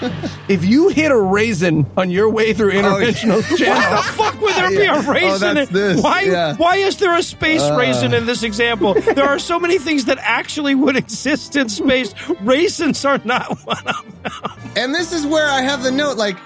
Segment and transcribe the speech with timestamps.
[0.48, 4.40] if you hit a raisin on your way through oh, interventional Why channel, the fuck
[4.40, 5.00] would there be Yeah.
[5.02, 5.54] a Oh, raisin?
[5.54, 6.02] that's in- this.
[6.02, 6.20] Why?
[6.22, 6.56] Yeah.
[6.56, 7.76] Why is there a space uh.
[7.76, 8.94] raisin in this example?
[8.94, 12.14] There are so many things that actually would exist in space.
[12.42, 14.72] Raisins are not one of them.
[14.76, 16.36] And this is where I have the note like,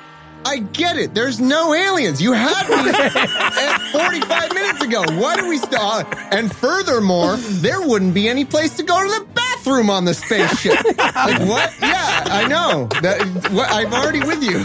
[0.44, 1.14] I get it.
[1.14, 2.20] There's no aliens.
[2.20, 5.04] You had me at 45 minutes ago.
[5.20, 5.80] Why do we still?
[5.80, 10.14] Uh, and furthermore, there wouldn't be any place to go to the bathroom on the
[10.14, 10.84] spaceship.
[10.98, 11.72] like what?
[11.80, 12.88] Yeah, I know.
[13.00, 14.64] That, what, I'm already with you.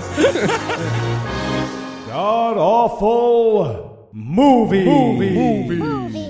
[2.07, 6.26] God awful movie movie movie.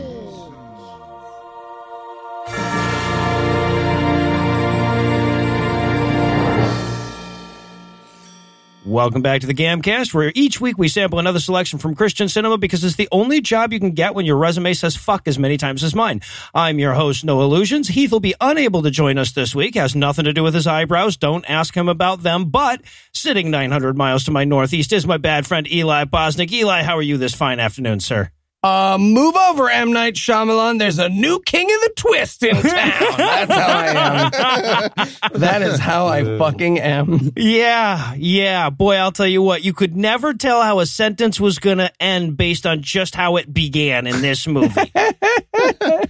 [8.88, 12.58] Welcome back to the Gamcast, where each week we sample another selection from Christian cinema
[12.58, 15.58] because it's the only job you can get when your resume says fuck as many
[15.58, 16.22] times as mine.
[16.55, 17.90] I'm your host, No Illusions.
[17.90, 19.76] Heath will be unable to join us this week.
[19.76, 21.18] Has nothing to do with his eyebrows.
[21.18, 22.45] Don't ask him about them.
[22.45, 26.50] But sitting 900 miles to my northeast is my bad friend Eli Bosnick.
[26.54, 28.31] Eli, how are you this fine afternoon, sir?
[28.63, 30.80] Uh, move over, M Night Shyamalan.
[30.80, 32.64] There's a new king of the twist in town.
[33.17, 35.31] That's how I am.
[35.39, 37.33] that is how I fucking am.
[37.36, 38.72] Yeah, yeah.
[38.72, 41.91] Boy, I'll tell you what, you could never tell how a sentence was going to
[42.02, 44.92] end based on just how it began in this movie.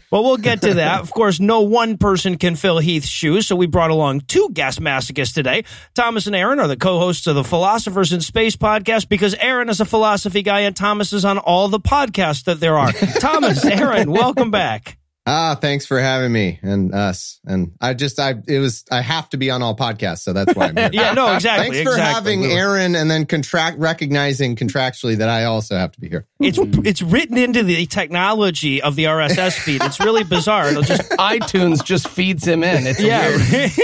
[0.10, 1.02] well, we'll get to that.
[1.02, 4.80] Of course, no one person can fill Heath's shoes, so we brought along two guest
[4.80, 5.66] masochists today.
[5.96, 9.82] Thomas and Aaron are the co-hosts of the Philosophers in Space podcast because Aaron is
[9.82, 12.92] a philosophy guy and Thomas is on all the podcasts that there are.
[12.92, 14.98] Thomas, Aaron, welcome back.
[15.30, 17.42] Ah, thanks for having me and us.
[17.46, 20.56] And I just, I, it was, I have to be on all podcasts, so that's
[20.56, 20.90] why I'm here.
[20.94, 21.66] Yeah, no, exactly.
[21.66, 22.14] Thanks for exactly.
[22.14, 26.26] having Aaron and then contract recognizing contractually that I also have to be here.
[26.40, 29.84] It's it's written into the technology of the RSS feed.
[29.84, 30.70] It's really bizarre.
[30.70, 32.88] It'll just iTunes just feeds him in.
[32.88, 33.78] It's weird.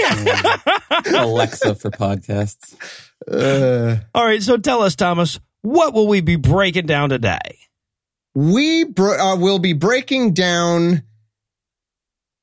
[1.12, 1.22] yeah.
[1.22, 2.74] Alexa for podcasts.
[3.30, 7.58] Uh, All right, so tell us, Thomas, what will we be breaking down today?
[8.34, 11.02] We uh, will be breaking down.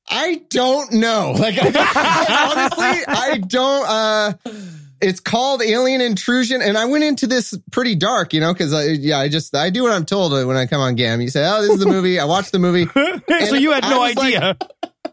[0.10, 1.36] I don't know.
[1.40, 3.86] Like, honestly, I don't.
[3.88, 4.34] Uh,
[5.02, 8.84] it's called Alien Intrusion, and I went into this pretty dark, you know, because I,
[8.86, 11.22] yeah, I just I do what I'm told when I come on Gam.
[11.22, 12.86] You say, "Oh, this is the movie." I watched the movie.
[13.48, 14.58] so you had no was like- idea.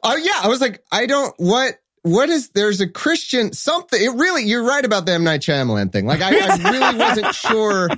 [0.02, 4.00] Oh yeah, I was like, I don't what what is there's a Christian something.
[4.00, 6.06] It really you're right about the M Night Shyamalan thing.
[6.06, 7.88] Like I, I really wasn't sure.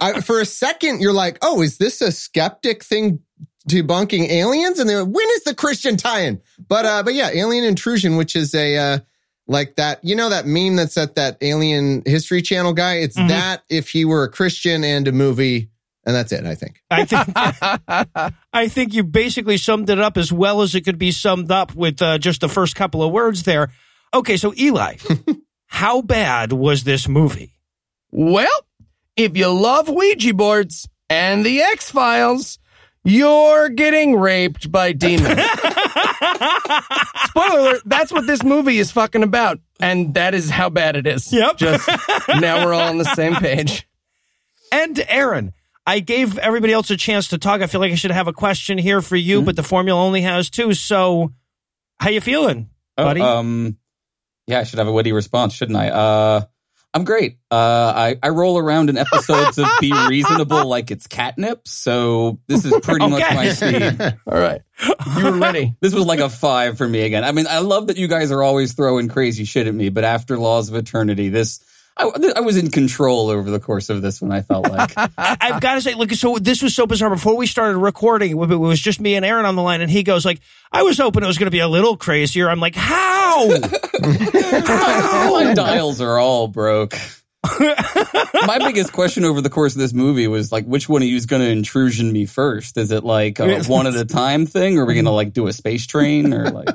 [0.00, 3.20] I, for a second, you're like, oh, is this a skeptic thing
[3.68, 4.78] debunking aliens?
[4.78, 6.40] And then when is the Christian tie-in?
[6.68, 8.98] But uh, but yeah, Alien Intrusion, which is a uh,
[9.46, 12.94] like that, you know, that meme that's at that Alien History Channel guy.
[12.96, 13.28] It's Mhm.
[13.28, 15.70] that if he were a Christian and a movie,
[16.06, 16.44] and that's it.
[16.46, 16.80] I think.
[16.90, 17.28] I think
[18.52, 21.74] I think you basically summed it up as well as it could be summed up
[21.74, 23.70] with uh, just the first couple of words there.
[24.12, 24.96] Okay, so Eli,
[25.66, 27.54] how bad was this movie?
[28.12, 28.48] Well,
[29.16, 32.58] if you love Ouija boards and the X Files,
[33.04, 35.38] you're getting raped by demons.
[37.26, 39.58] Spoiler alert, that's what this movie is fucking about.
[39.80, 41.32] And that is how bad it is.
[41.32, 41.56] Yep.
[41.58, 41.88] Just
[42.28, 43.86] now we're all on the same page.
[44.72, 45.52] And Aaron,
[45.86, 47.60] I gave everybody else a chance to talk.
[47.60, 50.22] I feel like I should have a question here for you, but the formula only
[50.22, 50.72] has two.
[50.74, 51.32] So,
[52.00, 53.20] how you feeling, Oh, buddy?
[53.20, 53.76] um,
[54.46, 55.88] yeah, I should have a witty response, shouldn't I?
[55.90, 56.40] Uh,
[56.94, 57.38] I'm great.
[57.50, 62.64] Uh, I, I roll around in episodes of Be Reasonable like it's catnip, so this
[62.64, 64.00] is pretty much my speed.
[64.26, 64.62] All right.
[65.16, 65.74] You were ready.
[65.80, 67.24] This was like a five for me again.
[67.24, 70.04] I mean, I love that you guys are always throwing crazy shit at me, but
[70.04, 71.60] after Laws of Eternity, this
[71.96, 74.32] I, I was in control over the course of this one.
[74.32, 77.10] I felt like I, I've got to say, look, so this was so bizarre.
[77.10, 80.02] Before we started recording, it was just me and Aaron on the line, and he
[80.02, 80.40] goes like,
[80.72, 83.46] "I was hoping it was going to be a little crazier." I'm like, "How?
[84.00, 86.94] my dials are all broke.
[87.60, 91.16] my biggest question over the course of this movie was like, which one of you
[91.16, 92.78] is going to intrusion me first?
[92.78, 95.32] Is it like a one at a time thing, or are we going to like
[95.32, 96.68] do a space train, or like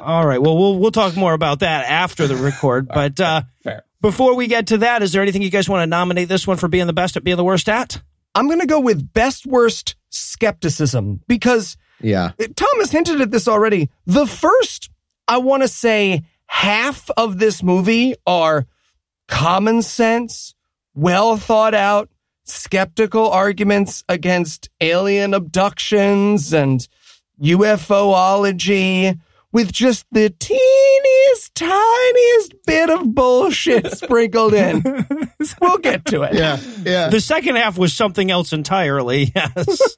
[0.00, 0.40] All right.
[0.40, 2.88] Well, we'll we'll talk more about that after the record.
[2.88, 3.84] But uh, fair?
[4.00, 6.56] Before we get to that, is there anything you guys want to nominate this one
[6.56, 8.00] for being the best at being the worst at?
[8.34, 12.32] I'm going to go with best worst skepticism because Yeah.
[12.56, 13.90] Thomas hinted at this already.
[14.06, 14.90] The first,
[15.26, 18.66] I want to say, half of this movie are
[19.26, 20.54] common sense,
[20.94, 22.08] well thought out,
[22.44, 26.86] skeptical arguments against alien abductions and
[27.42, 29.18] UFOlogy
[29.52, 34.82] with just the teeniest, tiniest bit of bullshit sprinkled in.
[35.60, 36.34] We'll get to it.
[36.34, 36.58] Yeah.
[36.82, 37.08] Yeah.
[37.10, 39.32] The second half was something else entirely.
[39.34, 39.94] Yes.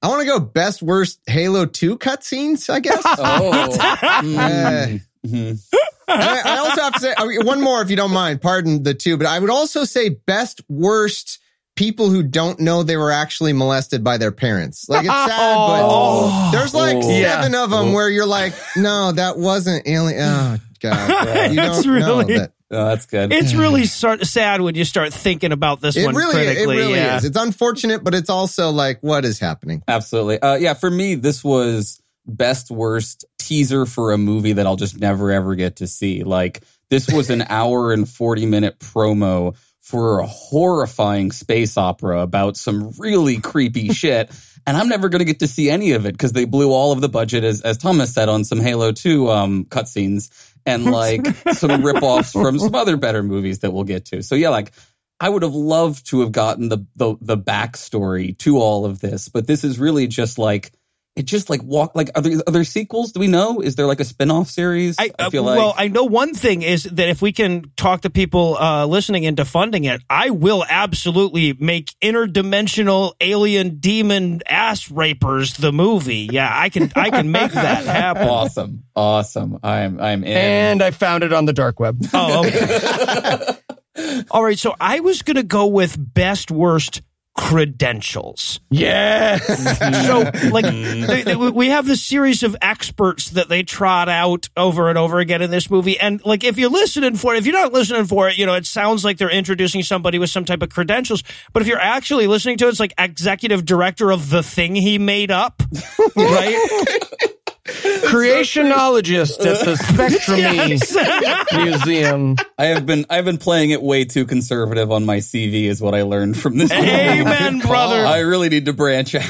[0.00, 3.02] I want to go best worst Halo 2 cutscenes, I guess.
[3.04, 5.58] Oh, Uh, mhm.
[6.06, 8.42] I, I also have to say I mean, one more, if you don't mind.
[8.42, 11.38] Pardon the two, but I would also say best worst
[11.76, 14.88] people who don't know they were actually molested by their parents.
[14.88, 16.50] Like it's sad, Oh.
[16.52, 17.00] but there's like Oh.
[17.22, 20.22] seven of them where you're like, no, that wasn't alien.
[20.22, 21.08] Oh God,
[21.52, 22.52] you It's don't know really- that.
[22.70, 23.32] Oh, that's good.
[23.32, 26.76] It's really start, sad when you start thinking about this It one really, it critically.
[26.78, 27.18] really yeah.
[27.18, 27.24] is.
[27.24, 29.82] It's unfortunate, but it's also like, what is happening?
[29.86, 30.40] Absolutely.
[30.40, 34.98] Uh, yeah, for me, this was best worst teaser for a movie that I'll just
[34.98, 36.24] never ever get to see.
[36.24, 42.56] Like this was an hour and 40 minute promo for a horrifying space opera about
[42.56, 44.30] some really creepy shit.
[44.66, 46.92] And I'm never going to get to see any of it because they blew all
[46.92, 50.30] of the budget, as, as Thomas said, on some Halo 2 um, cutscenes
[50.64, 54.22] and like some ripoffs from some other better movies that we'll get to.
[54.22, 54.72] So yeah, like
[55.20, 59.28] I would have loved to have gotten the, the the backstory to all of this,
[59.28, 60.72] but this is really just like
[61.16, 63.12] it just like walk like are there, are there sequels?
[63.12, 63.60] Do we know?
[63.60, 64.96] Is there like a spin-off series?
[64.98, 68.00] I, uh, feel like well, I know one thing is that if we can talk
[68.02, 74.90] to people uh, listening into funding it, I will absolutely make interdimensional alien demon ass
[74.90, 76.28] rapers the movie.
[76.32, 78.28] Yeah, I can I can make that happen.
[78.28, 78.84] awesome.
[78.96, 79.60] Awesome.
[79.62, 80.36] I'm I'm in.
[80.36, 82.04] And I found it on the dark web.
[82.12, 83.56] Oh, okay.
[84.30, 87.02] All right, so I was going to go with best worst
[87.34, 88.60] credentials.
[88.70, 89.44] Yes.
[90.04, 94.88] So, like, they, they, we have this series of experts that they trot out over
[94.88, 95.98] and over again in this movie.
[95.98, 98.54] And, like, if you're listening for it, if you're not listening for it, you know,
[98.54, 101.22] it sounds like they're introducing somebody with some type of credentials.
[101.52, 104.98] But if you're actually listening to it, it's like executive director of the thing he
[104.98, 105.62] made up,
[106.16, 107.30] right?
[108.04, 112.36] Creationologist at the Spectrum Museum.
[112.58, 115.94] I have been I've been playing it way too conservative on my CV is what
[115.94, 116.70] I learned from this.
[116.70, 116.82] movie.
[116.86, 118.04] Amen, brother.
[118.04, 119.24] I really need to branch out.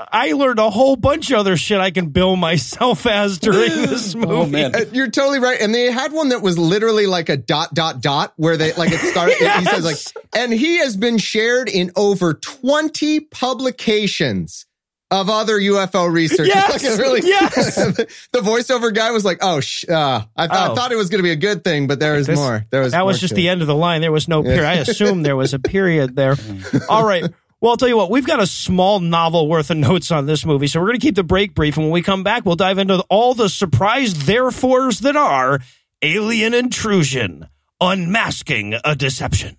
[0.00, 4.14] I learned a whole bunch of other shit I can bill myself as during this
[4.14, 4.28] movie.
[4.32, 4.74] oh man.
[4.76, 5.60] Uh, You're totally right.
[5.60, 8.92] And they had one that was literally like a dot, dot, dot, where they like
[8.92, 9.36] it started.
[9.36, 9.96] He says like,
[10.32, 14.66] and he has been shared in over 20 publications
[15.10, 16.48] of other UFO research.
[16.48, 17.74] Yes, Like really, yes.
[17.76, 20.74] the, the voiceover guy was like, oh, sh- uh, I, th- I Oh.
[20.74, 22.66] thought it was going to be a good thing, but there was This- more.
[22.70, 23.50] There was That was just the it.
[23.50, 24.00] end of the line.
[24.02, 24.64] There was no period.
[24.64, 26.36] I assumed there was a period there.
[26.90, 27.24] All right.
[27.60, 30.44] Well, I'll tell you what, we've got a small novel worth of notes on this
[30.46, 31.76] movie, so we're going to keep the break brief.
[31.76, 35.58] And when we come back, we'll dive into all the surprise therefores that are
[36.02, 37.48] alien intrusion,
[37.80, 39.56] unmasking a deception.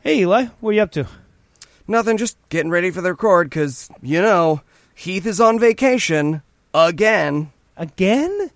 [0.00, 1.06] Hey, Eli, what are you up to?
[1.90, 4.60] Nothing, just getting ready for the record because, you know,
[4.94, 6.40] Heath is on vacation
[6.72, 7.50] again.
[7.76, 8.52] Again?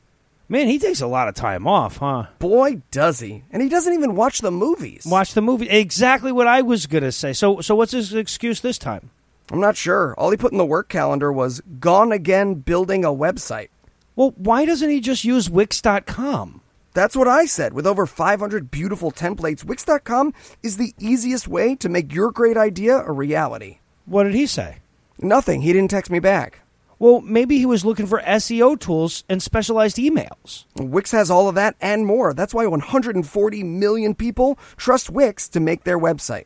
[0.49, 2.27] Man, he takes a lot of time off, huh?
[2.39, 3.43] Boy, does he.
[3.51, 5.05] And he doesn't even watch the movies.
[5.05, 5.69] Watch the movie.
[5.69, 7.33] Exactly what I was going to say.
[7.33, 9.11] So, so what's his excuse this time?
[9.51, 10.15] I'm not sure.
[10.15, 13.71] All he put in the work calendar was gone again building a website.
[14.15, 16.61] Well, why doesn't he just use Wix.com?
[16.95, 17.73] That's what I said.
[17.75, 20.33] With over 500 beautiful templates, Wix.com
[20.63, 23.79] is the easiest way to make your great idea a reality.
[24.07, 24.79] What did he say?
[25.19, 25.63] Nothing.
[25.63, 26.61] He didn't text me back.
[27.01, 30.65] Well, maybe he was looking for SEO tools and specialized emails.
[30.77, 32.33] Wix has all of that and more.
[32.33, 36.45] That's why 140 million people trust Wix to make their website.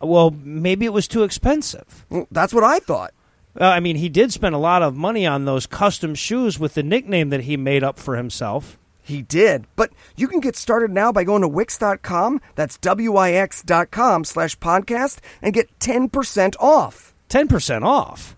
[0.00, 2.04] Well, maybe it was too expensive.
[2.32, 3.14] That's what I thought.
[3.58, 6.74] Uh, I mean, he did spend a lot of money on those custom shoes with
[6.74, 8.76] the nickname that he made up for himself.
[9.04, 9.66] He did.
[9.76, 12.40] But you can get started now by going to Wix.com.
[12.54, 17.14] That's W-I-X.com slash podcast and get 10% off.
[17.28, 18.34] 10% off.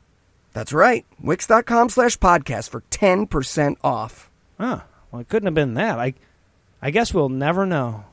[0.52, 1.06] That's right.
[1.20, 4.28] Wix.com slash podcast for 10% off.
[4.58, 4.80] Huh.
[5.12, 6.00] Well, it couldn't have been that.
[6.00, 6.14] I,
[6.82, 8.04] I guess we'll never know.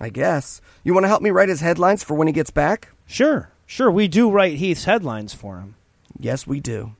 [0.00, 0.62] I guess.
[0.82, 2.88] You want to help me write his headlines for when he gets back?
[3.06, 3.90] Sure, sure.
[3.90, 5.74] We do write Heath's headlines for him.
[6.18, 6.94] Yes, we do.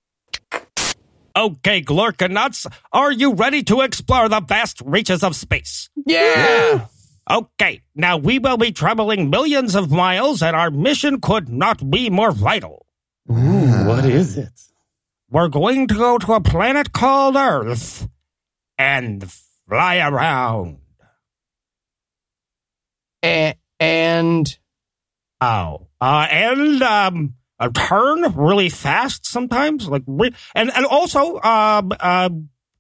[1.34, 5.88] Okay, Glorkanauts, are you ready to explore the vast reaches of space?
[6.06, 6.86] Yeah!
[7.30, 12.10] Okay, now we will be traveling millions of miles, and our mission could not be
[12.10, 12.84] more vital.
[13.30, 14.52] Ooh, what is it?
[15.30, 18.08] We're going to go to a planet called Earth
[18.76, 19.30] and
[19.66, 20.78] fly around.
[23.24, 24.58] A- and
[25.40, 31.92] Oh, uh, and um, uh, turn really fast sometimes, like re- and and also um,
[31.98, 32.28] uh,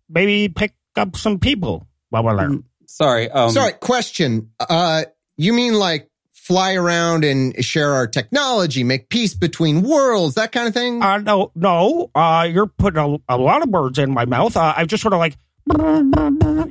[0.08, 2.58] maybe pick up some people while we're there.
[2.86, 3.30] Sorry.
[3.30, 4.50] Um, Sorry, question.
[4.60, 5.04] Uh,
[5.36, 10.66] you mean like fly around and share our technology, make peace between worlds, that kind
[10.68, 11.00] of thing?
[11.02, 14.56] Uh, no, no, uh, you're putting a, a lot of words in my mouth.
[14.56, 15.36] Uh, I just sort of like,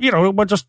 [0.00, 0.66] you know, we'll just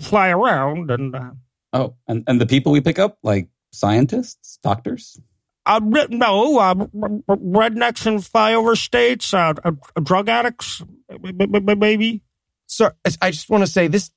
[0.00, 1.14] fly around and.
[1.14, 1.30] Uh,
[1.72, 5.20] Oh, and, and the people we pick up, like scientists, doctors?
[5.66, 10.80] Uh, re- no, uh, r- r- rednecks in flyover states, uh, uh, drug addicts,
[11.20, 12.22] maybe.
[12.66, 14.10] so I just want to say this.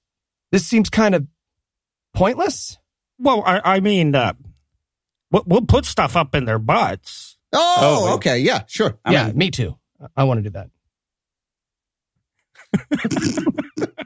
[0.51, 1.25] This seems kind of
[2.13, 2.77] pointless.
[3.17, 4.33] Well, I, I mean, uh,
[5.31, 7.37] we'll, we'll put stuff up in their butts.
[7.51, 8.37] Oh, Oh, okay.
[8.39, 8.99] Yeah, sure.
[9.03, 9.75] I yeah, mean- me too.
[10.15, 10.69] I want to do that.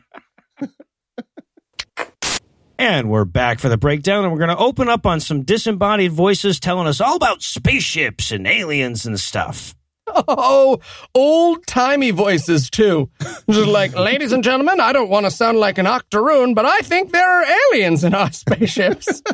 [2.84, 6.12] And we're back for the breakdown, and we're going to open up on some disembodied
[6.12, 9.74] voices telling us all about spaceships and aliens and stuff.
[10.06, 10.80] Oh,
[11.16, 13.10] old timey voices too.
[13.50, 16.80] Just like, ladies and gentlemen, I don't want to sound like an octoroon, but I
[16.80, 19.22] think there are aliens in our spaceships.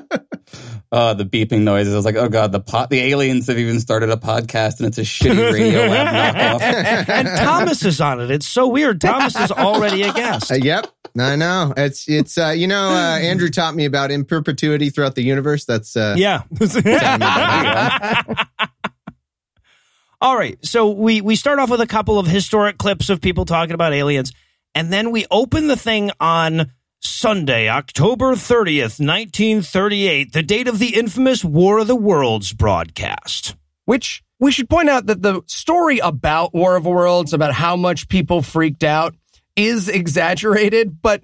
[0.92, 1.94] Uh, the beeping noises.
[1.94, 4.88] I was like, oh god, the pot, the aliens have even started a podcast, and
[4.88, 7.08] it's a shitty radio lab knockoff.
[7.08, 8.32] And Thomas is on it.
[8.32, 9.00] It's so weird.
[9.00, 10.52] Thomas is already a guest.
[10.52, 10.88] Uh, yep.
[11.20, 11.74] I know.
[11.76, 15.66] It's it's uh you know uh Andrew taught me about in perpetuity throughout the universe.
[15.66, 16.44] That's uh Yeah.
[20.22, 20.58] All right.
[20.66, 23.94] So we we start off with a couple of historic clips of people talking about
[23.94, 24.34] aliens,
[24.76, 26.72] and then we open the thing on
[27.02, 33.56] Sunday, October 30th, 1938, the date of the infamous War of the Worlds broadcast.
[33.86, 37.76] Which we should point out that the story about War of the Worlds, about how
[37.76, 39.16] much people freaked out,
[39.60, 41.24] is exaggerated, but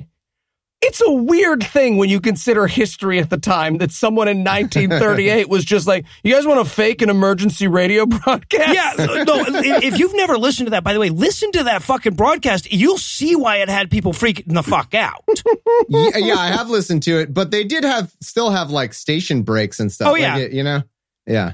[0.82, 5.50] it's a weird thing when you consider history at the time that someone in 1938
[5.50, 8.74] was just like, you guys want to fake an emergency radio broadcast?
[8.74, 12.14] Yeah, no, if you've never listened to that, by the way, listen to that fucking
[12.16, 12.72] broadcast.
[12.72, 15.24] You'll see why it had people freaking the fuck out.
[15.90, 19.42] yeah, yeah, I have listened to it, but they did have still have like station
[19.44, 20.10] breaks and stuff.
[20.10, 20.38] Oh, Like, yeah.
[20.38, 20.84] it- you know,
[21.26, 21.54] yeah.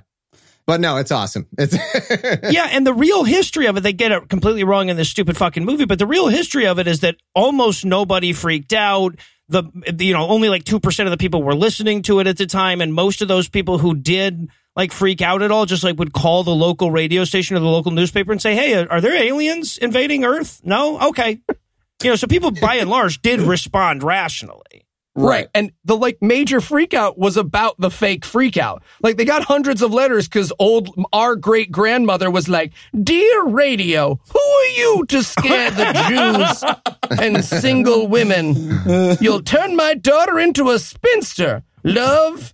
[0.65, 1.47] But no, it's awesome.
[1.57, 1.73] It's
[2.51, 5.37] yeah, and the real history of it, they get it completely wrong in this stupid
[5.37, 9.15] fucking movie, but the real history of it is that almost nobody freaked out.
[9.49, 12.37] The, the- you know, only like 2% of the people were listening to it at
[12.37, 15.83] the time, and most of those people who did like freak out at all just
[15.83, 19.01] like would call the local radio station or the local newspaper and say, Hey, are
[19.01, 20.61] there aliens invading Earth?
[20.63, 21.09] No?
[21.09, 21.41] Okay.
[22.01, 24.87] You know, so people by and large did respond rationally.
[25.13, 25.49] Right.
[25.53, 28.79] And the like major freakout was about the fake freakout.
[29.01, 34.19] Like they got hundreds of letters because old our great grandmother was like, Dear radio,
[34.31, 36.57] who are you to scare the
[37.09, 39.17] Jews and single women?
[39.19, 41.63] You'll turn my daughter into a spinster.
[41.83, 42.53] Love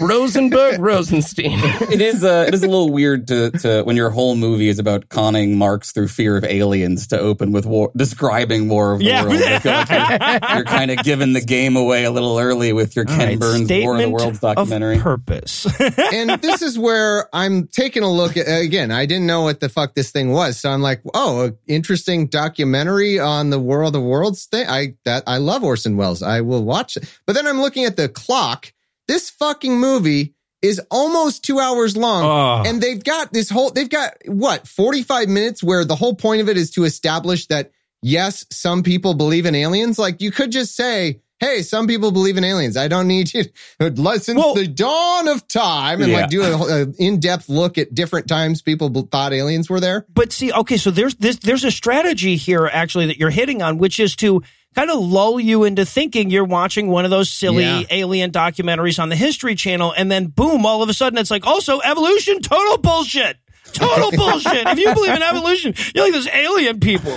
[0.00, 1.58] Rosenberg Rosenstein.
[1.92, 4.78] it is uh, it is a little weird to, to when your whole movie is
[4.78, 9.04] about conning marks through fear of aliens to open with war describing war of the
[9.06, 9.22] Yeah.
[9.24, 9.40] world.
[9.40, 13.20] Like you're, you're kind of giving the game away a little early with your Ken
[13.20, 14.96] All right, Burns War of the Worlds documentary.
[14.96, 15.66] Of purpose.
[16.12, 18.90] and this is where I'm taking a look at again.
[18.90, 22.26] I didn't know what the fuck this thing was, so I'm like, oh, an interesting
[22.26, 24.66] documentary on the World of Worlds thing.
[24.68, 26.22] I that I love Orson Welles.
[26.22, 27.04] I will watch it.
[27.26, 28.72] But then I'm looking at the clock.
[29.08, 32.68] This fucking movie is almost two hours long, Oh.
[32.68, 33.70] and they've got this whole.
[33.70, 37.70] They've got what 45 minutes where the whole point of it is to establish that
[38.02, 39.98] yes, some people believe in aliens.
[39.98, 41.20] Like you could just say.
[41.40, 42.76] Hey, some people believe in aliens.
[42.76, 46.22] I don't need you to since Well- the dawn of time and Yeah.
[46.22, 50.04] like do an in-depth look at different times people thought aliens were there.
[50.12, 53.78] But see, okay, so there's this there's a strategy here actually that you're hitting on,
[53.78, 54.42] which is to
[54.78, 57.82] kind of lull you into thinking you're watching one of those silly Yeah.
[57.90, 61.46] alien documentaries on the History Channel, and then boom, all of a sudden it's like
[61.46, 63.36] also evolution, total bullshit.
[63.72, 64.66] Total bullshit.
[64.68, 67.16] If you believe in evolution, you're like those alien people.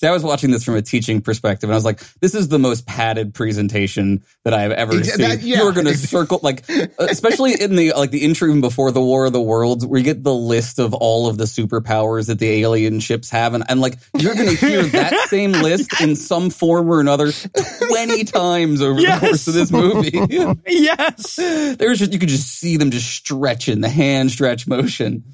[0.00, 2.46] See, I was watching this from a teaching perspective, and I was like, "This is
[2.46, 5.56] the most padded presentation that I have ever seen." that- yeah.
[5.58, 8.92] You are going to circle, like, uh, especially in the like the intro even before
[8.92, 12.28] the War of the Worlds, where you get the list of all of the superpowers
[12.28, 16.00] that the alien ships have, and, and like you're going to hear that same list
[16.00, 19.20] in some form or another twenty times over Yes.
[19.20, 20.56] the course of this movie.
[20.68, 21.34] Yes.
[21.34, 25.24] There's just you could just see them just stretching the hand stretch motion.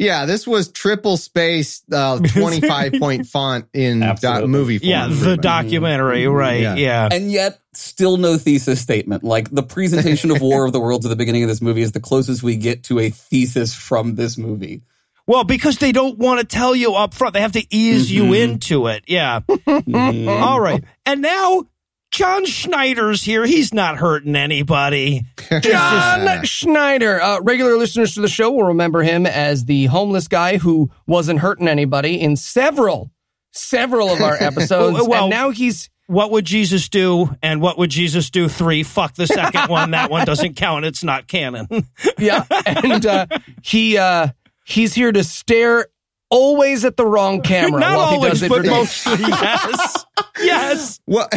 [0.00, 4.48] Yeah, this was triple space, uh, 25 point font in doc- Absolutely.
[4.48, 4.88] movie form.
[4.90, 6.60] Yeah, the documentary, right?
[6.62, 6.74] Yeah.
[6.76, 7.08] Yeah.
[7.12, 9.22] and yet still no thesis statement.
[9.24, 11.92] Like the presentation of War of the Worlds at the beginning of this movie is
[11.92, 14.82] the closest we get to a thesis from this movie.
[15.26, 17.34] Well, because they don't want to tell you up front.
[17.34, 18.40] They have to ease you Mhm.
[18.42, 19.04] into it.
[19.06, 19.40] Yeah.
[19.40, 20.28] Mhm.
[20.28, 20.82] All right.
[21.06, 21.64] And now
[22.10, 23.44] John Schneider's here.
[23.46, 25.22] He's not hurting anybody.
[25.60, 27.20] John Schneider.
[27.22, 31.38] Uh, regular listeners to the show will remember him as the homeless guy who wasn't
[31.40, 33.10] hurting anybody in several,
[33.52, 35.06] several of our episodes.
[35.06, 37.30] Well- and now he's What would Jesus do?
[37.42, 38.48] And what would Jesus do?
[38.48, 38.82] Three.
[38.82, 39.92] Fuck the second one.
[39.92, 40.84] That one doesn't count.
[40.84, 41.68] It's not canon.
[42.18, 43.26] yeah, and uh,
[43.62, 44.28] he uh,
[44.64, 45.86] he's here to stare
[46.30, 48.48] always at the wrong camera not while he always, does it.
[48.48, 49.24] but for- mostly.
[49.28, 50.06] Yes.
[50.38, 51.00] Yes.
[51.06, 51.28] Well,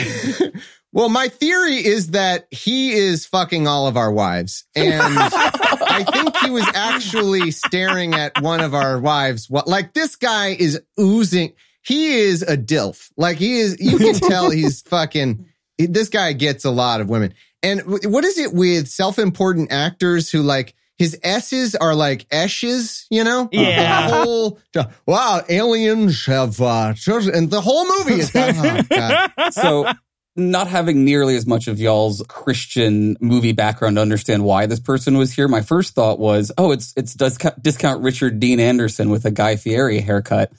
[0.93, 4.65] well, my theory is that he is fucking all of our wives.
[4.75, 9.49] And I think he was actually staring at one of our wives.
[9.49, 11.53] What, like this guy is oozing.
[11.81, 13.11] he is a dilf.
[13.17, 15.45] Like he is, you can tell he's fucking.
[15.77, 17.33] This guy gets a lot of women.
[17.61, 23.25] And what is it with self-important actors who like his S's are like S's, you
[23.25, 23.49] know?
[23.51, 24.07] Yeah.
[24.07, 24.59] The whole
[25.05, 29.91] wow, aliens have uh, and the whole movie is oh, so
[30.37, 35.17] not having nearly as much of y'all's Christian movie background to understand why this person
[35.17, 39.25] was here, my first thought was, oh, it's it's discount, discount Richard Dean Anderson with
[39.25, 40.53] a Guy Fieri haircut.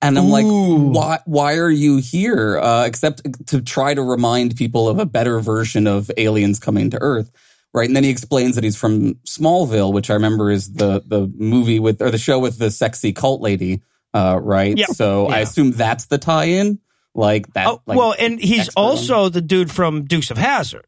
[0.00, 0.90] And I'm like, Ooh.
[0.90, 2.56] why why are you here?
[2.56, 6.98] Uh, except to try to remind people of a better version of aliens coming to
[7.00, 7.32] Earth.
[7.74, 7.86] Right.
[7.86, 11.78] And then he explains that he's from Smallville, which I remember is the the movie
[11.80, 13.82] with or the show with the sexy cult lady.
[14.14, 14.76] Uh, right.
[14.76, 14.86] Yeah.
[14.86, 16.78] So I assume that's the tie-in.
[17.14, 17.66] Like that.
[17.66, 20.86] Oh, like, well, and he's expert on- also the dude from Dukes of Hazzard,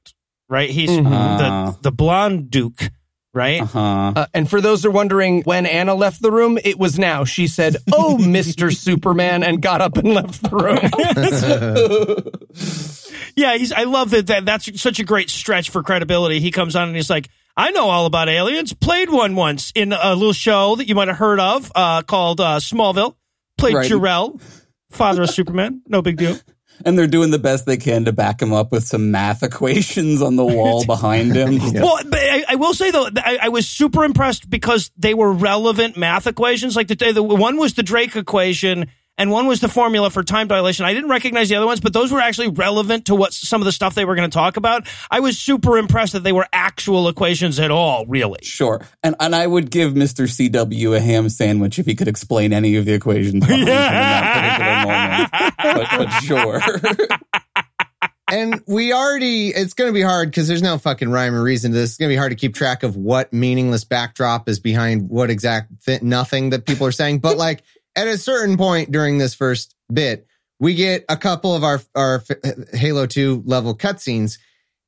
[0.49, 0.71] right?
[0.71, 1.07] He's Mhm.
[1.11, 1.73] Ah.
[1.83, 2.91] the the blonde Duke,
[3.35, 3.61] right?
[3.63, 4.13] Uh-huh.
[4.17, 7.25] Uh, and for those who are wondering when Anna left the room, it was now.
[7.25, 10.79] She said, "Oh, Mister Superman," and got up and left the room.
[13.41, 13.73] Yeah, he's.
[13.73, 14.45] I love that, that.
[14.45, 16.41] That's such a great stretch for credibility.
[16.41, 18.75] He comes on and he's like, "I know all about aliens.
[18.75, 22.41] Played one once in a little show that you might have heard of uh, called
[22.41, 23.17] uh, Smallville.
[23.57, 23.89] Played Right.
[23.89, 24.39] Jor-El,
[24.91, 25.81] father of Superman.
[25.89, 26.39] No big deal.
[26.85, 30.23] and they're doing the best they can to back him up with some math equations
[30.23, 31.59] on the wall behind him.
[31.81, 35.33] Well, but I, I will say though, I, I was super impressed because they were
[35.33, 36.77] relevant math equations.
[36.77, 40.49] Like the, the one was the Drake equation, and one was the formula for time
[40.49, 40.87] dilation.
[40.87, 43.67] I didn't recognize the other ones, but those were actually relevant to what some of
[43.67, 44.89] the stuff they were going to talk about.
[45.11, 48.07] I was super impressed that they were actual equations at all.
[48.07, 48.81] Really, Sure.
[49.03, 50.25] And and I would give Mr.
[50.25, 53.75] CW a ham sandwich if he could explain any of the equations behind him in
[53.75, 55.91] that particular moment.
[55.91, 57.09] But, but sure.
[58.31, 61.73] and we already it's going to be hard because there's no fucking rhyme or reason
[61.73, 61.91] to this.
[61.91, 65.29] It's going to be hard to keep track of what meaningless backdrop is behind what
[65.29, 67.19] exact th- nothing that people are saying.
[67.19, 67.63] But like
[67.97, 70.27] at a certain point during this first bit,
[70.59, 72.23] we get a couple of our our
[72.73, 74.39] Halo 2 level cutscenes.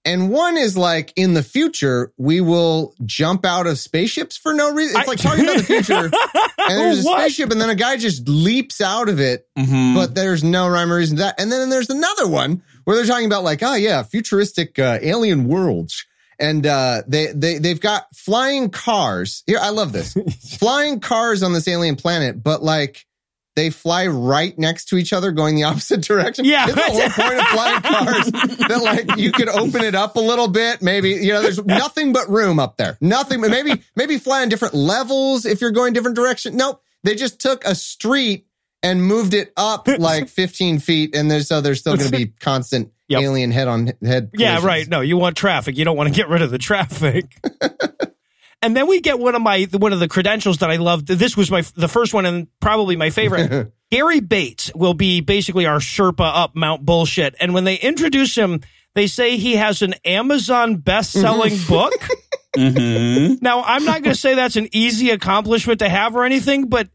[0.04, 4.72] And one is like in the future, we will jump out of spaceships for no
[4.72, 4.98] reason.
[4.98, 5.94] It's like talking about the future,
[6.58, 7.20] and there's a What?
[7.20, 9.94] spaceship, and then a guy just leaps out of it Mhm.
[9.94, 11.40] but there's no rhyme or reason to that.
[11.40, 15.46] And then there's another one where they're talking about like, oh yeah, futuristic uh, alien
[15.46, 16.04] worlds,
[16.42, 19.44] and uh, they they they've got flying cars.
[19.46, 20.14] Here, I love this
[20.58, 23.06] flying cars on this alien planet, but like.
[23.54, 26.46] They fly right next to each other, going the opposite direction.
[26.46, 26.64] Yeah.
[26.68, 28.30] Isn't the whole point of flying cars
[28.66, 30.80] that like you could open it up a little bit?
[30.80, 32.96] Maybe you know, there's nothing but room up there.
[33.02, 33.42] Nothing.
[33.42, 36.56] but Maybe maybe fly on different levels if you're going different direction.
[36.56, 36.82] Nope.
[37.04, 38.46] They just took a street
[38.82, 42.28] and moved it up like 15 feet, and there's so there's still going to be
[42.28, 43.22] constant Yep.
[43.22, 44.30] alien head on head.
[44.34, 44.88] yeah, right.
[44.88, 45.76] No, you want traffic.
[45.76, 47.24] You don't want to get rid of the traffic.
[48.62, 51.06] and then we get one of my one of the credentials that I loved.
[51.08, 53.72] This was my the first one and probably my favorite.
[53.90, 57.34] Gary Bates will be basically our Sherpa up Mount Bullshit.
[57.40, 58.60] And when they introduce him,
[58.94, 61.92] they say he has an Amazon best-selling book.
[62.56, 63.40] Mhm.
[63.40, 66.88] Now, I'm not going to say that's an easy accomplishment to have or anything, but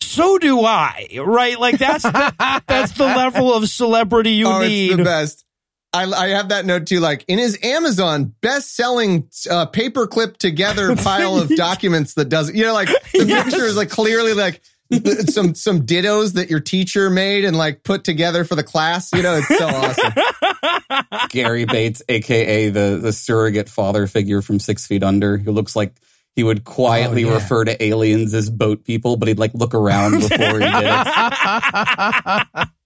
[0.00, 1.58] so do I, right?
[1.58, 4.88] Like that's the, that's the level of celebrity you oh, need.
[4.88, 5.44] it's the best.
[5.92, 7.00] I, I have that note too.
[7.00, 12.74] Like in his Amazon best-selling uh, paperclip together pile of documents that doesn't, you know
[12.74, 13.44] like the Yes.
[13.44, 14.60] picture is like clearly like
[15.30, 19.12] some some dittos that your teacher made and like put together for the class.
[19.12, 20.12] You know, it's so awesome.
[21.30, 25.94] Gary Bates, aka the the surrogate father figure from Six Feet Under, who looks like
[26.36, 27.34] he would quietly Oh, yeah.
[27.34, 32.68] refer to aliens as boat people, but he'd like look around before he did it.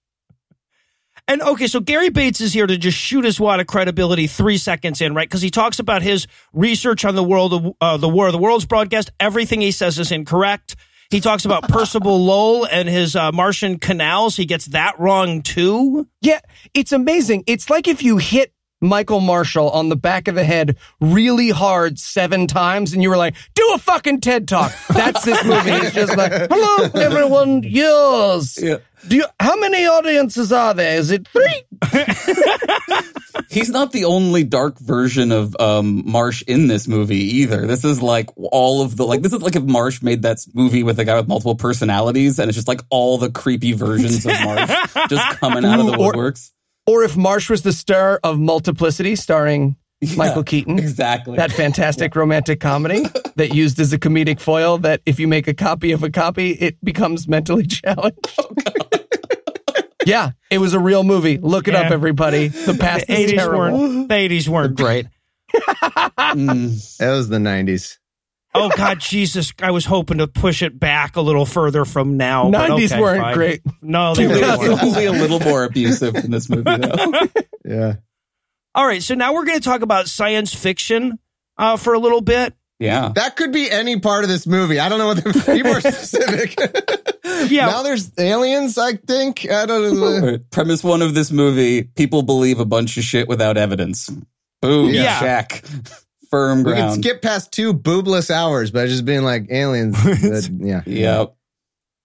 [1.29, 4.59] And okay, so Gary Bates is here to just shoot his wad of credibility three
[4.59, 5.29] seconds in, right?
[5.29, 8.39] Because he talks about his research on the world of uh, the War of the
[8.39, 9.11] Worlds broadcast.
[9.21, 10.77] Everything he says is incorrect.
[11.11, 14.37] He talks about Percival Lowell and his uh, Martian canals.
[14.37, 16.09] He gets that wrong too.
[16.23, 16.41] Yeah,
[16.75, 17.45] it's amazing.
[17.47, 21.99] It's like if you hit Michael Marshall on the back of the head really hard
[21.99, 24.73] seven times and you were like, do a fucking TED talk.
[24.89, 25.71] That's this movie.
[25.71, 27.63] It's just like, hello, everyone.
[27.63, 28.59] Yours.
[28.61, 28.79] Yeah.
[29.09, 30.99] Do you, how many audiences are there?
[30.99, 31.63] Is it three?
[33.51, 37.67] He's not the only dark version of um, Marsh in this movie either.
[37.67, 39.21] This is like all of the like.
[39.21, 42.49] This is like if Marsh made that movie with a guy with multiple personalities, and
[42.49, 44.71] it's just like all the creepy versions of Marsh
[45.11, 46.51] just coming out of the Or- woodworks.
[46.87, 49.77] Or if Marsh was the star of Multiplicity starring
[50.17, 50.79] Michael Keaton.
[50.81, 51.37] Exactly.
[51.37, 53.05] That fantastic romantic comedy
[53.37, 56.51] that used as a comedic foil that if you make a copy of a copy,
[56.53, 58.19] it becomes mentally challenged.
[60.05, 61.39] yeah, it was a real movie.
[61.39, 62.49] Look it up, everybody.
[62.49, 63.59] The past The is eighties terrible.
[63.79, 65.07] weren't the eighties weren't great.
[66.33, 66.97] Mm.
[66.99, 67.99] That was the 90s.
[68.55, 69.53] Oh God, Jesus!
[69.63, 72.51] I was hoping to push it back a little further from now.
[72.51, 73.35] but 90s okay, weren't fine.
[73.35, 73.63] great.
[73.81, 74.83] No, they really weren't.
[74.83, 77.27] only a little more abusive in this movie, though.
[77.65, 77.95] Yeah.
[78.75, 81.19] All right, so now we're going to talk about science fiction
[81.59, 82.55] uh, for a little bit.
[82.81, 83.13] Yeah.
[83.15, 84.81] That could be any part of this movie.
[84.81, 86.59] I don't know what the be more specific.
[87.49, 87.67] Yeah.
[87.67, 89.49] Now there's aliens, I think.
[89.51, 90.07] I don't know.
[90.07, 94.11] Alright, Premise one of this movie: people believe a bunch of shit without evidence.
[94.61, 94.91] Boom.
[94.91, 95.19] Yeah.
[95.19, 95.65] Shack.
[96.33, 99.95] Firm We can skip past two boobless hours by just being like aliens.
[100.03, 100.83] that- yeah.
[100.87, 101.35] Yep.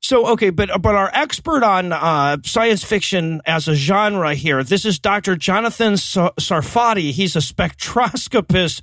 [0.02, 4.86] So okay, but but our expert on uh, science fiction as a genre here, this
[4.86, 5.36] is Dr.
[5.36, 7.12] Jonathan Sarfati.
[7.12, 8.82] He's a spectroscopist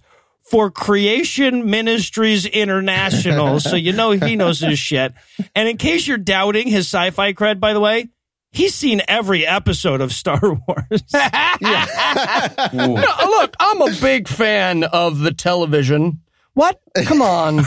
[0.51, 5.13] for Creation Ministries International, so you know he knows his shit.
[5.55, 8.09] And in case you're doubting his sci-fi cred, by the way,
[8.55, 11.03] he's seen every episode of Star Wars.
[12.73, 16.21] No, look, I'm a big fan of the television.
[16.55, 16.81] What?
[17.05, 17.59] Come on.
[17.59, 17.67] and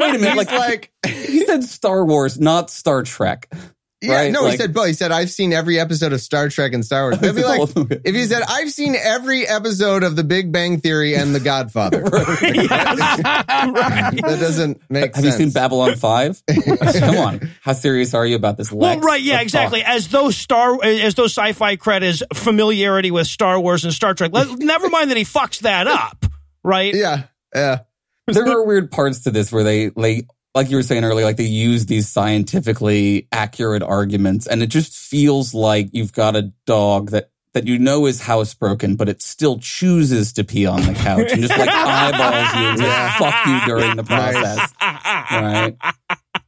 [0.00, 3.52] wait a minute, like, like, he said Star Wars, not Star Trek.
[4.00, 4.86] Yeah, Right, no, he said, both.
[4.86, 7.16] He said, I've seen every episode of Star Trek and Star Wars.
[7.22, 7.68] It'd be like,
[8.04, 12.02] if he said, I've seen every episode of The Big Bang Theory and The Godfather.
[12.12, 12.68] right?
[12.68, 15.38] That doesn't make Have sense.
[15.38, 16.40] you seen Babylon Five?
[16.98, 18.70] Come on, how serious are you about this?
[18.70, 19.80] Well, right, yeah, exactly.
[19.80, 19.88] fuck?
[19.88, 24.30] As though Star, as though sci-fi cred is familiarity with Star Wars and Star Trek.
[24.32, 26.24] Let, never mind that he fucks that up,
[26.62, 26.94] right?
[26.94, 27.24] Yeah.
[27.54, 27.80] Yeah.
[28.26, 31.36] there are weird parts to this where they like like you were saying earlier like
[31.36, 37.10] they use these scientifically accurate arguments and it just feels like you've got a dog
[37.10, 41.32] that that you know is housebroken but it still chooses to pee on the couch
[41.32, 44.72] and just like eyeballs you and fuck you during the process.
[44.80, 45.76] Right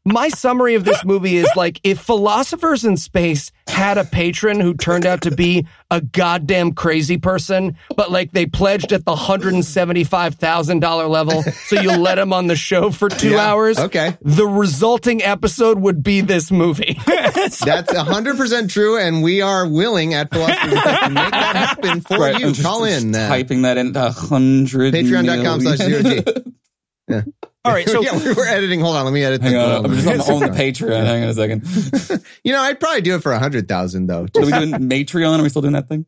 [0.07, 4.73] My summary of this movie is like if philosophers in space had a patron who
[4.73, 11.09] turned out to be a goddamn crazy person, but like they pledged at the $175,000
[11.11, 13.79] level, so you let him on the show for two Yeah, hours.
[13.79, 14.17] okay.
[14.23, 16.99] The resulting episode would be this movie.
[17.07, 18.99] That's 100% true.
[18.99, 22.47] And we are willing at Philosophy Podcast to make that happen for right you.
[22.47, 23.15] I'm just- Call just in.
[23.15, 26.55] uh, typing that in a hundred Patreon.com slash zero million.
[27.11, 27.33] G.
[27.64, 28.81] All right, so yeah, we were editing.
[28.81, 29.05] Hold on.
[29.05, 31.05] Let me edit Hang the- on, I'm just on, on the Patreon.
[31.05, 32.25] Hang on a second.
[32.44, 34.23] You know, I'd probably do it for a hundred thousand though.
[34.35, 35.38] Are we doing Matreon?
[35.38, 36.07] Are we still doing that thing?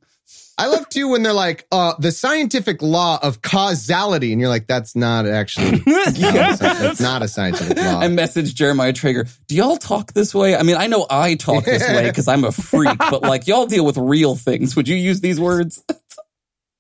[0.57, 4.33] I love too when they're like, uh, the scientific law of causality.
[4.33, 8.01] And you're like, that's not actually, that's not a scientific law.
[8.01, 9.27] I messaged Jeremiah Traeger.
[9.49, 10.55] Do y'all talk this way?
[10.57, 13.67] I mean, I know I talk this way because I'm a freak, but like y'all
[13.67, 14.75] deal with real things.
[14.77, 15.83] Would you use these words?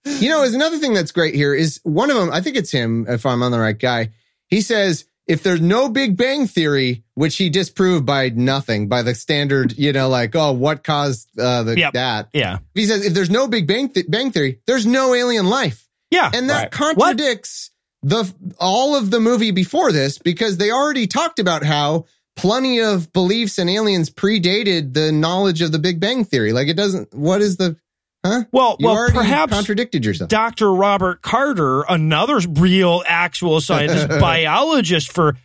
[0.04, 2.70] You know, is another thing that's great here is one of them, I think it's
[2.70, 4.10] him, if I'm on the right guy.
[4.52, 9.14] He says, if there's no Big Bang Theory, which he disproved by nothing, by the
[9.14, 11.92] standard, you know, like, oh, what caused uh, the, Yep.
[11.94, 12.28] that?
[12.34, 15.88] yeah, He says, if there's no Big Bang, th- Bang Theory, there's no alien life.
[16.10, 16.70] yeah, And that Right.
[16.70, 17.70] contradicts
[18.02, 22.04] the all of the movie before this because they already talked about how
[22.36, 26.52] plenty of beliefs and aliens predated the knowledge of the Big Bang Theory.
[26.52, 27.76] Like it doesn't, what is the,
[28.24, 28.44] huh?
[28.52, 30.28] Well, You well, perhaps contradicted yourself.
[30.28, 30.72] Dr.
[30.72, 35.36] Robert Carter, another real actual scientist, biologist for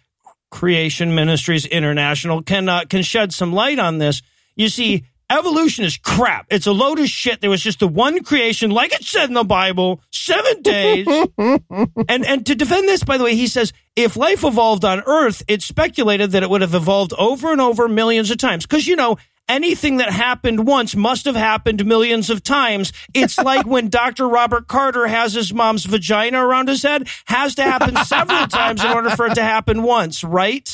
[0.49, 4.21] Creation Ministries International, can uh, can shed some light on this.
[4.55, 6.47] You see, evolution is crap.
[6.49, 7.41] It's a load of shit.
[7.41, 11.05] There was just the one creation, like it said in the Bible, seven days.
[11.37, 15.43] and and to defend this, by the way, he says if life evolved on Earth,
[15.47, 18.65] it's speculated that it would have evolved over and over millions of times.
[18.65, 19.17] Because you know,
[19.49, 22.93] anything that happened once must have happened millions of times.
[23.13, 24.27] It's like when Dr.
[24.27, 28.91] Robert Carter has his mom's vagina around his head, has to happen several times in
[28.91, 30.73] order for it to happen once, right?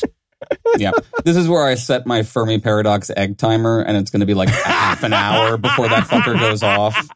[0.78, 0.92] yeah.
[1.24, 4.34] This is where I set my Fermi paradox egg timer, and it's going to be
[4.34, 7.08] like half an hour before that fucker goes off.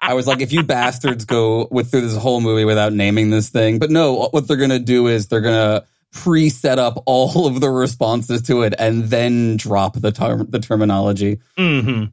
[0.00, 3.48] I was like, if you bastards go with through this whole movie without naming this
[3.48, 7.46] thing, but no, what they're going to do is they're going to pre-set up all
[7.46, 11.40] of the responses to it and then drop the term the terminology.
[11.58, 12.04] Mm-hmm.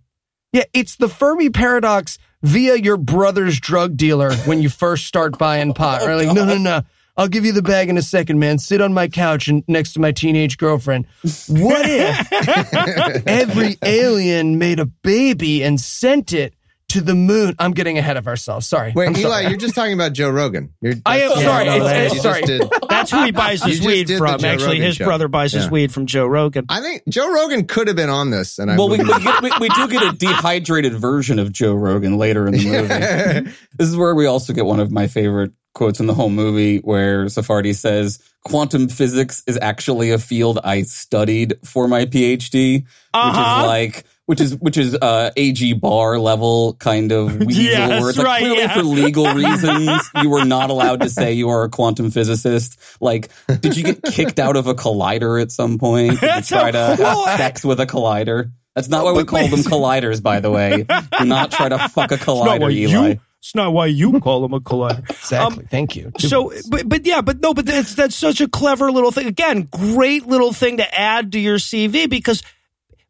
[0.52, 5.74] Yeah, it's the Fermi paradox via your brother's drug dealer when you first start buying
[5.74, 6.02] pot.
[6.02, 6.82] Or like, no, no, no.
[7.16, 8.58] I'll give you the bag in a second, man.
[8.58, 11.06] Sit on my couch and next to my teenage girlfriend.
[11.48, 16.56] What if every alien made a baby and sent it
[16.91, 17.56] to the moon?
[17.60, 18.67] I'm getting ahead of ourselves.
[18.67, 18.91] Sorry.
[18.95, 19.47] Wait, I'm Eli, sorry.
[19.49, 20.73] you're just talking about Joe Rogan.
[20.82, 22.41] You're, I am that's- sorry, it's- it's- sorry.
[22.43, 24.43] did- That's who he buys his weed from.
[24.45, 25.06] Actually, Rogan his show.
[25.06, 26.65] brother buys his weed from Joe Rogan.
[26.69, 29.41] I think Joe Rogan could have been on this, and I Well, we, we, get,
[29.41, 33.51] we, we do get a dehydrated version of Joe Rogan later in the movie.
[33.77, 36.77] This is where we also get one of my favorite quotes in the whole movie
[36.80, 42.86] where Sarfati says, Quantum physics is actually a field I studied for my PhD, which
[43.13, 43.62] Uh-huh.
[43.62, 48.17] is like, which is which is uh, AG bar level kind of weasel Yes, words.
[48.17, 48.74] Like, right, clearly yeah.
[48.74, 52.80] for legal reasons, you were not allowed to say you are a quantum physicist.
[53.02, 56.22] Like, did you get kicked out of a collider at some point?
[56.22, 58.54] Did you try to have sex with a collider?
[58.74, 60.84] That's not why we call them colliders, by the way.
[61.20, 63.10] Do not try to fuck a collider, Eli.
[63.10, 63.20] you.
[63.39, 65.10] It's not why you call them a collider.
[65.10, 65.65] Exactly.
[65.70, 66.13] Thank you.
[66.20, 69.28] So, but, but yeah, but no, but that's that's such a clever little thing.
[69.28, 72.44] Again, great little thing to add to your CV because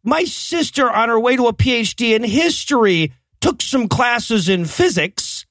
[0.03, 5.45] my sister, on her way to a PhD in history, took some classes in physics.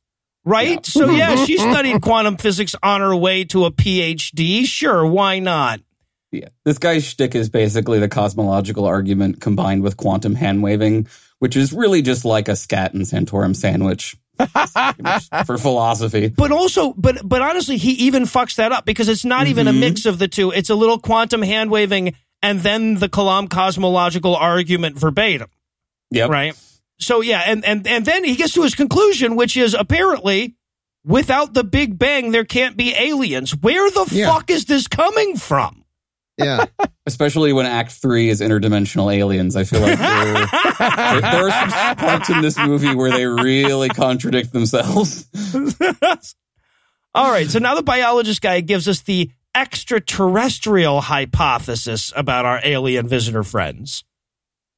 [0.45, 0.85] Right.
[0.87, 4.65] So yeah, she studied quantum physics on her way to a PhD.
[4.65, 5.81] Sure, why not?
[6.33, 6.49] Yeah.
[6.65, 11.09] This guy's shtick is basically the cosmological argument combined with quantum hand waving,
[11.41, 14.17] which is really just like a scat and Santorum sandwich
[15.47, 16.29] for philosophy.
[16.29, 19.73] But also, but but honestly, he even fucks that up because it's not even a
[19.73, 19.81] mm-hmm.
[19.81, 20.53] mix of the two.
[20.53, 25.49] It's a little quantum hand waving and then the Kalam cosmological argument verbatim.
[26.11, 26.31] Yep.
[26.31, 26.57] right?
[26.99, 30.55] So yeah, and and and then he gets to his conclusion, which is apparently
[31.05, 33.53] without the Big Bang, there can't be aliens.
[33.57, 34.33] Where the Yeah.
[34.33, 35.85] fuck is this coming from?
[36.37, 36.67] Yeah.
[37.07, 39.57] Especially when Act Three is interdimensional aliens.
[39.57, 43.89] I feel like there, there, there are some parts in this movie where they really
[43.89, 45.27] contradict themselves.
[47.15, 53.07] All right, so now the biologist guy gives us the extraterrestrial hypothesis about our alien
[53.07, 54.05] visitor friends.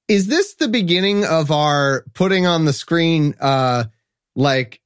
[0.09, 3.85] Is this the beginning of our putting on the screen uh
[4.35, 4.82] like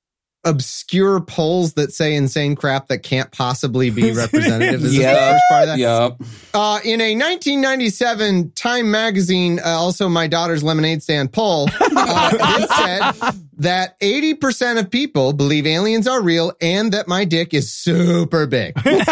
[0.46, 4.76] obscure polls that say insane crap that can't possibly be representative?
[4.82, 5.32] Is this the Yeah.
[5.32, 5.78] first part of that?
[5.78, 6.28] Yep.
[6.54, 12.70] Uh, in a 1997 Time magazine, uh, also my daughter's lemonade stand poll, uh, it
[13.22, 18.46] said that 80% of people believe aliens are real and that my dick is super
[18.46, 18.74] big.
[18.84, 19.08] That's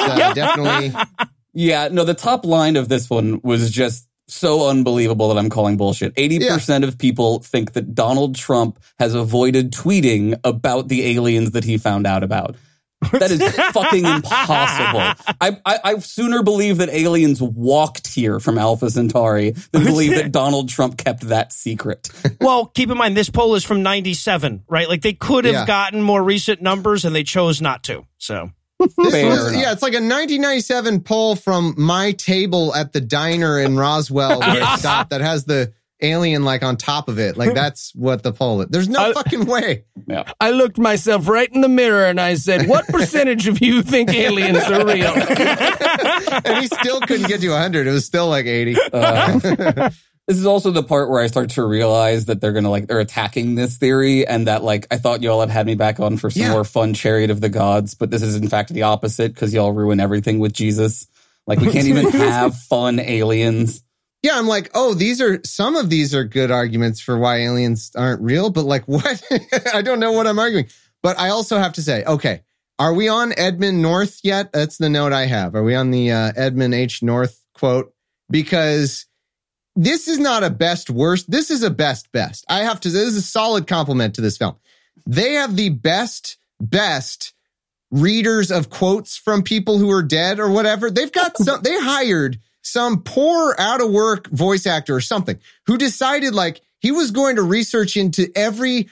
[0.00, 0.92] uh, definitely.
[1.54, 5.76] Yeah, no, the top line of this one was just so unbelievable that I'm calling
[5.76, 6.14] bullshit.
[6.14, 11.76] 80% of people think that Donald Trump has avoided tweeting about the aliens that he
[11.78, 12.56] found out about.
[13.12, 15.00] That is fucking impossible.
[15.38, 20.32] I, I, I sooner believe that aliens walked here from Alpha Centauri than believe that
[20.32, 22.08] Donald Trump kept that secret.
[22.40, 24.88] Well, keep in mind this poll is from 97, right?
[24.88, 25.66] Like they could have Yeah.
[25.66, 28.06] gotten more recent numbers and they chose not to.
[28.18, 28.50] So,
[28.96, 34.40] was, yeah, it's like a 1997 poll from my table at the diner in Roswell
[34.40, 37.36] where it stopped that has the alien like on top of it.
[37.36, 38.68] Like that's what the poll is.
[38.68, 39.84] There's no I- fucking way.
[40.06, 40.24] Yeah.
[40.40, 44.12] I looked myself right in the mirror and I said, "What percentage of you think
[44.12, 45.12] aliens are real?"
[46.44, 47.86] And he still couldn't get to 100.
[47.86, 48.76] It was still like 80.
[48.92, 49.90] Uh,
[50.26, 53.00] this is also the part where I start to realize that they're gonna like they're
[53.00, 56.30] attacking this theory, and that like I thought y'all had had me back on for
[56.30, 56.50] some Yeah.
[56.52, 59.72] more fun chariot of the gods, but this is in fact the opposite because y'all
[59.72, 61.06] ruin everything with Jesus.
[61.46, 63.82] Like we can't even have fun aliens.
[64.22, 67.90] Yeah, I'm like, oh, these are some of these are good arguments for why aliens
[67.94, 69.22] aren't real, but like what?
[69.74, 70.66] I don't know what I'm arguing.
[71.02, 72.40] But I also have to say, okay,
[72.78, 74.52] are we on Edmund North yet?
[74.54, 75.54] That's the note I have.
[75.54, 77.02] Are we on the uh, Edmund H.
[77.02, 77.92] North quote?
[78.30, 79.04] Because
[79.76, 81.30] this is not a best worst.
[81.30, 82.44] This is a best best.
[82.48, 82.90] I have to.
[82.90, 84.56] Say this is a solid compliment to this film.
[85.06, 87.34] They have the best best
[87.90, 90.90] readers of quotes from people who are dead or whatever.
[90.90, 91.62] They've got some.
[91.62, 96.90] They hired some poor out of work voice actor or something who decided like he
[96.90, 98.88] was going to research into every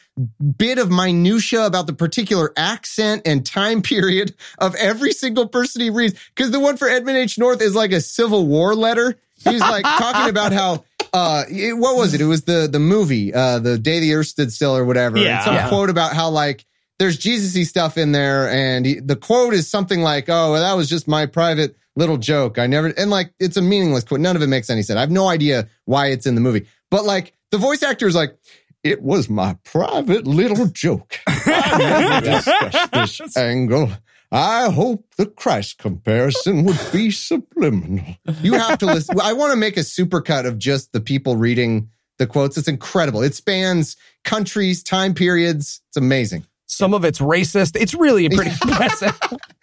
[0.57, 5.90] bit of minutia about the particular accent and time period of every single person he
[5.90, 6.14] reads.
[6.35, 7.38] Because the one for Edmund H.
[7.38, 9.18] North is like a Civil War letter.
[9.44, 12.20] He's like talking about how uh it- what was it?
[12.20, 15.18] It was the the movie, uh the day the earth stood still or whatever.
[15.18, 15.37] Yeah.
[15.37, 15.68] And some Yeah.
[15.68, 16.64] quote about how like
[16.98, 20.74] there's Jesus-y stuff in there, and he, the quote is something like, "Oh, well, that
[20.76, 22.59] was just my private little joke.
[22.59, 24.20] I never." And like, it's a meaningless quote.
[24.20, 24.96] None of it makes any sense.
[24.98, 28.14] I have no idea why it's in the movie, but like the voice actor is
[28.14, 28.37] like,
[28.85, 31.18] "It was my private little joke.
[31.26, 33.90] I never discussed this angle."
[34.35, 38.16] I hope the Christ comparison would be subliminal.
[38.40, 39.21] You have to listen.
[39.21, 42.57] I want to make a supercut of just the people reading the quotes.
[42.57, 43.23] It's incredible.
[43.23, 45.83] It spans countries, time periods.
[45.88, 46.47] It's amazing.
[46.66, 47.79] Some of it's racist.
[47.79, 49.18] It's really pretty impressive.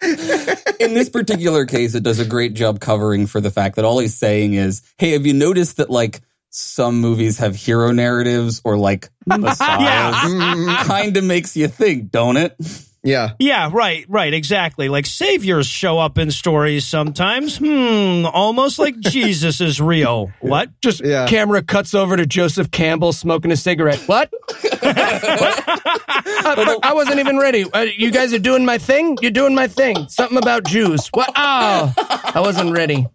[0.80, 3.98] In this particular case, it does a great job covering for the fact that all
[3.98, 8.76] he's saying is, "Hey, have you noticed that like some movies have hero narratives or
[8.78, 10.84] like messiahs?" Yeah.
[10.86, 12.56] kind of makes you think, don't it?
[13.02, 13.30] Yeah.
[13.38, 14.90] yeah, right, right, exactly.
[14.90, 17.56] Like saviors show up in stories sometimes.
[17.56, 20.30] Hmm, almost like Jesus is real.
[20.40, 20.68] What?
[20.82, 21.26] Just Yeah.
[21.26, 24.00] camera cuts over to Joseph Campbell smoking a cigarette.
[24.06, 24.30] What?
[24.82, 27.64] I, I wasn't even ready.
[27.72, 29.16] Uh, you guys are doing my thing.
[29.22, 30.08] You're doing my thing.
[30.08, 31.08] Something about Jews.
[31.14, 31.30] What?
[31.36, 33.06] Oh, I wasn't ready.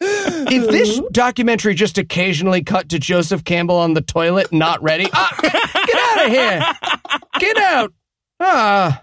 [0.00, 5.38] if this documentary just occasionally cut to Joseph Campbell on the toilet, not ready, ah,
[5.42, 5.54] get
[5.96, 7.92] out of here, get out.
[8.44, 9.02] Ah,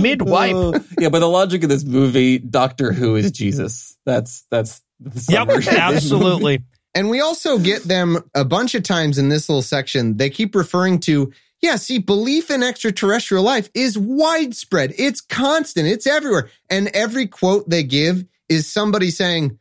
[0.00, 0.54] mid wipe.
[0.74, 3.96] Uh, yeah, by the logic of this movie, Doctor Who is Jesus.
[4.04, 5.80] That's that's the Yep, summary of this movie.
[5.96, 6.62] absolutely.
[6.94, 10.16] And we also get them a bunch of times in this little section.
[10.16, 14.94] They keep referring to, yeah, see, belief in extraterrestrial life is widespread.
[14.96, 15.88] It's constant.
[15.88, 16.50] It's everywhere.
[16.70, 19.58] And every quote they give is somebody saying,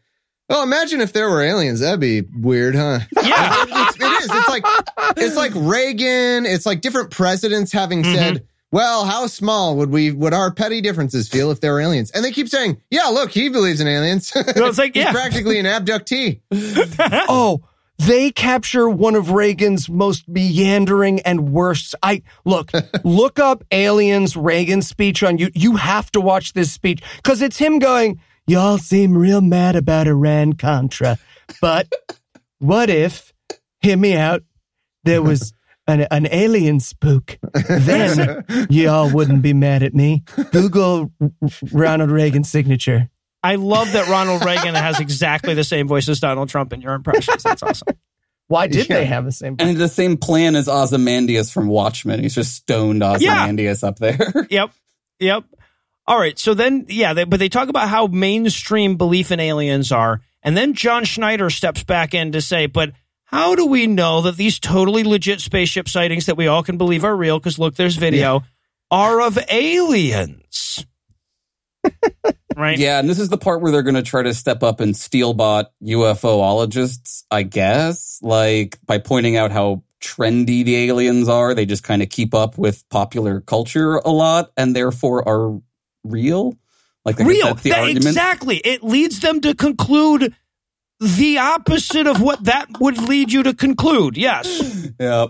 [0.48, 1.80] well, imagine if there were aliens.
[1.80, 3.00] That'd be weird, huh?
[3.24, 3.66] Yeah.
[3.68, 4.30] it's, it is.
[4.32, 4.64] It's like,
[5.18, 6.46] it's like Reagan.
[6.46, 8.14] It's like different presidents having Mm-hmm.
[8.14, 12.10] said, well, how small would we, would our petty differences feel if there were aliens?
[12.10, 14.34] And they keep saying, yeah, look, he believes in aliens.
[14.36, 15.12] it's like, He's yeah.
[15.12, 16.42] practically an abductee.
[17.30, 17.64] Oh,
[18.00, 21.94] they capture one of Reagan's most meandering and worst.
[22.02, 22.72] I look,
[23.04, 25.52] look up aliens Reagan speech on you.
[25.54, 30.08] You have to watch this speech because it's him going, y'all seem real mad about
[30.08, 31.20] Iran Contra,
[31.62, 31.94] but
[32.58, 33.34] what if,
[33.82, 34.42] hear me out,
[35.04, 35.54] there was
[35.88, 37.38] an, an alien spook?
[37.68, 40.24] Then y'all wouldn't be mad at me.
[40.52, 43.10] Google R- R- Ronald Reagan's signature.
[43.44, 46.94] I love that Ronald Reagan has exactly the same voice as Donald Trump in your
[46.94, 47.44] impressions.
[47.44, 47.96] That's awesome.
[48.48, 48.98] Why did Yeah.
[49.00, 49.56] they have the same?
[49.60, 52.22] And the same plan as Ozymandias from Watchmen.
[52.22, 54.18] He's just stoned Ozymandias up there.
[54.50, 54.72] Yep.
[55.20, 55.44] Yep.
[56.08, 56.38] All right.
[56.38, 60.22] So then, yeah, they, but they talk about how mainstream belief in aliens are.
[60.42, 62.92] And then John Schneider steps back in to say, but
[63.34, 67.04] how do we know that these totally legit spaceship sightings that we all can believe
[67.04, 67.40] are real?
[67.40, 68.44] Because look, there's video,
[68.92, 70.86] are of aliens.
[72.56, 72.78] right?
[72.78, 74.94] Yeah, and this is the part where they're going to try to step up and
[74.94, 81.56] steelbot UFOologists, I guess, like by pointing out how trendy the aliens are.
[81.56, 85.60] They just kind of keep up with popular culture a lot and therefore are
[86.04, 86.56] real.
[87.06, 87.48] Like I Real.
[87.48, 88.06] that's the That- argument.
[88.06, 88.58] exactly.
[88.58, 90.34] It leads them to conclude
[91.04, 94.18] the opposite of what that would lead you to conclude.
[94.18, 94.90] Yes.
[95.00, 95.28] Yeah.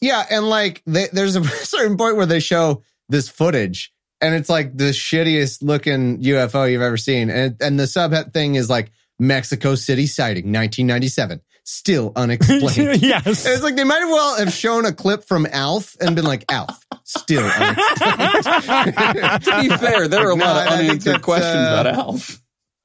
[0.00, 4.48] Yeah, and like they, there's a certain point where they show this footage, and it's
[4.48, 8.92] like the shittiest looking UFO you've ever seen, and and the subhead thing is like
[9.18, 13.02] Mexico City sighting, 1997, still unexplained.
[13.02, 13.44] yes.
[13.44, 16.24] And it's like they might as well have shown a clip from Alf and been
[16.24, 19.42] like, Alf, still unexplained.
[19.44, 22.39] to be fair, there are a No, lot I of unanswered questions uh, about Alf.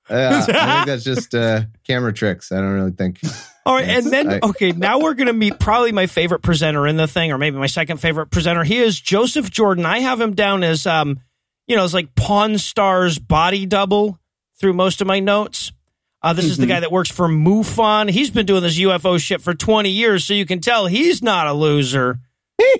[0.10, 2.52] Yeah, I think that's just uh, camera tricks.
[2.52, 3.20] I don't really think.
[3.66, 6.86] All right, and then I- okay, now we're going to meet probably my favorite presenter
[6.88, 8.64] in the thing, or maybe my second favorite presenter.
[8.64, 9.86] He is Joseph Jordan.
[9.86, 11.20] I have him down as, um,
[11.68, 14.20] you know, as like Pawn Stars body double
[14.60, 15.72] through most of my notes.
[16.22, 18.10] Uh, this is the guy that works for MUFON.
[18.10, 21.46] He's been doing this UFO shit for twenty years, so you can tell he's not
[21.46, 22.20] a loser.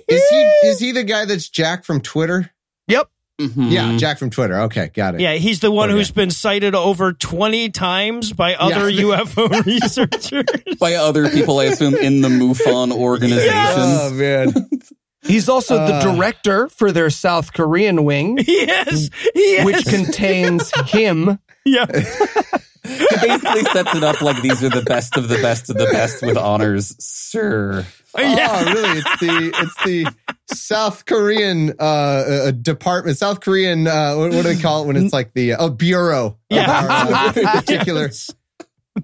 [0.08, 2.50] Is he is he the guy that's Jack from Twitter?
[2.88, 3.08] Yep.
[3.40, 3.70] Mhm.
[3.70, 4.60] Yeah, Jack from Twitter.
[4.62, 5.20] Okay, got it.
[5.20, 5.98] Yeah, he's the one Okay.
[5.98, 9.02] who's been cited over twenty times by other Yeah.
[9.02, 10.44] UFO researchers.
[10.80, 13.52] By other people, I assume, in the MUFON organization.
[13.54, 14.54] Oh man.
[15.26, 15.86] He's also Uh.
[16.00, 19.64] the director for their South Korean wing, yes, yes.
[19.66, 21.38] which contains him.
[21.64, 21.84] yeah.
[22.86, 25.86] He basically sets it up like these are the best of the best of the
[25.86, 27.84] best with honors, sir.
[28.16, 28.48] Yeah.
[28.50, 28.98] Oh, really?
[29.00, 30.06] It's the it's the
[30.48, 34.96] South Korean uh, uh department, South Korean uh what, what do they call it when
[34.96, 36.26] it's like the uh, oh bureau?
[36.26, 36.70] of Yeah.
[36.70, 38.10] our, uh, particular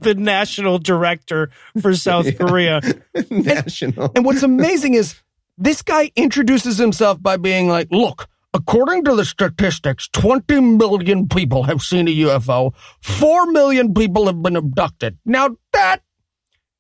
[0.01, 1.51] the national director
[1.81, 2.81] for South Korea.
[3.31, 4.13] national.
[4.15, 5.21] And what's amazing is
[5.59, 11.65] this guy introduces himself by being like, look, according to the statistics, 20 million people
[11.65, 15.19] have seen a UFO, 4 million people have been abducted.
[15.25, 16.03] Now that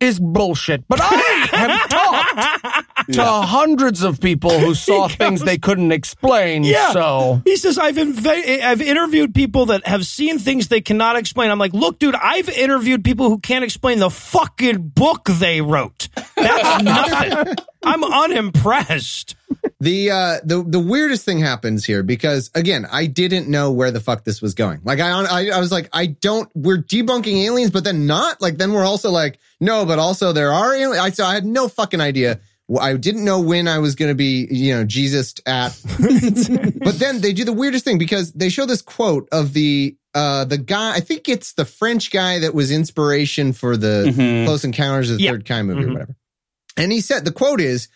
[0.00, 0.86] is bullshit.
[0.88, 1.14] But I
[1.52, 6.64] have talked to hundreds of people who saw things they couldn't explain.
[6.64, 6.92] Yeah.
[6.92, 8.26] So He says, I've, inv-
[8.62, 11.50] I've interviewed people that have seen things they cannot explain.
[11.50, 16.08] I'm like, look, dude, I've interviewed people who can't explain the fucking book they wrote.
[16.36, 17.54] That's nothing.
[17.84, 19.34] I'm unimpressed.
[19.80, 24.00] The uh the the weirdest thing happens here because again, I didn't know where the
[24.00, 24.80] fuck this was going.
[24.84, 28.40] Like I I, I was like, I don't we're debunking aliens, but then not.
[28.40, 30.98] Like then we're also like, no, but also there are aliens.
[30.98, 32.40] I so I had no fucking idea.
[32.80, 35.78] I didn't know when I was going to be, you know, Jesus at.
[35.98, 40.44] but then they do the weirdest thing because they show this quote of the uh
[40.44, 40.94] the guy.
[40.94, 44.44] I think it's the French guy that was inspiration for the Mhm.
[44.46, 45.30] Close Encounters of the Yeah.
[45.32, 45.88] Third Kind movie Mhm.
[45.88, 46.16] or whatever.
[46.76, 47.88] And he said the quote is,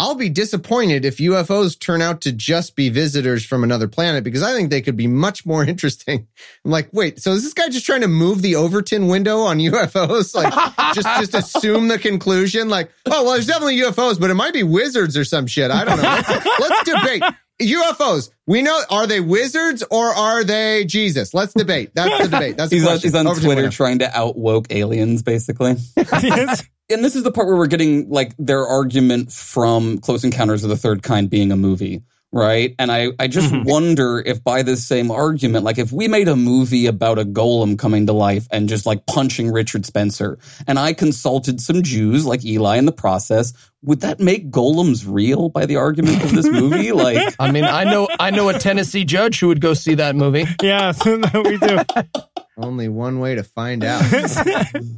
[0.00, 4.44] I'll be disappointed if UFOs turn out to just be visitors from another planet because
[4.44, 6.28] I think they could be much more interesting.
[6.64, 9.58] I'm like, wait, so is this guy just trying to move the Overton window on
[9.58, 10.34] UFOs?
[10.34, 12.68] Like, just just assume the conclusion?
[12.68, 15.70] Like, oh well, there's definitely UFOs, but it might be wizards or some shit.
[15.70, 16.02] I don't know.
[16.02, 17.22] Let's, let's debate.
[17.60, 18.30] UFOs.
[18.46, 21.34] We know are they wizards or are they Jesus?
[21.34, 21.90] Let's debate.
[21.94, 22.56] That's the debate.
[22.56, 23.08] That's the He's on, question.
[23.08, 23.70] he's on Over Twitter Winner.
[23.70, 25.76] trying to out woke aliens, basically.
[25.96, 30.70] and this is the part where we're getting like their argument from Close Encounters of
[30.70, 32.02] the Third Kind being a movie,
[32.32, 32.74] right?
[32.78, 33.64] And I, I just Mhm.
[33.64, 37.78] wonder if by this same argument, like if we made a movie about a golem
[37.78, 42.44] coming to life and just like punching Richard Spencer, and I consulted some Jews like
[42.44, 43.52] Eli in the process,
[43.82, 46.92] would that make golems real by the argument of this movie?
[46.98, 50.14] Like, I mean, I know I know a Tennessee judge who would go see that
[50.16, 50.44] movie.
[50.62, 51.78] yeah, we do.
[52.60, 54.02] Only one way to find out.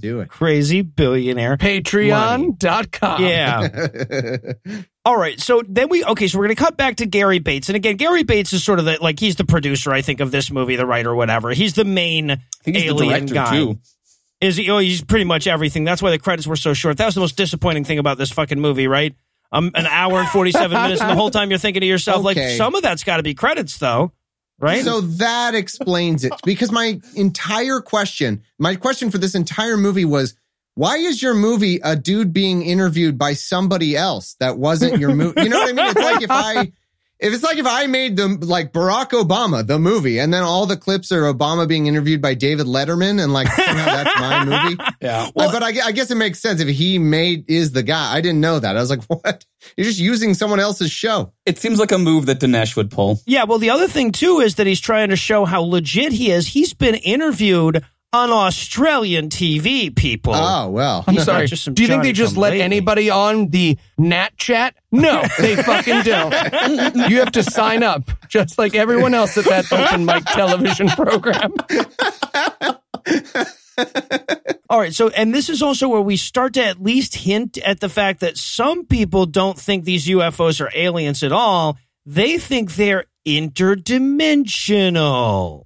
[0.01, 0.29] Do it.
[0.31, 1.59] Crazy billionaire.
[1.59, 3.23] Patreon.com.
[3.23, 3.69] Yeah.
[5.05, 5.41] All right.
[5.41, 6.29] So then we okay.
[6.29, 8.79] So we're going to cut back to Gary Bates, and again, Gary Bates is sort
[8.79, 11.51] of the like he's the producer, I think, of this movie, the writer, whatever.
[11.51, 13.51] He's the main I think he's the alien director guy.
[13.51, 13.79] too.
[14.43, 14.71] Is he?
[14.71, 15.85] Oh, he's pretty much everything.
[15.85, 16.99] That's why the credits were so short.
[16.99, 19.15] That was the most disappointing thing about this fucking movie, right?
[19.53, 22.39] Um, an hour and forty-seven minutes, and the whole time you're thinking to yourself, like,
[22.57, 24.13] some of that's got to be credits, though,
[24.59, 24.85] right?
[24.85, 26.33] So that explains it.
[26.45, 30.35] Because my entire question, my question for this entire movie was,
[30.81, 35.43] why is your movie a dude being interviewed by somebody else that wasn't your movie?
[35.43, 35.87] You know what I mean?
[35.89, 36.73] It's like if I,
[37.19, 40.65] if it's like if I made the like Barack Obama the movie, and then all
[40.65, 44.83] the clips are Obama being interviewed by David Letterman, and like somehow that's my movie.
[45.03, 45.29] Yeah.
[45.37, 48.15] Uh, but I, I guess it makes sense if he made is the guy.
[48.15, 48.75] I didn't know that.
[48.77, 49.45] I was like, what?
[49.77, 51.35] You're just using someone else's show.
[51.45, 53.21] It seems like a move that Dinesh would pull.
[53.27, 53.45] yeah.
[53.45, 56.47] Well, the other thing too is that he's trying to show how legit he is.
[56.49, 59.95] He's been interviewed on Australian TV.
[59.95, 60.35] People.
[60.35, 61.05] Oh well.
[61.07, 61.47] I'm sorry.
[61.47, 62.63] just some Do you think they just let lately.
[62.63, 64.75] anybody on the Nat chat?
[64.93, 66.33] No, they fucking don't.
[67.11, 71.53] You have to sign up, just like everyone else at that open mic television program.
[74.69, 74.93] All right.
[74.95, 78.21] So, and this is also where we start to at least hint at the fact
[78.21, 81.79] that some people don't think these UFOs are aliens at all.
[82.05, 85.65] They think they're interdimensional.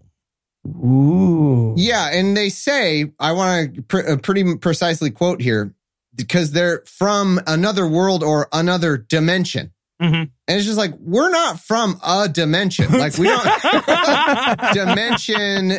[0.67, 1.75] Ooh.
[1.77, 5.75] Yeah, and they say I want to pr- uh, pretty precisely quote here
[6.15, 9.73] because they're from another world or another dimension.
[10.03, 10.15] Mhm.
[10.49, 12.91] And it's just like we're not from a dimension.
[12.99, 13.45] Like we don't
[14.75, 15.73] dimension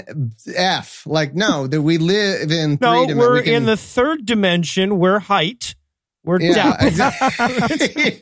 [0.55, 1.03] F.
[1.05, 3.17] Like no, that we live in three No, dimensions.
[3.19, 4.97] we're in the third dimension.
[4.99, 5.75] We're height.
[6.25, 6.83] We're yeah, depth.
[6.83, 8.21] exactly.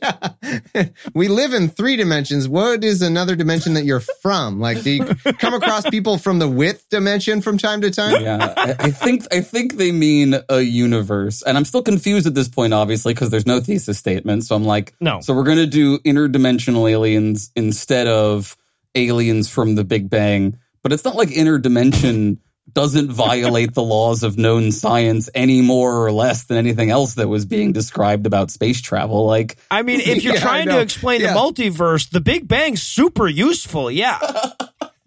[0.74, 0.84] Yeah.
[1.14, 2.48] We live in three dimensions.
[2.48, 4.60] What is another dimension that you're from?
[4.60, 5.04] Like, do you
[5.38, 8.22] come across people from the width dimension from time to time?
[8.22, 12.34] Yeah, I, I think I think they mean a universe, and I'm still confused at
[12.34, 14.44] this point, obviously, because there's no thesis statement.
[14.44, 15.20] So I'm like, No.
[15.20, 18.56] So we're gonna do interdimensional aliens instead of
[18.94, 22.38] aliens from the Big Bang, but it's not like interdimension
[22.74, 27.28] doesn't violate the laws of known science any more or less than anything else that
[27.28, 29.24] was being described about space travel.
[29.26, 31.32] Like, I mean, if you're Yeah, trying to explain Yeah.
[31.34, 33.90] the multiverse, the Big Bang's super useful.
[33.90, 34.18] Yeah.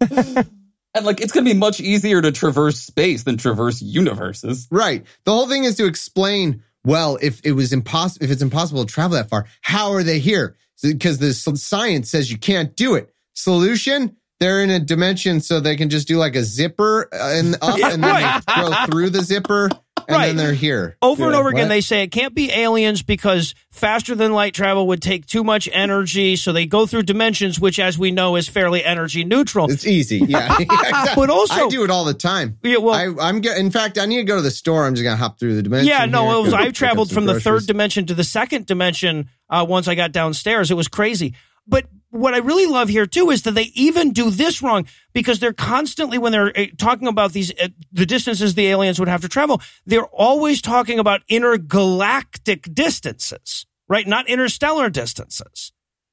[0.00, 4.66] and like, it's gonna be much easier to traverse space than traverse universes.
[4.70, 5.04] Right.
[5.24, 8.92] The whole thing is to explain, well, if it was impossible, if it's impossible to
[8.92, 10.56] travel that far, how are they here?
[10.82, 13.12] Because the science says you can't do it.
[13.34, 14.16] Solution?
[14.40, 17.74] They're in a dimension so they can just do like a zipper uh, and up
[17.82, 18.42] and then right.
[18.46, 19.64] they go through the zipper
[20.06, 20.26] and Right.
[20.28, 20.96] then they're here.
[21.02, 21.68] Over and Yeah, over again, what?
[21.68, 25.68] they say it can't be aliens because faster than light travel would take too much
[25.70, 26.36] energy.
[26.36, 29.70] So they go through dimensions, which, as we know, is fairly energy neutral.
[29.70, 30.18] It's easy.
[30.18, 30.56] Yeah.
[31.14, 32.58] But also- I do it all the time.
[32.62, 34.86] Yeah, well- I, I'm get, in fact, I need to go to the store.
[34.86, 35.88] I'm just going to hop through the dimension.
[35.88, 38.14] Yeah, no, here, it was, I pick up traveled some from the third dimension to
[38.14, 40.70] the second dimension uh, once I got downstairs.
[40.70, 41.34] It was crazy.
[41.66, 45.40] But what I really love here too is that they even do this wrong because
[45.40, 49.20] they're constantly when they're uh, talking about these uh, the distances the aliens would have
[49.22, 54.06] to travel, they're always talking about intergalactic distances, right?
[54.06, 55.72] Not interstellar distances.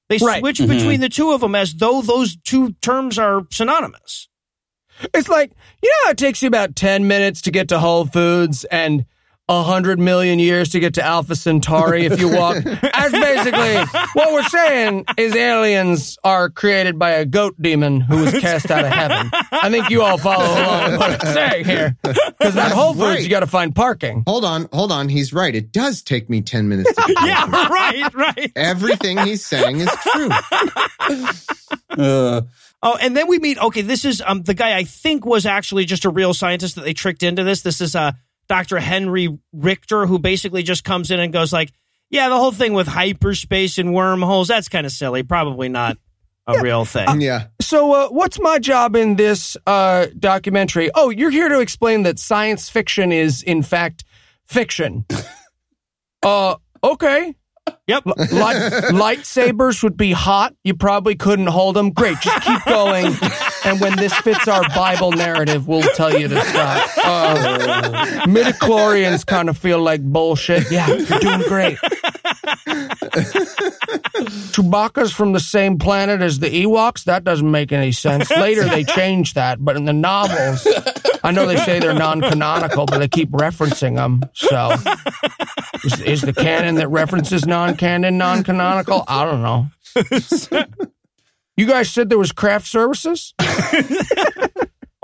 [0.09, 0.39] They Right.
[0.39, 0.67] switch Mhm.
[0.67, 4.27] between the two of them as though those two terms are synonymous.
[5.13, 5.51] It's like,
[5.83, 9.05] you know, how it takes you about 10 minutes to get to Whole Foods and
[9.47, 12.63] a hundred million years to get to Alpha Centauri if you walk.
[12.63, 18.31] That's basically what we're saying is aliens are created by a goat demon who was
[18.31, 19.29] cast out of heaven.
[19.51, 21.95] I think you all follow along with what I'm saying here.
[22.03, 23.23] Because at Whole Foods, right.
[23.23, 24.23] you got to find parking.
[24.25, 25.09] Hold on, hold on.
[25.09, 25.53] He's right.
[25.53, 26.93] It does take me 10 minutes.
[26.93, 28.51] To get Yeah, right, right.
[28.55, 30.29] Everything he's saying is true.
[31.97, 32.41] Uh,
[32.83, 33.57] Oh, and then we meet.
[33.57, 36.83] Okay, this is um the guy I think was actually just a real scientist that
[36.83, 37.63] they tricked into this.
[37.63, 38.11] This is uh
[38.47, 38.79] Dr.
[38.79, 41.71] Henry Richter, who basically just comes in and goes like,
[42.09, 45.23] "Yeah, the whole thing with hyperspace and wormholes that's kind of silly.
[45.23, 45.97] Probably not
[46.47, 47.47] a real thing." Yeah.
[47.61, 50.89] So, uh, what's my job in this uh, documentary?
[50.93, 54.03] Oh, you're here to explain that science fiction is, in fact,
[54.45, 55.05] fiction.
[56.23, 57.35] uh, okay.
[57.87, 58.05] Yep.
[58.05, 58.57] Light,
[58.91, 60.55] lightsabers would be hot.
[60.63, 61.91] You probably couldn't hold them.
[61.91, 63.13] Great, just keep going.
[63.63, 66.89] And when this fits our Bible narrative, we'll tell you to stop.
[67.03, 70.71] Uh, midichlorians kind of feel like bullshit.
[70.71, 71.77] Yeah, you're doing great.
[74.51, 77.05] Chewbacca's from the same planet as the Ewoks.
[77.05, 78.29] That doesn't make any sense.
[78.37, 80.67] Later, they changed that, but in the novels,
[81.23, 84.23] I know they say they're non-canonical, but they keep referencing them.
[84.33, 84.71] So,
[85.83, 89.03] is, is the canon that references non-canon non-canonical?
[89.07, 89.67] I don't know.
[91.57, 93.33] You guys said there was craft services.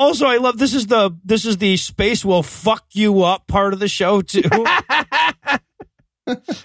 [0.01, 3.71] Also, I love this is the this is the space will fuck you up part
[3.71, 4.41] of the show too.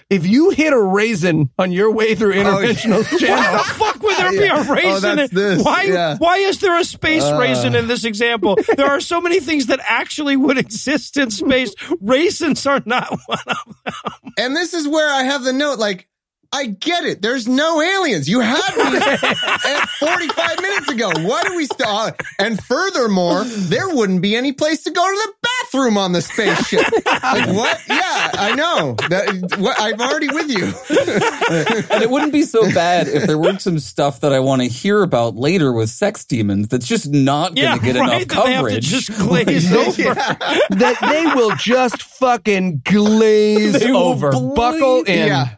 [0.09, 4.17] If you hit a raisin on your way through interventional Why channel, the fuck would
[4.17, 4.87] there be a raisin?
[4.87, 6.07] Oh, that's this, Why yeah.
[6.09, 6.17] Uh.
[6.17, 8.57] why is there a space raisin in this example?
[8.75, 11.73] There are so many things that actually would exist in space.
[12.01, 14.33] Raisins are not one of them.
[14.37, 16.07] And this is where I have the note like,
[16.51, 17.21] I get it.
[17.21, 18.27] There's no aliens.
[18.29, 21.09] You had me at 45 minutes ago.
[21.27, 21.87] Why do we start?
[22.19, 26.21] Uh, and furthermore, there wouldn't be any place to go to the bathroom on the
[26.21, 26.85] spaceship.
[27.27, 27.81] Like what?
[27.89, 28.95] Yeah, I know.
[29.09, 30.71] That, what, I'm already with you.
[31.89, 34.67] And it wouldn't be so bad if there weren't some stuff that I want to
[34.67, 38.21] hear about later with sex demons that's just not going Yeah, to get right.
[38.21, 38.85] enough That they have to coverage.
[38.85, 40.13] just glaze over.
[40.13, 45.27] that they will just fucking glaze They over, buckle in.
[45.27, 45.49] Yeah.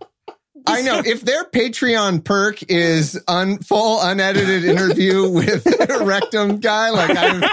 [0.67, 1.01] I know.
[1.09, 7.43] If their Patreon perk is un, full unedited interview with a rectum guy, like I'm,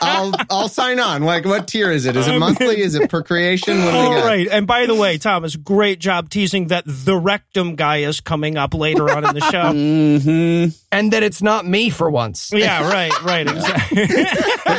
[0.00, 1.22] I'll I'll sign on.
[1.22, 2.16] Like, what tier is it?
[2.16, 2.80] Is it monthly?
[2.80, 3.78] Is it per creation?
[3.78, 4.24] What do we All got?
[4.26, 4.48] right.
[4.48, 8.74] And by the way, Thomas, great job teasing that the rectum guy is coming up
[8.74, 9.72] later on in the show.
[9.72, 12.50] hmm And that it's not me for once.
[12.52, 14.06] yeah, right, right, exactly.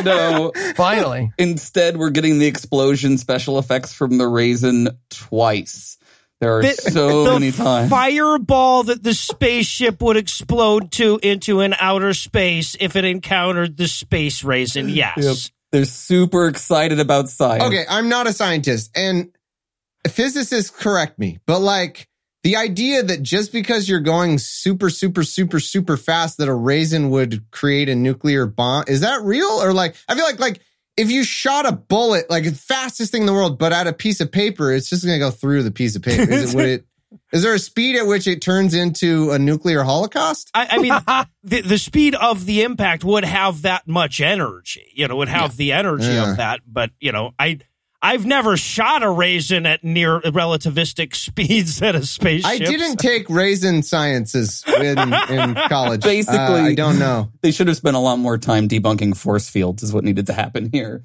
[0.03, 1.31] No, Finally.
[1.37, 5.96] instead we're getting the explosion special effects from the raisin twice.
[6.39, 7.89] There are The- so the many times.
[7.89, 13.87] Fireball that the spaceship would explode to into an outer space if it encountered the
[13.87, 14.89] space raisin.
[14.89, 15.17] Yes.
[15.17, 15.35] Yep.
[15.71, 17.63] They're super excited about science.
[17.63, 19.29] Okay, I'm not a scientist, and
[20.07, 22.07] physicists correct me, but like
[22.43, 27.09] the idea that just because you're going super, super, super, super fast, that a raisin
[27.09, 29.47] would create a nuclear bomb is that real?
[29.61, 30.61] Or like, I feel like like
[30.97, 33.93] if you shot a bullet, like the fastest thing in the world, but at a
[33.93, 36.29] piece of paper, it's just gonna go through the piece of paper.
[36.31, 36.85] Is it, would it?
[37.31, 40.49] Is there a speed at which it turns into a nuclear holocaust?
[40.53, 40.93] I, I mean,
[41.43, 44.91] the, the speed of the impact would have that much energy.
[44.93, 46.31] You know, would have the energy Yeah.
[46.31, 46.59] of that.
[46.67, 47.59] But you know, I
[48.07, 52.49] I've never shot a raisin at near relativistic speeds at a spaceship.
[52.49, 56.03] I didn't take raisin sciences in, in college.
[56.03, 57.31] Basically- Uh, I don't know.
[57.41, 60.33] They should have spent a lot more time debunking force fields, is what needed to
[60.33, 61.03] happen here.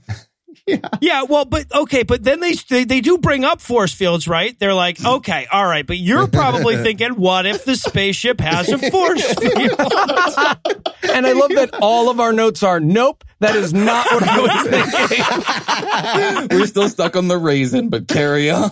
[0.66, 1.22] Yeah, Yeah.
[1.24, 4.56] well, but okay, but then they, they they do bring up force fields, right?
[4.60, 5.16] They're like, mm.
[5.16, 9.80] okay, all right, but you're probably thinking, what if the spaceship has a force field?
[11.12, 14.40] And I love that all of our notes are nope, that is not what I
[14.40, 14.52] was
[16.48, 16.58] thinking.
[16.58, 18.70] We're still stuck on the raisin, but carry on.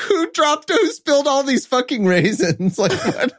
[0.00, 3.32] who dropped who spilled all these fucking raisins like what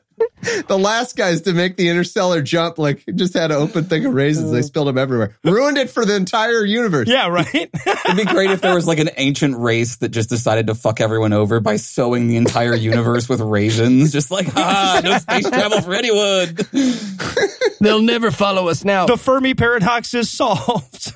[0.67, 4.13] the last guys to make the interstellar jump like just had an open thing of
[4.13, 7.47] raisins they spilled them everywhere ruined it for the entire universe Yeah, right.
[7.85, 11.01] It'd be great if there was like an ancient race that just decided to fuck
[11.01, 14.11] everyone over by sowing the entire universe with raisins.
[14.11, 16.55] Just like, ah, no space travel for anyone.
[17.81, 19.05] They'll never follow us now.
[19.05, 21.13] the Fermi paradox is solved.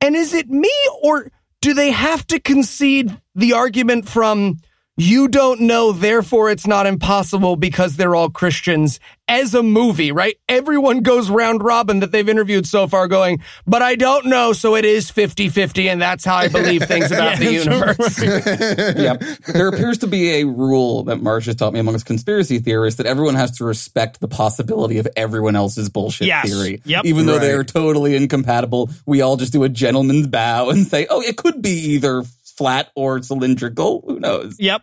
[0.00, 0.72] And is it me
[1.02, 1.30] or
[1.60, 4.58] do they have to concede the argument from
[4.96, 10.36] you don't know, therefore it's not impossible because they're all Christians as a movie, right?
[10.48, 14.76] Everyone goes round robin that they've interviewed so far going, but I don't know, so
[14.76, 18.22] it is 50 50, and that's how I believe things about the Yes, universe.
[18.96, 19.20] yep.
[19.52, 23.06] There appears to be a rule that Marsh has taught me amongst conspiracy theorists that
[23.06, 26.48] everyone has to respect the possibility of everyone else's bullshit Yes.
[26.48, 26.80] theory.
[26.84, 27.04] Yep.
[27.04, 27.40] Even though Right.
[27.42, 31.36] they are totally incompatible, we all just do a gentleman's bow and say, oh, it
[31.36, 32.22] could be either
[32.56, 34.04] flat or cylindrical.
[34.06, 34.56] Who knows?
[34.58, 34.82] Yep.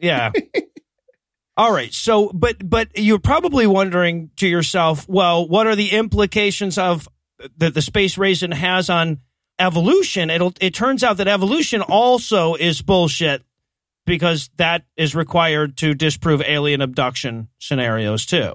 [0.00, 0.30] Yeah.
[1.56, 1.92] All right.
[1.92, 7.08] So, but but you're probably wondering to yourself, well, what are the implications of
[7.58, 9.18] that the space raisin has on
[9.58, 10.30] evolution?
[10.30, 13.42] It'll it turns out that evolution also is bullshit
[14.06, 18.54] because that is required to disprove alien abduction scenarios too.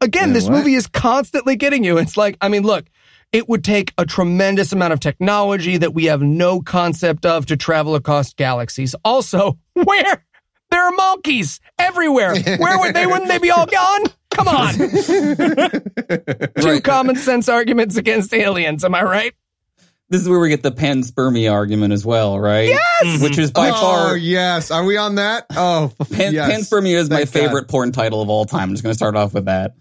[0.00, 0.52] Again, Yeah, this what?
[0.52, 1.98] movie is constantly getting you.
[1.98, 2.86] It's like, I mean, look,
[3.32, 7.56] it would take a tremendous amount of technology that we have no concept of to
[7.56, 8.94] travel across galaxies.
[9.04, 10.24] Also, where?
[10.70, 12.32] There are monkeys everywhere.
[12.34, 13.04] Where would they?
[13.06, 14.04] Wouldn't they be all gone?
[14.30, 14.72] Come on.
[14.74, 16.84] Two Right.
[16.84, 18.84] common sense arguments against aliens.
[18.84, 19.34] Am I right?
[20.10, 22.68] this is where we get the panspermia argument as well, right?
[22.68, 22.80] Yes!
[23.04, 23.22] Mm-hmm.
[23.22, 25.46] Which is by oh far yes, are we on that?
[25.50, 26.50] Oh, pan, yes.
[26.50, 27.40] panspermia is my Thank God.
[27.40, 28.62] favorite porn title of all time.
[28.64, 29.74] I'm just going to start off with that.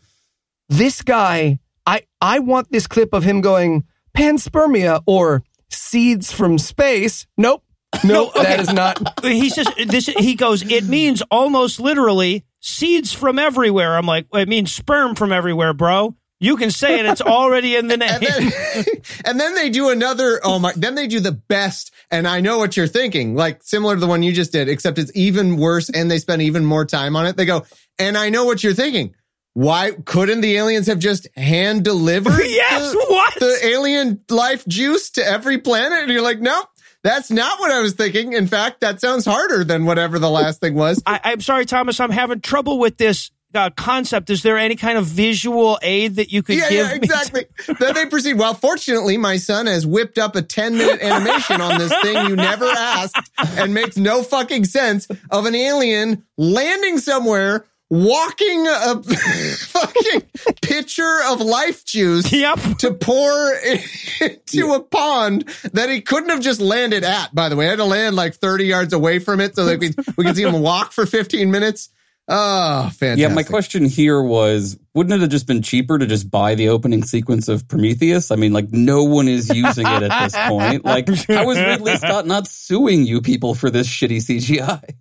[0.69, 7.25] This guy, I I want this clip of him going panspermia or seeds from space.
[7.37, 7.63] Nope.
[8.03, 9.19] Nope, that is not.
[9.23, 10.05] he says this.
[10.05, 10.61] He goes.
[10.61, 13.97] It means almost literally seeds from everywhere.
[13.97, 16.15] I'm like, it means sperm from everywhere, bro.
[16.39, 17.05] You can say it.
[17.07, 18.09] It's already in the name.
[18.11, 18.85] And then,
[19.25, 20.39] and then they do another.
[20.43, 20.71] Oh my!
[20.75, 21.91] Then they do the best.
[22.11, 24.97] And I know what you're thinking, like similar to the one you just did, except
[24.97, 27.37] it's even worse, and they spend even more time on it.
[27.37, 27.65] They go,
[27.97, 29.15] and I know what you're thinking.
[29.59, 33.33] Why couldn't the aliens have just hand delivered Yes, the, what?
[33.41, 35.99] the alien life juice to every planet?
[36.03, 36.67] And you're like, nope,
[37.03, 38.31] that's not what I was thinking.
[38.31, 41.03] In fact, that sounds harder than whatever the last thing was.
[41.05, 41.99] I, I'm sorry, Thomas.
[41.99, 44.29] I'm having trouble with this uh, concept.
[44.29, 46.87] Is there any kind of visual aid that you could Yeah, give?
[46.87, 47.45] yeah, exactly.
[47.79, 48.35] then they proceed.
[48.35, 52.35] Well, fortunately, my son has whipped up a 10 minute animation on this thing you
[52.37, 60.21] never asked and makes no fucking sense of an alien landing somewhere, walking a fucking
[60.61, 62.59] pitcher of life juice Yep.
[62.79, 63.53] to pour
[64.21, 67.67] into a pond that he couldn't have just landed at, by the way.
[67.67, 70.35] I had to land like 30 yards away from it so that we, we could
[70.35, 71.89] see him walk for 15 minutes.
[72.31, 73.17] Oh, fantastic.
[73.17, 76.69] Yeah, my question here was wouldn't it have just been cheaper to just buy the
[76.69, 78.29] opening sequence of Prometheus?
[78.29, 80.85] I mean, like, no one is using it at this point.
[80.85, 84.93] Like, how is Ridley Scott not suing you people for this shitty CGI?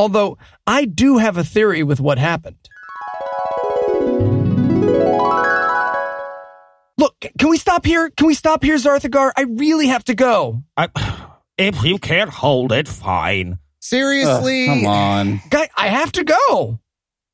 [0.00, 2.56] Although I do have a theory with what happened.
[6.96, 8.08] Look, can we stop here?
[8.08, 9.32] Can we stop here, Zarthagar?
[9.36, 10.62] I really have to go.
[10.74, 10.88] I,
[11.58, 13.58] if you can't hold it, fine.
[13.80, 14.70] Seriously?
[14.70, 15.42] Ugh, come on.
[15.50, 16.80] Guy, I have to go.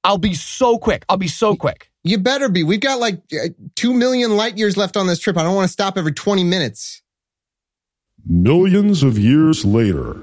[0.02, 1.04] I'll be so quick.
[1.08, 1.92] I'll be so quick.
[2.02, 2.64] You better be.
[2.64, 5.36] We've got like uh, two million light years left on this trip.
[5.36, 7.00] I don't want to stop every 20 minutes.
[8.26, 10.20] Millions of years later.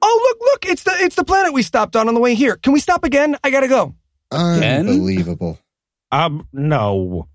[0.00, 2.56] Oh, look, look, it's the it's the planet we stopped on on the way here.
[2.56, 3.36] Can we stop again?
[3.42, 3.94] I gotta go.
[4.30, 5.58] Unbelievable.
[6.12, 7.28] Um, no,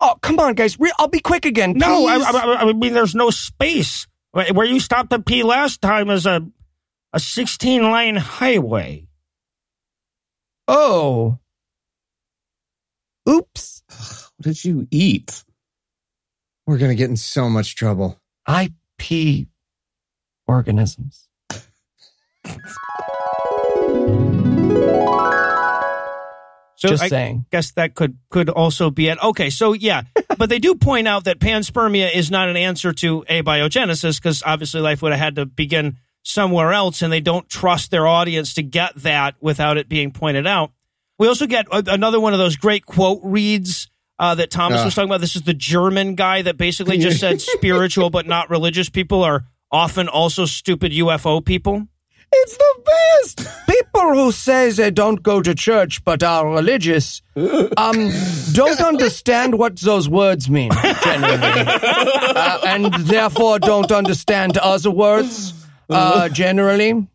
[0.00, 0.78] Oh, come on, guys.
[0.80, 1.74] Re- I'll be quick again.
[1.76, 2.06] no.
[2.08, 2.16] I.
[2.16, 4.06] I, I mean, there's no space.
[4.32, 6.44] Where you stopped to pee last time is a
[7.12, 9.06] a 16 lane highway.
[10.66, 11.38] oh.
[13.28, 13.82] Oops.
[14.36, 15.44] What did you eat?
[16.66, 18.20] We're going to get in so much trouble.
[18.48, 19.46] IP
[20.48, 21.28] organisms.
[26.82, 27.46] So Just I saying.
[27.52, 29.16] guess that could could also be it.
[29.22, 30.02] Okay, so yeah,
[30.36, 34.80] but they do point out that panspermia is not an answer to abiogenesis because obviously
[34.80, 38.64] life would have had to begin somewhere else, and they don't trust their audience to
[38.64, 40.72] get that without it being pointed out.
[41.20, 44.84] We also get a- another one of those great quote reads uh, that Thomas Ah.
[44.86, 45.20] was talking about.
[45.20, 49.44] This is the German guy that basically just said spiritual but not religious people are
[49.70, 51.86] often also stupid UFO people.
[52.32, 53.48] It's the best.
[53.68, 58.10] People who say they don't go to church but are religious um,
[58.52, 60.70] don't understand what those words mean,
[61.02, 61.64] generally.
[62.34, 65.54] Uh, and therefore don't understand other words,
[65.88, 67.06] uh, generally.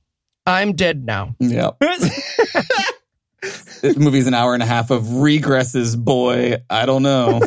[0.45, 1.35] I'm dead now.
[1.39, 1.71] Yeah.
[1.81, 6.55] this movie's an hour and a half of regresses, boy.
[6.69, 7.41] I don't know.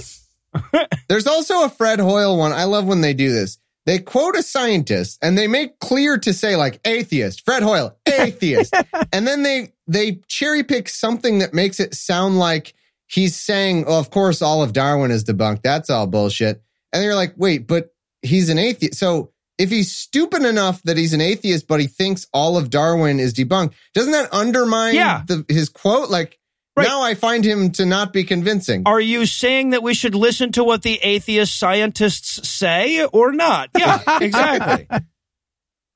[1.08, 2.52] There's also a Fred Hoyle one.
[2.52, 3.58] I love when they do this.
[3.86, 8.74] They quote a scientist and they make clear to say like atheist, Fred Hoyle, atheist.
[9.12, 12.74] and then they they cherry pick something that makes it sound like
[13.06, 15.62] he's saying, "Oh, of course all of Darwin is debunked.
[15.62, 16.62] That's all bullshit."
[16.92, 17.88] And you're like, "Wait, but
[18.22, 22.26] he's an atheist." So if he's stupid enough that he's an atheist, but he thinks
[22.32, 25.22] all of Darwin is debunked, doesn't that undermine Yeah.
[25.26, 26.08] the, his quote?
[26.10, 26.38] Like
[26.76, 26.86] Right.
[26.86, 28.84] now, I find him to not be convincing.
[28.86, 33.70] Are you saying that we should listen to what the atheist scientists say or not?
[33.78, 34.86] Yeah, exactly.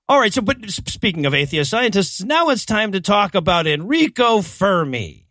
[0.09, 0.33] All right.
[0.33, 5.27] So, but speaking of atheist scientists, now it's time to talk about Enrico Fermi.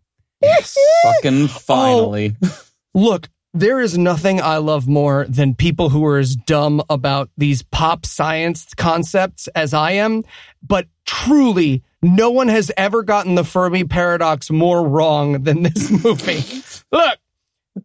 [1.04, 2.36] Fucking oh, finally.
[2.94, 7.64] Look, there is nothing I love more than people who are as dumb about these
[7.64, 10.24] pop science concepts as I am.
[10.62, 16.44] But truly, no one has ever gotten the Fermi paradox more wrong than this movie.
[16.92, 17.18] Look,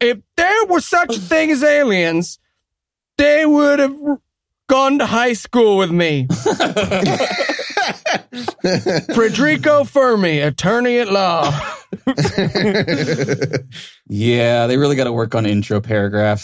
[0.00, 2.38] if there were such a thing as aliens,
[3.16, 3.96] they would have
[4.68, 6.26] gone to high school with me.
[9.14, 11.50] Federico Fermi, attorney at law.
[14.10, 16.42] Yeah, they really got to work on intro paragraphs.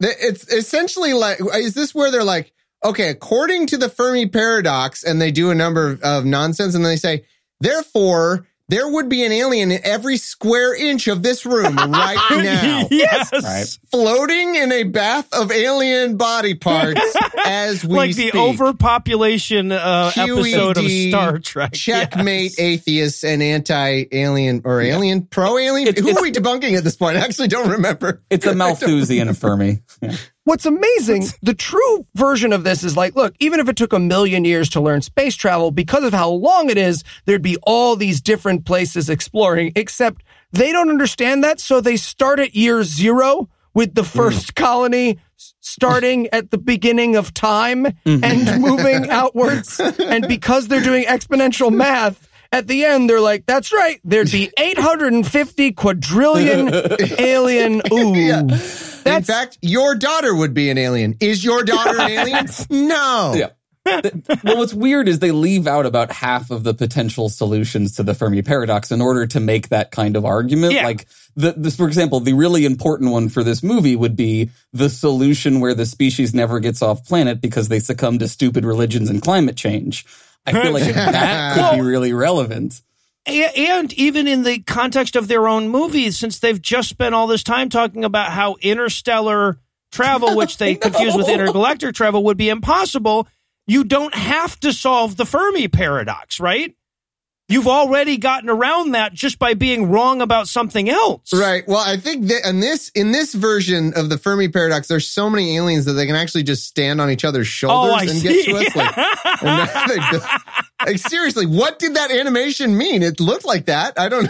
[0.00, 2.52] It's essentially like, is this where they're like,
[2.84, 6.84] okay, according to the Fermi paradox, and they do a number of, of nonsense, and
[6.84, 7.24] they say,
[7.60, 12.88] therefore, there would be an alien in every square inch of this room right now.
[12.90, 13.30] yes.
[13.32, 13.78] Right.
[13.92, 17.00] Floating in a bath of alien body parts
[17.46, 18.32] as we like speak.
[18.32, 21.74] the overpopulation uh, episode of Star Trek.
[21.74, 22.58] Checkmate Yes.
[22.58, 25.86] atheists and anti-alien or alien pro-alien.
[25.88, 27.16] It's- Who it's- are we debunking at this point?
[27.18, 28.22] I actually don't remember.
[28.30, 29.82] It's a Malthusian Fermi.
[30.02, 30.16] Yeah.
[30.46, 33.98] What's amazing, the true version of this is like, look, even if it took a
[33.98, 37.96] million years to learn space travel, because of how long it is, there'd be all
[37.96, 40.22] these different places exploring, except
[40.52, 41.58] they don't understand that.
[41.58, 44.06] So they start at year zero with the mm.
[44.06, 48.22] first colony starting at the beginning of time mm.
[48.22, 49.80] and moving outwards.
[49.80, 54.00] And because they're doing exponential math, at the end, they're like, that's right.
[54.04, 56.72] There'd be 850 quadrillion
[57.18, 57.82] alien.
[57.92, 58.14] Ooh.
[58.14, 58.46] Yeah.
[59.06, 61.16] In That's fact, your daughter would be an alien.
[61.20, 62.46] Is your daughter an alien?
[62.70, 63.34] No.
[63.36, 63.50] Yeah.
[64.42, 68.14] well, what's weird is they leave out about half of the potential solutions to the
[68.14, 70.72] Fermi paradox in order to make that kind of argument.
[70.72, 70.84] Yeah.
[70.84, 74.88] Like, the, this, for example, the really important one for this movie would be the
[74.88, 79.22] solution where the species never gets off planet because they succumb to stupid religions and
[79.22, 80.04] climate change.
[80.44, 82.80] I feel like that could be really relevant.
[83.26, 87.42] And even in the context of their own movies, since they've just spent all this
[87.42, 89.58] time talking about how interstellar
[89.90, 93.26] travel, which they confuse with intergalactic travel, would be impossible,
[93.66, 96.74] you don't have to solve the Fermi paradox, right?
[97.48, 101.32] You've already gotten around that just by being wrong about something else.
[101.32, 101.62] Right.
[101.68, 105.30] Well, I think that in this in this version of the Fermi paradox, there's so
[105.30, 108.28] many aliens that they can actually just stand on each other's shoulders Oh, and see.
[108.28, 108.74] get to us.
[108.76, 110.26] Like, and now they do-
[110.86, 113.04] like, seriously, what did that animation mean?
[113.04, 113.96] It looked like that.
[113.96, 114.28] I don't.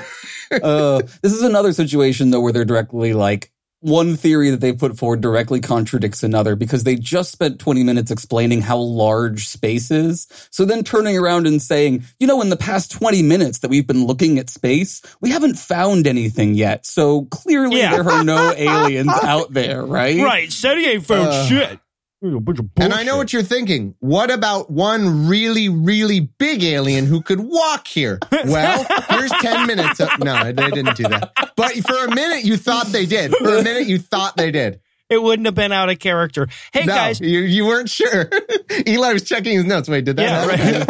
[0.63, 3.51] uh, this is another situation though where they're directly like
[3.81, 8.11] one theory that they put forward directly contradicts another because they just spent 20 minutes
[8.11, 10.27] explaining how large space is.
[10.51, 13.87] So then turning around and saying, you know, in the past 20 minutes that we've
[13.87, 16.87] been looking at space, we haven't found anything yet.
[16.87, 17.91] So clearly Yeah.
[17.93, 20.17] there are no aliens out there, right?
[20.27, 20.53] Right.
[20.53, 21.79] He ain't found Uh, shit.
[22.25, 23.95] A bunch of And I know what you're thinking.
[24.01, 28.19] What about one really, really big alien who could walk here?
[28.47, 30.01] Well, here's 10 minutes.
[30.01, 31.33] Of, no, they didn't do that.
[31.57, 33.33] But for a minute, you thought they did.
[33.35, 34.81] For a minute, you thought they did.
[35.09, 36.49] It wouldn't have been out of character.
[36.73, 37.21] Hey, no, guys.
[37.21, 38.29] you, you weren't sure.
[38.89, 39.89] Eli was checking his notes.
[39.89, 40.23] Wait, did that
[40.59, 40.85] Yeah,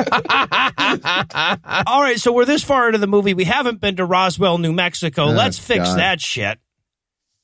[0.86, 1.58] happen?
[1.68, 1.82] right.
[1.86, 3.34] All right, so we're this far into the movie.
[3.34, 5.24] We haven't been to Roswell, New Mexico.
[5.24, 5.98] Oh, Let's fix God.
[5.98, 6.58] that shit.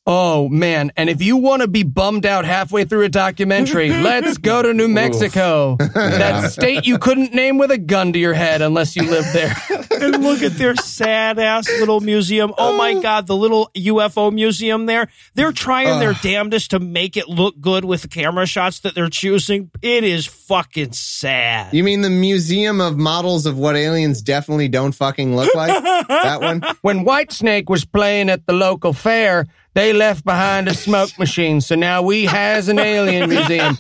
[0.05, 4.37] Oh man, and if you want to be bummed out halfway through a documentary, let's
[4.37, 5.77] go to New Mexico.
[5.95, 9.55] that state you couldn't name with a gun to your head unless you lived there.
[10.01, 12.53] and look at their sad ass little museum.
[12.59, 13.01] Oh my oh.
[13.01, 15.07] God, the little UFO museum there.
[15.35, 19.09] They're trying their damnedest to make it look good with the camera shots that they're
[19.09, 19.71] choosing.
[19.83, 21.73] It is fucking sad.
[21.73, 25.71] You mean the museum of models of what aliens definitely don't fucking look like?
[26.09, 26.65] that one?
[26.81, 31.61] When Whitesnake was playing at the local fair, they left behind a smoke machine.
[31.61, 33.79] So now we has an alien museum.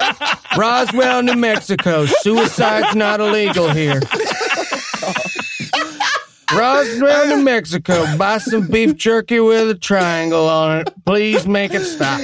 [0.57, 2.07] Roswell, New Mexico.
[2.07, 4.01] Suicide's not illegal here.
[6.55, 8.16] Roswell, New Mexico.
[8.16, 10.95] Buy some beef jerky with a triangle on it.
[11.07, 12.20] Please make it stop.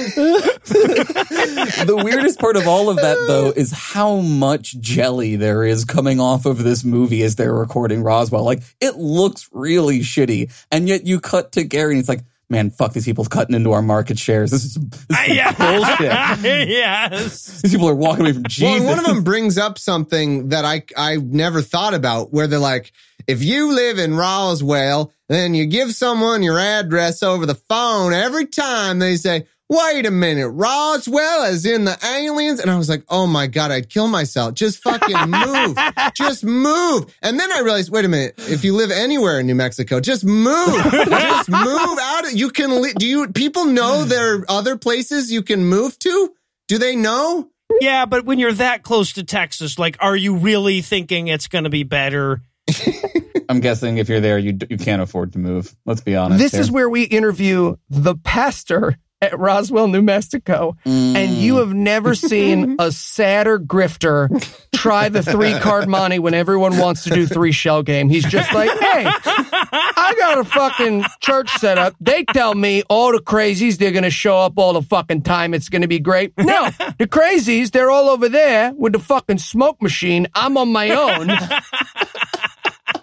[1.85, 6.19] the weirdest part of all of that though is how much jelly there is coming
[6.19, 8.43] off of this movie as they're recording Roswell.
[8.43, 10.51] Like it looks really shitty.
[10.71, 13.71] And yet you cut to Gary and it's like, man, fuck these people cutting into
[13.71, 14.51] our market shares.
[14.51, 15.99] This is, this uh, is some bullshit.
[16.69, 17.61] yes.
[17.61, 18.77] These people are walking away from Well, Jesus.
[18.77, 22.59] and one of them brings up something that I I never thought about, where they're
[22.59, 22.91] like,
[23.27, 28.47] if you live in Roswell, then you give someone your address over the phone every
[28.47, 33.03] time they say, "Wait a minute, Roswell is in the aliens," and I was like,
[33.07, 34.55] "Oh my god, I'd kill myself.
[34.55, 35.77] Just fucking move,
[36.15, 39.55] just move." And then I realized, wait a minute, if you live anywhere in New
[39.55, 42.25] Mexico, just move, just move out.
[42.25, 42.81] Of, you can.
[42.81, 46.33] Li- do you people know there are other places you can move to?
[46.67, 47.49] Do they know?
[47.81, 51.65] Yeah, but when you're that close to Texas, like, are you really thinking it's going
[51.65, 52.41] to be better?
[53.49, 55.75] I'm guessing if you're there, you you can't afford to move.
[55.85, 56.39] Let's be honest.
[56.39, 56.61] This here.
[56.61, 60.77] is where we interview the pastor at Roswell, New Mexico.
[60.85, 64.29] And you have never seen a sadder grifter
[64.73, 68.09] try the three card money when everyone wants to do three shell game.
[68.09, 71.95] He's just like, hey, I got a fucking church set up.
[71.99, 75.53] They tell me all the crazies, they're going to show up all the fucking time.
[75.53, 76.33] It's going to be great.
[76.37, 80.27] No, the crazies, they're all over there with the fucking smoke machine.
[80.33, 81.29] I'm on my own.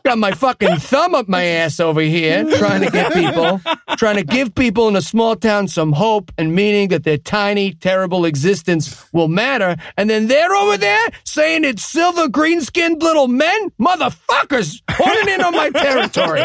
[0.06, 3.60] Got my fucking thumb up my ass over here trying to get people.
[3.96, 7.72] trying to give people in a small town some hope and meaning that their tiny,
[7.72, 9.74] terrible existence will matter.
[9.96, 13.70] And then they're over there saying it's silver green skinned little men?
[13.80, 14.80] Motherfuckers!
[14.88, 16.40] Holding in on my territory.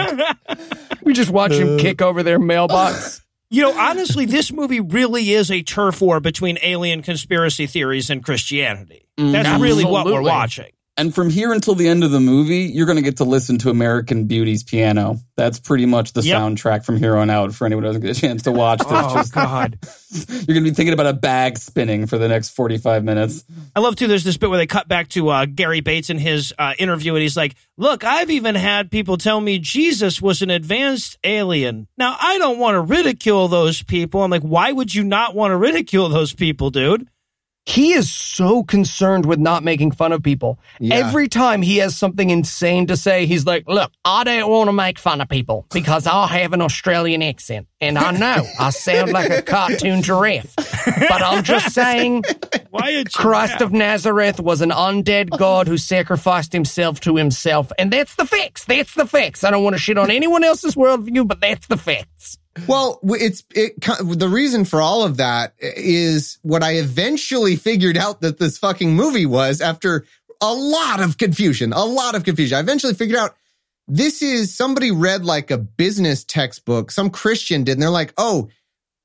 [1.04, 3.22] We just watch him kick over their mailbox.
[3.52, 8.24] You know, honestly, this movie really is a turf war between alien conspiracy theories and
[8.24, 9.08] Christianity.
[9.18, 10.72] That's really what we're watching.
[10.98, 13.58] And from here until the end of the movie, you're going to get to listen
[13.60, 15.20] to American Beauty's piano.
[15.38, 16.38] That's pretty much the Yep.
[16.38, 18.88] soundtrack from here on out for anyone who doesn't get a chance to watch this.
[18.92, 19.80] Oh, Just- God.
[20.30, 23.46] you're going to be thinking about a bag spinning for the next 45 minutes.
[23.74, 24.08] I love too.
[24.08, 27.16] There's this bit where they cut back to uh, Gary Bates in his uh, interview,
[27.16, 31.88] and he's like, "Look, I've even had people tell me Jesus was an advanced alien.
[31.98, 34.22] Now, I don't want to ridicule those people.
[34.22, 37.08] I'm like, why would you not want to ridicule those people, dude?
[37.66, 40.60] He is so concerned with not making fun of people.
[40.80, 40.96] Yeah.
[40.96, 44.74] Every time he has something insane to say, he's like, Look, I don't want to
[44.74, 47.68] make fun of people because I have an Australian accent.
[47.80, 50.56] And I know I sound like a cartoon giraffe.
[50.56, 52.24] But I'm just saying,
[52.72, 57.72] Why a Christ of Nazareth was an undead God who sacrificed himself to himself.
[57.78, 58.66] And that's the facts.
[58.66, 59.44] That's the facts.
[59.44, 62.40] I don't want to shit on anyone else's worldview, but that's the facts.
[62.68, 63.80] Well, it's it.
[63.80, 68.94] The reason for all of that is what I eventually figured out that this fucking
[68.94, 70.06] movie was after
[70.42, 71.72] a lot of confusion.
[71.72, 72.58] A lot of confusion.
[72.58, 73.36] I eventually figured out
[73.88, 76.92] this is somebody read like a business textbook.
[76.92, 78.50] Some Christian did, and they're like, "Oh,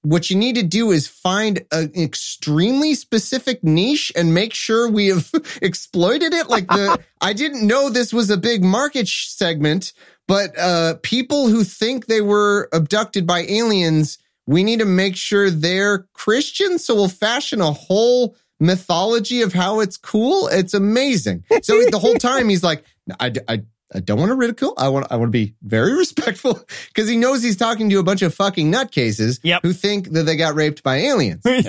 [0.02, 5.06] what you need to do is find an extremely specific niche and make sure we
[5.06, 5.30] have
[5.62, 9.92] exploited it." Like the, I didn't know this was a big market sh- segment
[10.26, 15.50] but uh, people who think they were abducted by aliens, we need to make sure
[15.50, 16.78] they're Christian.
[16.78, 20.48] So we'll fashion a whole mythology of how it's cool.
[20.48, 21.44] It's amazing.
[21.62, 22.84] So the whole time he's like,
[23.18, 23.62] I, I,
[23.94, 24.74] I don't want to ridicule.
[24.76, 28.02] I want, I want to be very respectful because he knows he's talking to a
[28.02, 29.62] bunch of fucking nutcases Yep.
[29.62, 31.42] who think that they got raped by aliens.
[31.46, 31.60] yeah.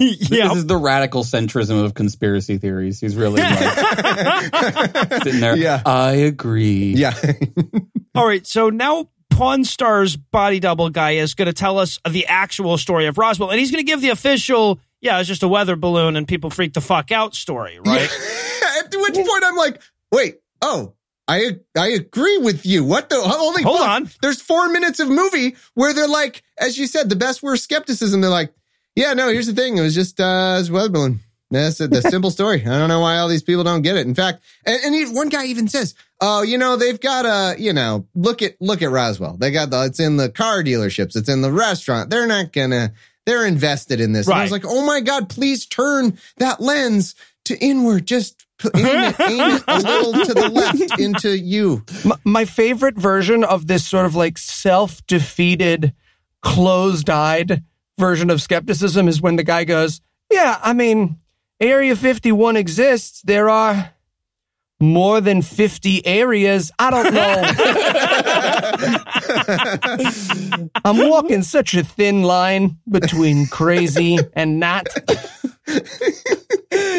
[0.50, 3.00] This is the radical centrism of conspiracy theories.
[3.00, 3.60] He's really like
[5.24, 5.56] sitting there.
[5.56, 5.82] Yeah.
[5.86, 6.94] I agree.
[6.96, 7.14] yeah.
[8.16, 12.26] All right, so now Pawn Star's body double guy is going to tell us the
[12.26, 15.48] actual story of Roswell, and he's going to give the official, yeah, it's just a
[15.48, 18.02] weather balloon and people freak the fuck out story, right?
[18.80, 20.94] At which point I'm like, wait, oh,
[21.28, 22.84] I I agree with you.
[22.84, 23.90] What the holy Hold fuck?
[23.90, 24.10] on.
[24.22, 28.22] There's four minutes of movie where they're like, as you said, the best worst skepticism.
[28.22, 28.54] They're like,
[28.96, 29.78] yeah, no, here's the thing.
[29.78, 31.20] It was just uh it's a weather balloon.
[31.52, 32.62] That's the simple story.
[32.62, 34.06] I don't know why all these people don't get it.
[34.08, 37.60] In fact, and, and he, one guy even says, "Oh, you know, they've got a,
[37.62, 39.38] you know, look at look at Roswell.
[39.38, 42.10] They got the it's in the car dealerships, it's in the restaurant.
[42.10, 42.94] They're not gonna,
[43.26, 47.16] they're invested in this." And I was like, "Oh my god, please turn that lens
[47.46, 48.06] to inward.
[48.08, 48.46] Just
[48.76, 53.44] aim it, aim it a little to the left into you." My, my favorite version
[53.44, 55.94] of this sort of like self defeated,
[56.42, 57.64] closed eyed
[57.98, 60.02] version of skepticism is when the guy goes,
[60.32, 61.18] Yeah, I mean,
[61.60, 63.22] Area 51 exists.
[63.24, 63.94] There are
[64.80, 66.72] more than 50 areas.
[66.78, 67.42] I don't know.
[70.86, 74.88] I'm walking such a thin line between crazy and not.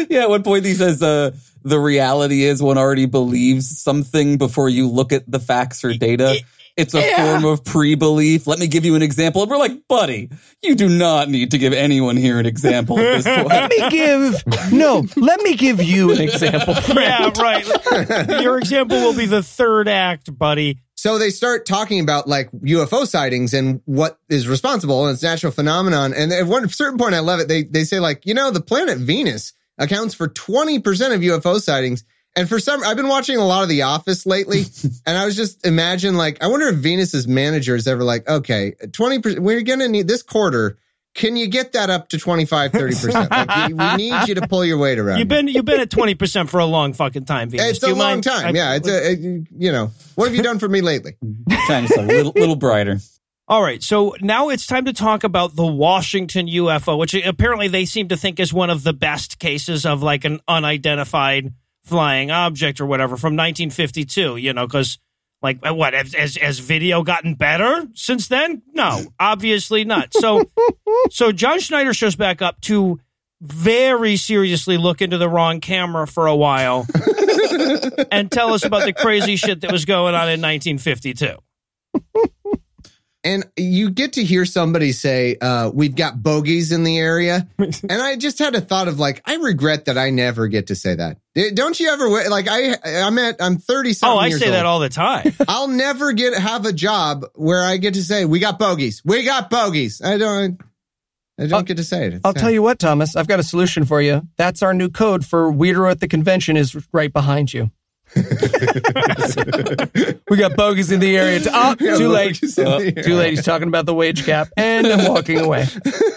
[0.09, 1.31] Yeah, at one point he says, uh,
[1.63, 6.39] the reality is one already believes something before you look at the facts or data.
[6.79, 8.47] It's a form of pre-belief.
[8.47, 9.41] Let me give you an example.
[9.41, 10.29] And we're like, buddy,
[10.63, 13.49] you do not need to give anyone here an example at this point.
[13.49, 16.75] Let me give, no, let me give you an example.
[16.95, 18.41] yeah, right.
[18.41, 20.79] Your example will be the third act, buddy.
[20.95, 25.51] So they start talking about like UFO sightings and what is responsible and it's natural
[25.51, 26.13] phenomenon.
[26.13, 27.47] And at one certain point, I love it.
[27.47, 31.59] They they say like, you know, the planet Venus accounts for twenty percent of UFO
[31.59, 32.03] sightings.
[32.35, 34.65] And for some, I've been watching a lot of The Office lately,
[35.07, 38.73] and I was just imagine like, I wonder if Venus's manager is ever like, okay,
[38.93, 40.77] twenty percent, we're gonna need this quarter.
[41.15, 43.31] Can you get that up to 25, 30 percent?
[43.31, 45.17] Like, we need you to pull your weight around.
[45.17, 47.71] You've been you've been at twenty percent for a long fucking time, Venus.
[47.71, 48.23] It's Do a long mind?
[48.23, 48.45] time.
[48.45, 51.17] I- yeah, it's a, a you know, what have you done for me lately?
[51.65, 52.99] Trying to a little, little brighter.
[53.49, 57.85] All right, so now it's time to talk about the Washington UFO, which apparently they
[57.85, 61.51] seem to think is one of the best cases of like an unidentified
[61.83, 64.37] flying object or whatever from 1952.
[64.37, 64.99] You know, because
[65.41, 68.61] like what has, has has video gotten better since then?
[68.73, 70.13] No, obviously not.
[70.13, 70.43] So,
[71.09, 72.99] so John Schneider shows back up to
[73.41, 76.85] very seriously look into the wrong camera for a while
[78.11, 81.35] and tell us about the crazy shit that was going on in 1952.
[83.23, 87.91] and you get to hear somebody say, uh, "We've got bogeys in the area," and
[87.91, 90.95] I just had a thought of like, I regret that I never get to say
[90.95, 91.17] that.
[91.53, 92.75] Don't you ever like I?
[92.83, 94.17] I'm at I'm 30 something.
[94.17, 95.33] Oh, I say that all the time.
[95.47, 99.01] I'll never get have a job where I get to say, "We got bogeys.
[99.03, 100.61] We got bogeys." I don't.
[101.37, 102.13] I don't I'll- get to say it.
[102.15, 104.27] It's I'll tell you what, Thomas, I've got a solution for you.
[104.37, 107.71] That's our new code for Weirdo at the convention is right behind you.
[110.29, 111.39] We got bogeys in the area.
[111.41, 112.39] To, oh, Yeah, too late.
[112.39, 113.03] bogeys in the area.
[113.03, 113.29] Too late.
[113.31, 115.65] He's talking about the wage cap, and I'm walking away.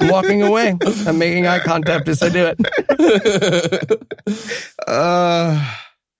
[0.01, 0.77] I'm walking away.
[1.07, 4.03] I'm making eye contact as I do it.
[4.87, 5.75] Uh,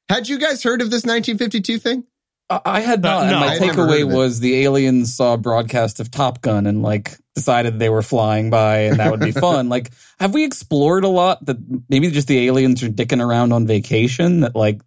[0.09, 2.05] had you guys heard of this 1952 thing?
[2.51, 3.19] I I had not.
[3.19, 6.11] Uh, and no, my I'd never heard takeaway was the aliens saw a broadcast of
[6.11, 9.69] Top Gun and like decided they were flying by and that would be fun.
[9.71, 11.57] like, have we explored a lot that
[11.89, 14.41] maybe just the aliens are dicking around on vacation?
[14.41, 14.83] That like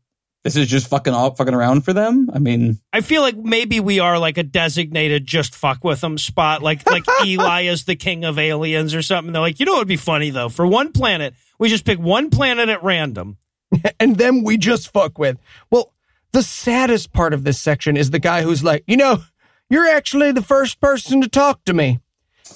[0.45, 2.29] this is just fucking off, fucking around for them.
[2.31, 6.19] I mean, I feel like maybe we are like a designated just fuck with them
[6.19, 9.33] spot, like like Eli is the king of aliens or something.
[9.33, 10.49] They're like, you know, what would be funny though.
[10.49, 13.37] For one planet, we just pick one planet at random.
[13.99, 15.39] and then we just fuck with.
[15.71, 15.91] Well,
[16.31, 19.23] the saddest part of this section is the guy who's like, you know,
[19.71, 22.01] you're actually the first person to talk to me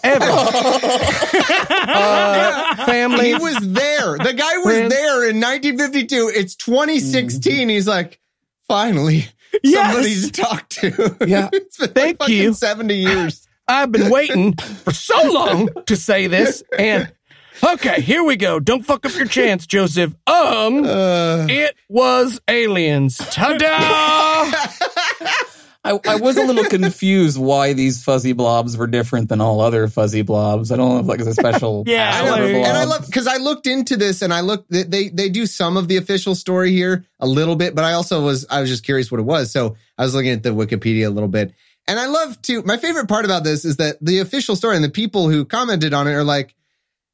[0.03, 0.25] ever.
[1.89, 3.27] uh, family.
[3.29, 4.17] He was there.
[4.17, 4.93] The guy was Friends.
[4.93, 6.31] there in 1952.
[6.35, 7.69] It's 2016.
[7.69, 8.19] He's like,
[8.67, 9.25] finally,
[9.63, 9.93] Yes.
[9.93, 11.17] somebody to talk to.
[11.27, 11.49] Yeah.
[11.51, 12.53] it's been Thank like fucking you.
[12.53, 13.47] 70 years.
[13.67, 16.63] I've been waiting for so long to say this.
[16.77, 17.11] And
[17.63, 18.59] okay, here we go.
[18.59, 20.15] Don't fuck up your chance, Joseph.
[20.25, 23.17] Um, Uh, it was aliens.
[23.17, 24.51] Ta-da!
[25.81, 29.87] I, I was a little confused why these fuzzy blobs were different than all other
[29.87, 30.71] fuzzy blobs.
[30.71, 31.83] I don't know if like it's a special.
[31.87, 34.69] Yeah, I I know, and I love because I looked into this and I looked
[34.69, 37.93] they, they they do some of the official story here a little bit, but I
[37.93, 40.49] also was I was just curious what it was, so I was looking at the
[40.49, 41.53] Wikipedia a little bit,
[41.87, 42.61] and I love to.
[42.63, 45.93] My favorite part about this is that the official story and the people who commented
[45.93, 46.55] on it are like,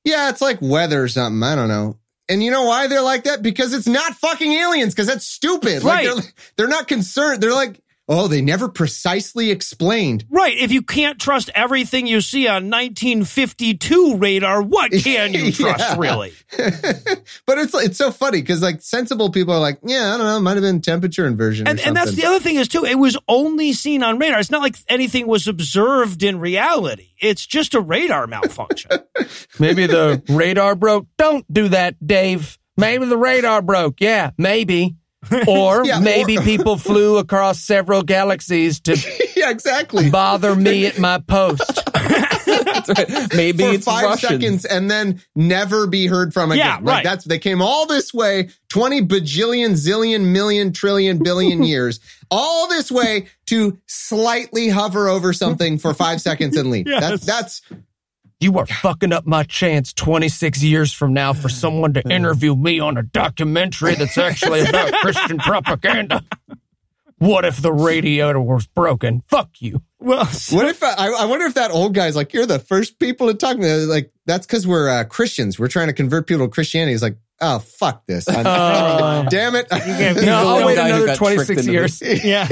[0.03, 1.43] yeah, it's like weather or something.
[1.43, 1.97] I don't know.
[2.27, 3.43] And you know why they're like that?
[3.43, 4.95] Because it's not fucking aliens.
[4.95, 5.83] Because that's stupid.
[5.83, 6.15] Like Right.
[6.15, 6.23] they're,
[6.57, 7.41] they're not concerned.
[7.43, 10.25] They're like, oh, they never precisely explained.
[10.29, 10.57] Right.
[10.57, 16.33] If you can't trust everything you see on 1952 radar, what can you trust, really?
[16.57, 20.37] but it's it's so funny because like sensible people are like, yeah, I don't know,
[20.37, 21.67] it might have been temperature inversion.
[21.67, 22.85] And, or and that's the other thing is too.
[22.85, 24.39] It was only seen on radar.
[24.39, 27.09] It's not like anything was observed in reality.
[27.19, 28.91] It's just a radar malfunction.
[29.59, 31.07] Maybe the radar broke.
[31.17, 32.57] Don't do that, Dave.
[32.77, 34.01] Maybe the radar broke.
[34.01, 34.97] Yeah, maybe.
[35.47, 38.95] Or Yeah, maybe or- people flew across several galaxies to
[39.35, 40.09] yeah, exactly.
[40.09, 41.81] bother me at my post.
[42.87, 43.33] Right.
[43.35, 44.29] Maybe For it's five Russian.
[44.41, 46.65] seconds and then never be heard from again.
[46.65, 47.03] Yeah, Like, right.
[47.03, 51.99] That's they came all this way, twenty bajillion, zillion, million, trillion, billion years,
[52.29, 56.87] all this way to slightly hover over something for five seconds and leave.
[56.87, 57.01] Yes.
[57.01, 57.61] That's that's
[58.45, 62.79] You are fucking up my chance 26 years from now for someone to interview me
[62.79, 66.23] on a documentary that's actually about Christian propaganda.
[67.17, 69.23] What if the radiator was broken?
[69.29, 69.81] Fuck you.
[69.99, 72.99] well, so- What if I, I wonder if that old guy's like, you're the first
[72.99, 73.67] people to talk to me.
[73.85, 75.57] Like, that's because we're uh, Christians.
[75.57, 76.91] We're trying to convert people to Christianity.
[76.91, 78.29] He's like, oh, fuck this.
[78.29, 79.67] I'm- Uh, damn it.
[79.71, 81.99] can't- He's No, the I'll wait another 26 years.
[82.23, 82.47] yeah.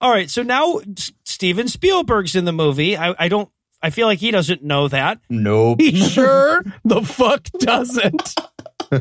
[0.00, 0.28] All right.
[0.30, 2.96] So now S- Steven Spielberg's in the movie.
[2.96, 3.50] I, I don't.
[3.82, 5.20] I feel like he doesn't know that.
[5.28, 5.82] Nope.
[5.82, 8.34] He sure the fuck doesn't.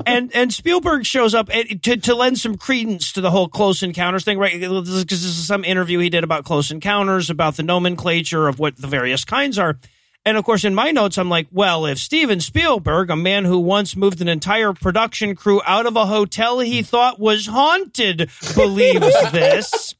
[0.05, 4.25] and and Spielberg shows up to to lend some credence to the whole Close Encounters
[4.25, 4.59] thing, right?
[4.59, 8.75] Because this is some interview he did about Close Encounters, about the nomenclature of what
[8.75, 9.79] the various kinds are.
[10.25, 13.59] And of course, in my notes, I'm like, well, if Steven Spielberg, a man who
[13.59, 19.31] once moved an entire production crew out of a hotel he thought was haunted, believes
[19.31, 19.95] this,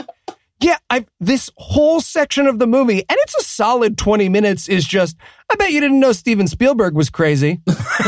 [0.61, 4.85] Yeah, I this whole section of the movie, and it's a solid 20 minutes, is
[4.85, 5.17] just,
[5.51, 7.59] I bet you didn't know Steven Spielberg was crazy.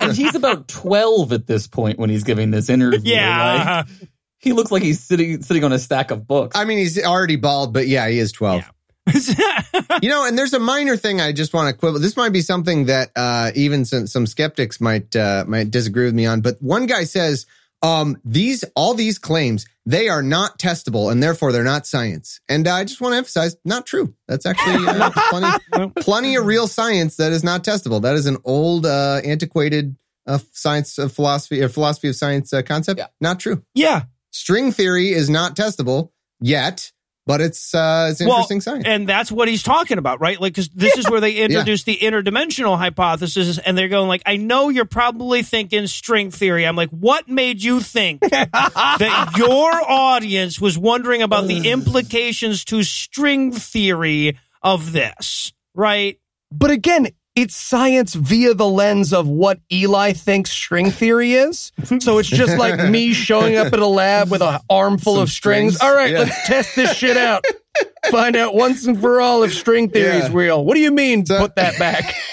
[0.00, 3.12] and he's about 12 at this point when he's giving this interview.
[3.14, 6.56] yeah, Like, he looks like he's sitting sitting on a stack of books.
[6.56, 8.70] I mean, he's already bald, but yeah, he is 12.
[10.02, 11.98] you know, and there's a minor thing I just want to quibble.
[11.98, 16.14] This might be something that uh, even some, some skeptics might uh, might disagree with
[16.14, 16.40] me on.
[16.42, 17.46] But one guy says
[17.82, 22.40] um, these all these claims they are not testable, and therefore they're not science.
[22.46, 24.14] And I just want to emphasize, not true.
[24.26, 28.02] That's actually uh, plenty plenty of real science that is not testable.
[28.02, 32.60] That is an old, uh, antiquated uh, science of philosophy or philosophy of science uh,
[32.62, 32.98] concept.
[32.98, 33.06] Yeah.
[33.20, 33.62] Not true.
[33.74, 34.02] yeah.
[34.30, 36.92] String theory is not testable yet.
[37.28, 38.84] But it's uh, it's interesting science.
[38.86, 40.40] And that's what he's talking about, right?
[40.40, 44.38] Like, because this is where they introduce the interdimensional hypothesis, and they're going like, "I
[44.38, 50.58] know you're probably thinking string theory." I'm like, "What made you think that your audience
[50.58, 56.18] was wondering about the implications to string theory of this?" Right?
[56.50, 57.08] But again,
[57.40, 61.70] it's science via the lens of what Eli thinks string theory is.
[62.00, 65.30] So it's just like me showing up at a lab with an armful Some of
[65.30, 65.76] strings.
[65.76, 66.18] strings, All right, yeah.
[66.20, 67.44] let's test this shit out.
[68.10, 70.64] Find out once and for all if string theory is real.
[70.64, 72.12] What do you mean, So- put that back?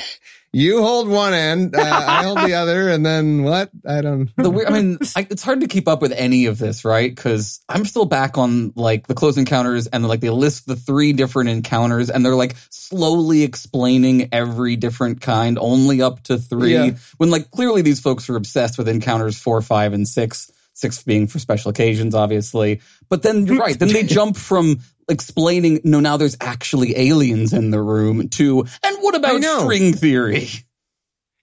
[0.55, 3.71] you hold one end, uh, I hold the other, and then what?
[3.85, 4.33] I don't.
[4.37, 7.13] the weird, I mean, I, it's hard to keep up with any of this, right?
[7.13, 11.11] Because I'm still back on like the close encounters, and like they list the three
[11.11, 16.73] different encounters, and they're like slowly explaining every different kind, only up to three.
[16.73, 16.91] Yeah.
[17.17, 20.53] When like clearly these folks are obsessed with encounters four, five, and six.
[20.77, 22.81] Six being for special occasions, obviously.
[23.07, 23.79] But then you're right.
[23.79, 28.97] Then they jump from explaining, no, now there's actually aliens in the room to, and
[29.01, 30.47] what about string theory?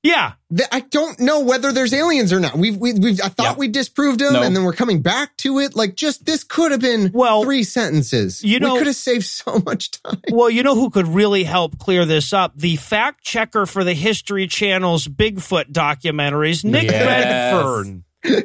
[0.05, 0.33] Yeah.
[0.53, 2.57] Th- I don't know whether there's aliens or not.
[2.57, 3.55] We've, we, we've, I thought Yeah.
[3.57, 4.43] we disproved them No.
[4.43, 5.77] and then we're coming back to it.
[5.77, 8.43] Like just, this could have been Well, three sentences.
[8.43, 10.21] you know- we could have saved so much time.
[10.33, 12.53] Well, you know who could really help clear this up?
[12.57, 17.55] The fact checker for the History Channel's Bigfoot documentaries, Nick Yes.
[17.55, 18.03] Redfern.
[18.25, 18.45] yes.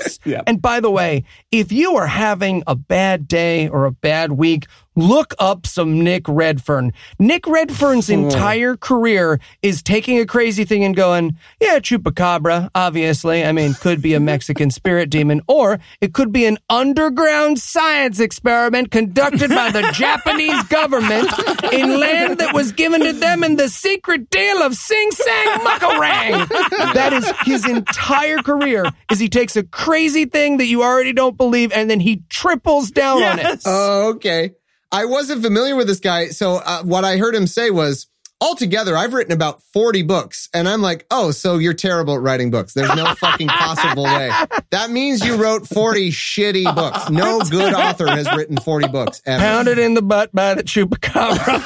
[0.24, 0.42] Yeah.
[0.46, 4.66] And by the way, if you are having a bad day or a bad week,
[4.96, 6.92] look up some Nick Redfern.
[7.18, 8.24] Nick Redfern's hmm.
[8.24, 13.44] entire career is taking a crazy thing and going, yeah, chupacabra, obviously.
[13.44, 18.20] I mean, could be a Mexican spirit demon, or it could be an underground science
[18.20, 21.30] experiment conducted by the Japanese government
[21.72, 26.48] in land that was given to them in the secret deal of Sing Sang Muckarang.
[26.94, 31.36] That is his entire career is he takes a crazy thing that you already don't
[31.36, 33.60] believe and then he triples down on it.
[33.66, 34.52] Oh, okay.
[34.92, 36.28] I wasn't familiar with this guy.
[36.28, 38.06] So uh, what I heard him say was,
[38.40, 40.48] altogether, I've written about 40 books.
[40.54, 42.72] And I'm like, oh, so you're terrible at writing books.
[42.72, 44.30] There's no fucking possible way.
[44.70, 47.10] That means you wrote 40 shitty books.
[47.10, 49.42] No good author has written 40 books ever.
[49.42, 51.60] Pounded in the butt by the chupacabra.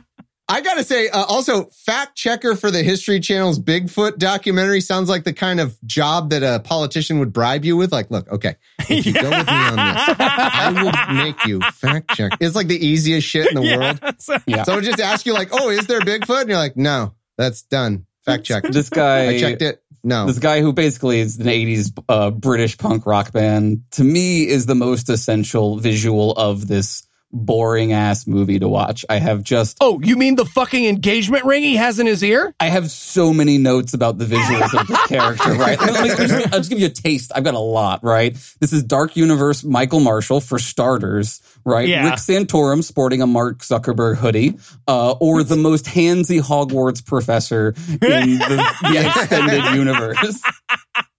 [0.50, 5.22] I gotta say, uh, also, fact checker for the History Channel's Bigfoot documentary sounds like
[5.22, 7.92] the kind of job that a politician would bribe you with.
[7.92, 12.10] Like, look, okay, if you go with me on this, I will make you fact
[12.16, 12.32] check.
[12.40, 14.40] It's like the easiest shit in the world.
[14.46, 14.64] Yeah.
[14.64, 16.40] Someone just ask you, like, oh, is there Bigfoot?
[16.40, 18.06] And you're like, no, that's done.
[18.24, 18.64] Fact check.
[18.64, 19.82] This guy, I checked it.
[20.02, 20.26] No.
[20.26, 24.66] this guy who basically is an 80s uh, British punk rock band, to me is
[24.66, 29.04] the most essential visual of this boring ass movie to watch.
[29.08, 32.54] I have just oh, you mean the fucking engagement ring he has in his ear?
[32.58, 35.78] I have so many notes about the visuals of this character, right?
[35.80, 37.30] Let me- let me just- I'll just give you a taste.
[37.34, 38.36] I've got a lot, right?
[38.60, 41.86] This is Dark Universe Michael Marshall for starters, right?
[41.88, 42.04] Yeah.
[42.06, 44.58] Rick Santorum sporting a Mark Zuckerberg hoodie,
[44.88, 47.98] uh, or the most handsy Hogwarts professor in
[48.38, 50.40] the, the extended universe.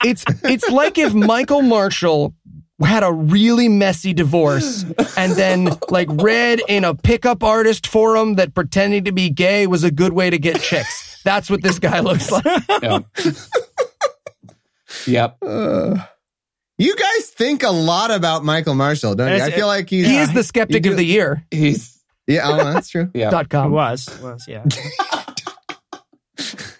[0.03, 2.33] It's it's like if Michael Marshall
[2.83, 4.83] had a really messy divorce
[5.17, 9.83] and then like read in a pickup artist forum that pretending to be gay was
[9.83, 11.21] a good way to get chicks.
[11.23, 12.43] That's what this guy looks like.
[12.81, 12.99] Yeah.
[15.05, 15.37] yep.
[15.41, 15.97] Uh,
[16.77, 19.37] you guys think a lot about Michael Marshall, don't you?
[19.37, 20.07] That's- I feel like he's.
[20.07, 21.45] He is the skeptic You of the year.
[21.51, 23.11] He's Yeah, oh, that's true.
[23.15, 23.29] yeah.
[23.29, 23.71] Dot It com.
[23.71, 24.07] was.
[24.21, 24.63] was, yeah.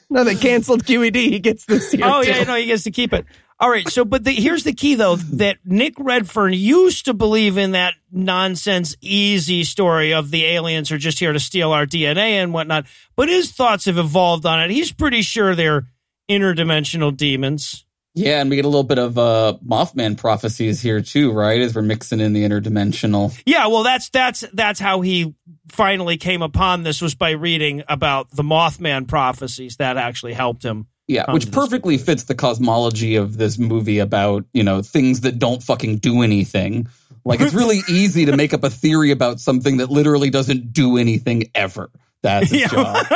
[0.10, 1.16] No, they canceled QED.
[1.16, 2.06] He gets this year.
[2.06, 2.30] oh, too.
[2.32, 3.26] yeah, no, he gets to keep it.
[3.62, 3.88] All right.
[3.88, 7.94] So, but the, here's the key, though, that Nick Redfern used to believe in that
[8.12, 12.88] nonsense, easy story of the aliens are just here to steal our DNA and whatnot.
[13.16, 14.72] But his thoughts have evolved on it.
[14.72, 15.86] He's pretty sure they're
[16.28, 17.86] interdimensional demons.
[18.16, 21.62] Yeah, and we get a little bit of uh, Mothman prophecies here too, right?
[21.62, 23.40] As we're mixing in the interdimensional.
[23.46, 25.34] Yeah, well, that's that's that's how he
[25.70, 29.78] finally came upon this was by reading about the Mothman prophecies.
[29.78, 30.88] That actually helped him.
[31.08, 35.62] Yeah, which perfectly fits the cosmology of this movie about, you know, things that don't
[35.62, 36.88] fucking do anything.
[37.26, 40.98] Like it's really easy to make up a theory about something that literally doesn't do
[40.98, 41.90] anything ever.
[42.24, 43.06] That's its job.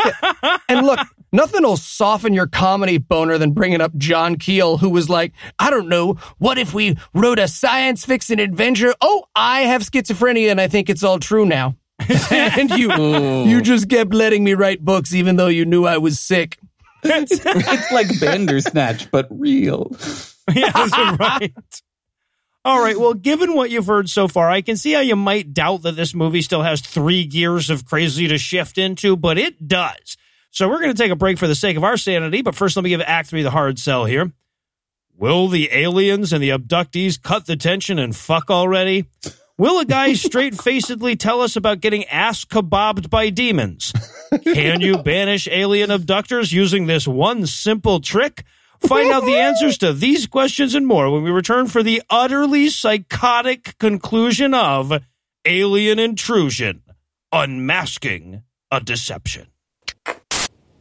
[0.68, 1.00] And look,
[1.32, 5.70] nothing will soften your comedy boner than bringing up John Keel, who was like, I
[5.70, 8.96] don't know, what if we wrote a science fiction adventure?
[9.00, 11.76] Oh, I have schizophrenia and I think it's all true now.
[12.32, 12.92] and you,
[13.46, 16.58] you just kept letting me write books even though you knew I was sick.
[17.06, 19.96] It's like Bandersnatch, but real.
[20.54, 21.54] yeah, right.
[22.64, 23.00] All right.
[23.00, 25.96] Well, given what you've heard so far, I can see how you might doubt that
[25.96, 30.18] this movie still has three gears of crazy to shift into, but it does.
[30.50, 32.42] So we're going to take a break for the sake of our sanity.
[32.42, 34.32] But first, let me give Act Three the hard sell here.
[35.18, 39.06] Will the aliens and the abductees cut the tension and fuck already?
[39.58, 43.94] Will a guy straight facedly tell us about getting ass kebabbed by demons?
[44.44, 48.44] Can you banish alien abductors using this one simple trick?
[48.82, 52.70] Find out the answers to these questions and more when we return for the utterly
[52.70, 54.92] psychotic conclusion of
[55.46, 56.84] Alien Intrusion
[57.32, 59.48] Unmasking a Deception.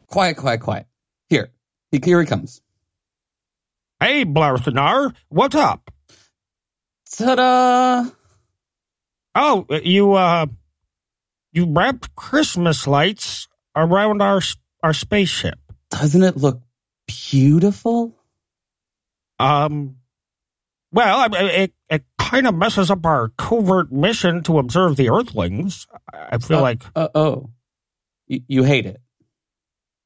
[0.09, 0.87] Quiet, quiet, quiet.
[1.29, 1.53] Here,
[1.93, 2.61] here he comes.
[4.01, 5.93] Hey, Blarthanar, what's up?
[7.17, 8.11] Ta-da!
[9.35, 10.47] Oh, you uh,
[11.53, 14.41] you wrapped Christmas lights around our
[14.83, 15.59] our spaceship.
[15.91, 16.61] Doesn't it look
[17.07, 18.15] beautiful?
[19.39, 19.97] Um,
[20.93, 25.87] well, I it it kind of messes up our covert mission to observe the Earthlings.
[26.13, 27.51] I feel Uh, like Uh, oh,
[28.27, 29.01] you, you hate it.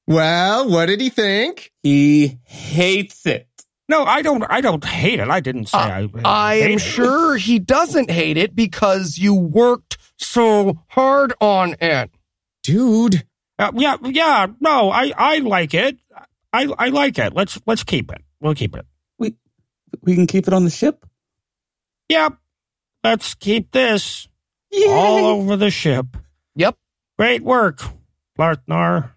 [0.07, 1.71] Well, what did he think?
[1.83, 3.48] He hates it.
[3.89, 4.45] No, I don't.
[4.49, 5.29] I don't hate it.
[5.29, 6.09] I didn't say I.
[6.25, 6.81] I hate am it.
[6.81, 12.11] sure he doesn't hate it because you worked so hard on it.
[12.63, 13.25] Dude,
[13.59, 14.47] Uh, yeah, yeah.
[14.61, 15.97] No, I I like it.
[16.53, 17.33] I I like it.
[17.35, 18.23] Let's let's keep it.
[18.41, 18.85] We'll keep it.
[19.19, 19.35] We
[20.03, 21.05] we can keep it on the ship.
[22.09, 22.35] Yep.
[23.05, 24.29] Let's keep this
[24.71, 24.87] Yay!
[24.89, 26.07] all over the ship.
[26.57, 26.77] Yep.
[27.19, 27.81] Great work,
[28.39, 29.13] Lartnar.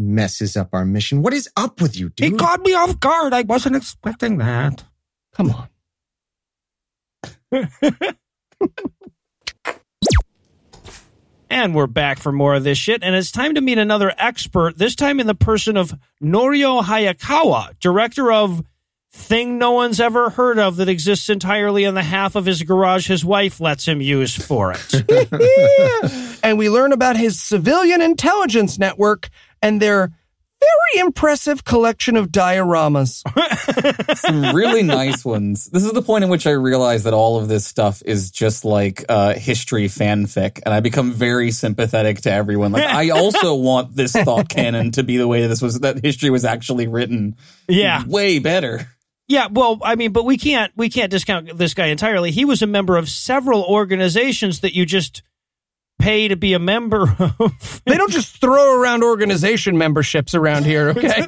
[0.00, 1.22] Messes up our mission.
[1.22, 2.32] What is up with you, dude?
[2.32, 3.32] He caught me off guard.
[3.32, 4.84] I wasn't expecting that.
[5.34, 5.68] Come on.
[11.52, 13.02] And we're back for more of this shit.
[13.02, 17.76] And it's time to meet another expert, this time in the person of Norio Hayakawa,
[17.80, 18.62] director of
[19.12, 23.08] Thing No One's Ever Heard of that exists entirely in the half of his garage
[23.08, 26.40] his wife lets him use for it.
[26.44, 29.28] and we learn about his civilian intelligence network
[29.62, 30.12] and their
[30.60, 33.22] very impressive collection of dioramas.
[34.18, 35.66] Some really nice ones.
[35.66, 38.64] This is the point in which I realize that all of this stuff is just
[38.64, 42.72] like uh, history fanfic, and I become very sympathetic to everyone.
[42.72, 46.30] Like, I also want this thought canon to be the way this was that history
[46.30, 47.36] was actually written.
[47.68, 48.04] yeah.
[48.06, 48.86] way better.
[49.28, 52.32] Yeah, well, I mean, but we can't we can't discount this guy entirely.
[52.32, 55.22] He was a member of several organizations that you just
[56.00, 57.02] pay to be a member
[57.38, 57.80] of.
[57.86, 61.26] They don't just throw around organization memberships around here, okay?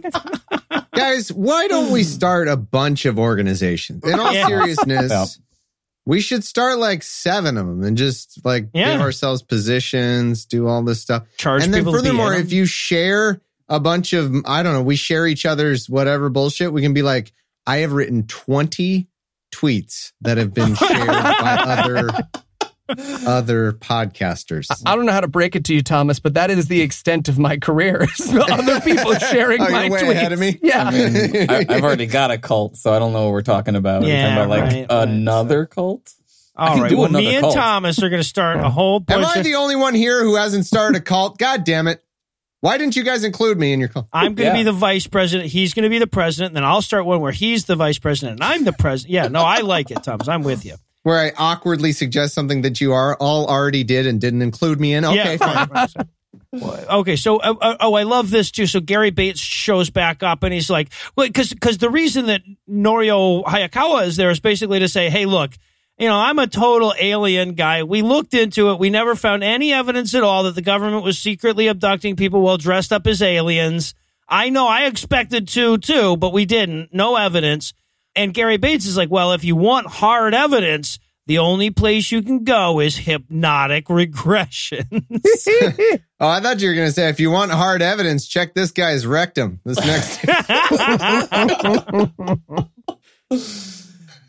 [0.94, 4.04] Guys, why don't we start a bunch of organizations?
[4.04, 4.46] In all Yeah.
[4.46, 5.24] seriousness, Yeah.
[6.06, 8.92] we should start like seven of them and just like Yeah.
[8.92, 11.24] give ourselves positions, do all this stuff.
[11.36, 14.74] Charge and then people to be furthermore, if you share a bunch of, I don't
[14.74, 17.32] know, we share each other's whatever bullshit, we can be like,
[17.66, 19.08] I have written 20
[19.52, 22.10] tweets that have been shared by other
[22.88, 24.66] other podcasters.
[24.84, 27.28] I don't know how to break it to you, Thomas, but that is the extent
[27.28, 28.06] of my career.
[28.50, 30.10] Other people sharing Oh, my you're way tweets.
[30.10, 30.58] ahead of me?
[30.62, 30.84] Yeah.
[30.84, 33.76] I mean, I, I've already got a cult, so I don't know what we're talking
[33.76, 34.02] about.
[34.02, 35.08] Are we Yeah, talking about like right, right.
[35.08, 36.12] another cult?
[36.54, 37.54] I All can right, do well, another me and cult.
[37.54, 39.44] Thomas are going to start a whole Am I of.
[39.44, 41.38] the only one here who hasn't started a cult?
[41.38, 42.04] God damn it.
[42.60, 44.06] Why didn't you guys include me in your cult?
[44.12, 45.50] I'm going to be the vice president.
[45.50, 46.50] He's going to be the president.
[46.50, 49.12] And then I'll start one where he's the vice president and I'm the president.
[49.14, 50.28] Yeah, no, I like it, Thomas.
[50.28, 50.76] I'm with you.
[51.02, 54.94] Where I awkwardly suggest something that you are all already did and didn't include me
[54.94, 55.04] in.
[55.04, 56.06] Okay, yeah, fine.
[56.54, 58.66] Okay, so uh, uh, oh, I love this too.
[58.66, 62.42] So Gary Bates shows back up, and he's like, "Well, because because the reason that
[62.68, 65.52] Norio Hayakawa is there is basically to say, hey, look,
[65.98, 67.84] you know, I'm a total alien guy.
[67.84, 68.78] We looked into it.
[68.78, 72.58] We never found any evidence at all that the government was secretly abducting people while
[72.58, 73.94] dressed up as aliens.
[74.28, 76.92] I know I expected to too, but we didn't.
[76.92, 77.72] No evidence."
[78.14, 80.98] And Gary Bates is like, "Well, if you want hard evidence."
[81.28, 84.88] The only place you can go is hypnotic regression.
[86.20, 88.70] Oh, I thought you were going to say if you want hard evidence, check this
[88.70, 89.58] guy's rectum.
[89.64, 90.24] This next.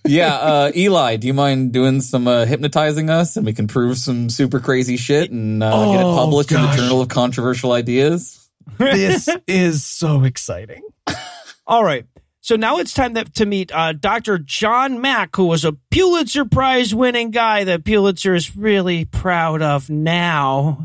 [0.05, 3.97] Yeah, uh, Eli, do you mind doing some uh, hypnotizing us, and we can prove
[3.97, 7.72] some super crazy shit and uh, get it Oh, published in the Journal of Controversial
[7.72, 8.45] Ideas?
[8.77, 10.81] this is so exciting.
[11.65, 12.05] All right.
[12.44, 14.38] So now it's time that, to meet uh, Dr.
[14.38, 19.90] John Mack, who was a Pulitzer Prize winning guy that Pulitzer is really proud of
[19.90, 20.84] now.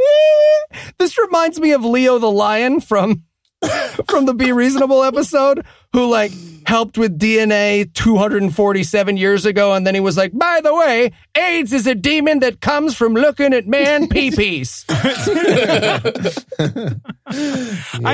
[0.98, 3.24] this reminds me of Leo the lion from
[4.08, 6.32] from the Be Reasonable episode, who like
[6.66, 11.72] helped with DNA 247 years ago, and then he was like, by the way, AIDS
[11.72, 14.84] is a demon that comes from looking at man pee-pees.
[14.88, 14.96] I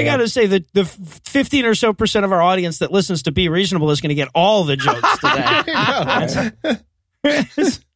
[0.05, 3.33] got to say that the 15 or so percent of our audience that listens to
[3.33, 5.19] Be Reasonable is going to get all the jokes
[7.25, 7.71] today.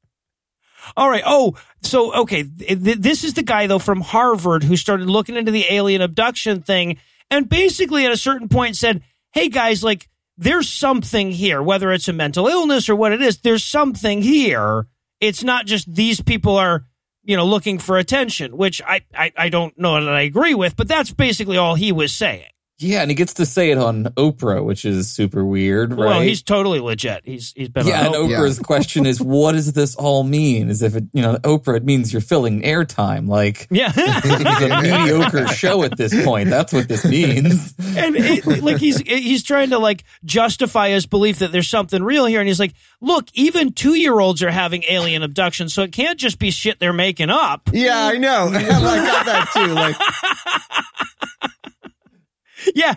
[0.96, 1.22] All right.
[1.24, 2.42] Oh, so okay.
[2.42, 6.02] Th- th- this is the guy though from Harvard who started looking into the alien
[6.02, 6.98] abduction thing,
[7.30, 9.02] and basically at a certain point said,
[9.32, 13.38] "Hey guys, like there's something here, whether it's a mental illness or what it is,
[13.40, 14.86] there's something here.
[15.20, 16.86] It's not just these people are,
[17.24, 20.76] you know, looking for attention, which I, I, I don't know that I agree with,
[20.76, 22.48] but that's basically all he was saying.
[22.80, 25.98] Yeah, and he gets to say it on Oprah, which is super weird, right?
[25.98, 27.22] Well, he's totally legit.
[27.26, 28.38] He's he's been yeah, on and Oprah.
[28.38, 30.70] Oprah's question is, what does this all mean?
[30.70, 33.28] As if it, you know, Oprah, it means you're filling airtime.
[33.28, 33.92] Like, Yeah.
[33.94, 36.48] it's a mediocre show at this point.
[36.48, 37.74] That's what this means.
[37.96, 42.24] and it, like he's he's trying to like justify his belief that there's something real
[42.24, 46.38] here and he's like look even two-year-olds are having alien abductions so it can't just
[46.38, 48.48] be shit they're making up Yeah, I know.
[48.48, 49.72] I got that too.
[49.74, 49.96] Like,
[52.74, 52.96] yeah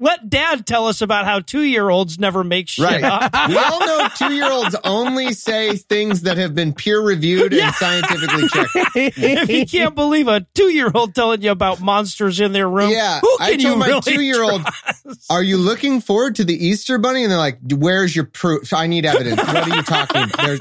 [0.00, 3.02] let dad tell us about how two-year-olds never make shit right.
[3.02, 7.52] up We all know two year olds only say things that have been peer reviewed
[7.52, 8.70] and scientifically checked.
[8.94, 13.18] if you can't believe a two-year-old telling you about monsters in their room Yeah.
[13.18, 14.62] who I can you my really two year old,
[15.30, 17.24] Are you looking forward to the Easter bunny?
[17.24, 18.72] And they're like, Where's your proof?
[18.72, 19.38] I need evidence.
[19.44, 20.46] What are you talking about?
[20.46, 20.60] There's,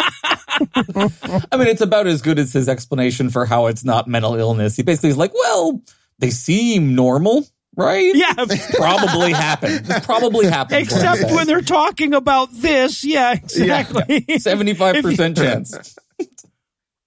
[1.51, 4.75] I mean, it's about as good as his explanation for how it's not mental illness.
[4.75, 5.79] He basically is like, well,
[6.17, 7.45] they seem normal,
[7.77, 8.13] right?
[8.15, 8.33] yeah
[8.75, 9.85] Probably happened.
[9.85, 10.81] This probably happened.
[10.81, 15.95] except when they're talking about this yeah exactly 75% chance.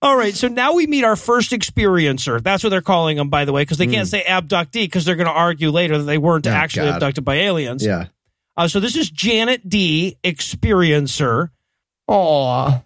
[0.02, 2.42] All right, so now we meet our first experiencer.
[2.42, 5.14] That's what they're calling them, by the way, because they can't say abductee because they're
[5.16, 6.94] going to argue later that they weren't Oh, actually God.
[6.94, 7.84] abducted by aliens.
[7.84, 8.06] yeah.
[8.56, 11.50] Uh, so this is Janet D, experiencer,
[12.08, 12.82] Aw.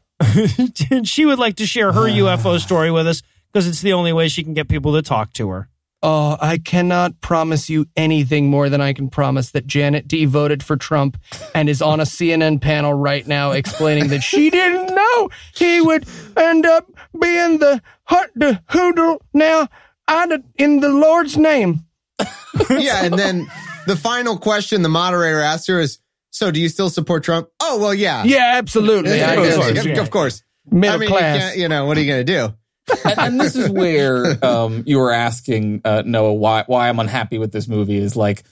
[0.90, 4.12] and she would like to share her UFO story with us because it's the only
[4.12, 5.68] way she can get people to talk to her.
[6.06, 10.62] Oh, I cannot promise you anything more than I can promise that Janet D voted
[10.62, 11.18] for Trump
[11.54, 16.06] and is on a CNN panel right now explaining that she didn't know he would
[16.36, 19.66] end up being the hut the hoodle now
[20.06, 21.86] I in the Lord's name.
[22.70, 23.04] Yeah.
[23.04, 23.50] And then
[23.86, 25.98] the final question the moderator asked her is,
[26.30, 27.48] So do you still support Trump?
[27.60, 28.24] Oh, well, yeah.
[28.24, 29.22] Yeah, absolutely.
[29.22, 29.84] I Of course.
[29.84, 30.00] Yeah.
[30.00, 30.42] Of course.
[30.70, 31.38] Middle I mean, you, class.
[31.38, 32.54] can't, you know, what are you going to do?
[33.04, 37.38] And, and this is where um, you were asking uh, Noah why why I'm unhappy
[37.38, 38.44] with this movie is like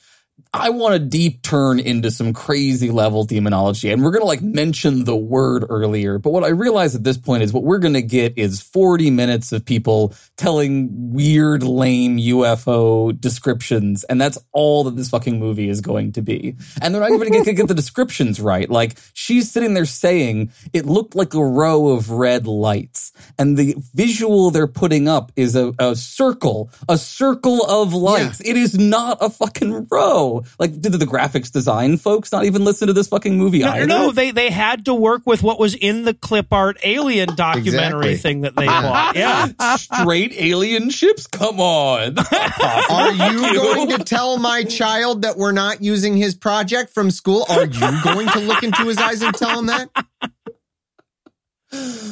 [0.54, 5.04] I want a deep turn into some crazy level demonology, and we're gonna like mention
[5.04, 6.18] the word earlier.
[6.18, 9.52] But what I realize at this point is what we're gonna get is 40 minutes
[9.52, 15.80] of people telling weird, lame UFO descriptions, and that's all that this fucking movie is
[15.80, 16.56] going to be.
[16.80, 18.68] And they're not even gonna get, get the descriptions right.
[18.68, 23.76] Like she's sitting there saying it looked like a row of red lights, and the
[23.94, 28.40] visual they're putting up is a, a circle, a circle of lights.
[28.40, 30.31] It is not a fucking row.
[30.58, 33.86] Like, did the graphics design folks not even listen to this fucking movie No, either?
[33.86, 38.12] no, they they had to work with what was in the clip art alien documentary
[38.12, 38.16] Exactly.
[38.16, 39.16] thing that they bought.
[39.22, 39.76] Yeah.
[39.76, 41.26] Straight alien ships?
[41.26, 42.16] Come on.
[42.90, 47.44] Are you going to tell my child that we're not using his project from school?
[47.48, 49.88] Are you going to look into his eyes and tell him that?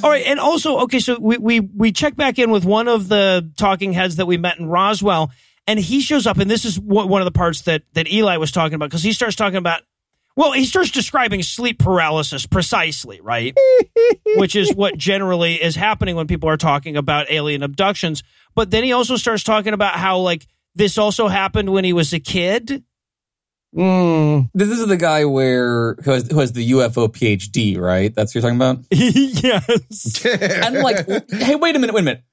[0.03, 3.09] All right, and also, okay, so we we we check back in with one of
[3.09, 5.31] the talking heads that we met in Roswell,
[5.71, 8.39] and he shows up, and this is one one of the parts that that Eli
[8.39, 9.83] was talking about because he starts talking about.
[10.37, 13.57] Well, he starts describing sleep paralysis precisely, right?
[14.37, 18.23] Which is what generally is happening when people are talking about alien abductions.
[18.55, 22.13] But then he also starts talking about how like this also happened when he was
[22.13, 22.85] a kid.
[23.77, 24.51] Mm.
[24.53, 28.13] this is the guy where who has, who has the UFO PhD, right?
[28.13, 28.85] That's what you're talking about?
[28.91, 30.25] yes.
[30.25, 32.25] and like, hey, wait a minute, wait a minute.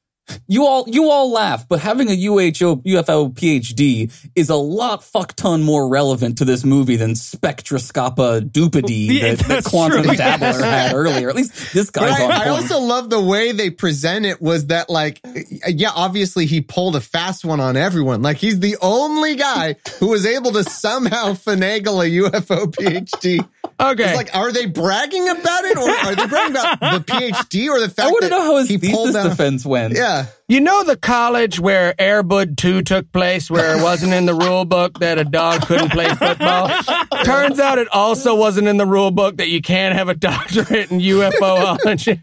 [0.48, 5.34] You all, you all laugh, but having a UHO, UFO PhD is a lot fuck
[5.36, 10.16] ton more relevant to this movie than Spectroscopa Dupity Yeah, that, that Quantum true.
[10.16, 11.30] Dabbler had earlier.
[11.30, 12.50] At least this guy's I, on I point.
[12.50, 15.22] also love the way they present it was that like,
[15.68, 18.22] yeah, obviously he pulled a fast one on everyone.
[18.22, 23.48] Like he's the only guy who was able to somehow finagle a UFO PhD.
[23.80, 24.04] Okay.
[24.06, 27.80] It's like, are they bragging about it or are they bragging about the PhD or
[27.80, 29.30] the fact I want to that know how his he pulled thesis down?
[29.30, 29.96] defense went.
[29.96, 30.26] Yeah.
[30.48, 34.66] You know the college where Airbud 2 took place, where it wasn't in the rule
[34.66, 36.70] book that a dog couldn't play football?
[37.24, 40.92] Turns out it also wasn't in the rule book that you can't have a doctorate
[40.92, 42.22] in UFOology.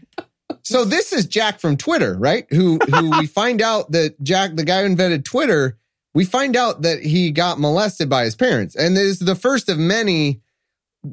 [0.63, 2.45] So this is Jack from Twitter, right?
[2.49, 5.77] Who who we find out that Jack, the guy who invented Twitter,
[6.13, 8.75] we find out that he got molested by his parents.
[8.75, 10.41] And this is the first of many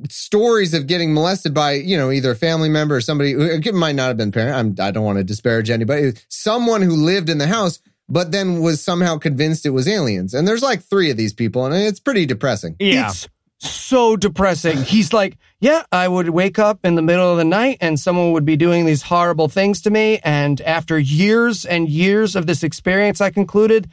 [0.09, 3.75] stories of getting molested by, you know, either a family member or somebody who it
[3.75, 4.55] might not have been parent.
[4.55, 6.13] I'm, I don't want to disparage anybody.
[6.29, 10.35] Someone who lived in the house, but then was somehow convinced it was aliens.
[10.35, 12.77] And there's like three of these people, and it's pretty depressing.
[12.79, 13.09] Yeah.
[13.09, 13.29] It's
[13.59, 14.79] so depressing.
[14.83, 18.33] He's like, yeah, I would wake up in the middle of the night and someone
[18.33, 20.19] would be doing these horrible things to me.
[20.25, 23.89] And after years and years of this experience, I concluded,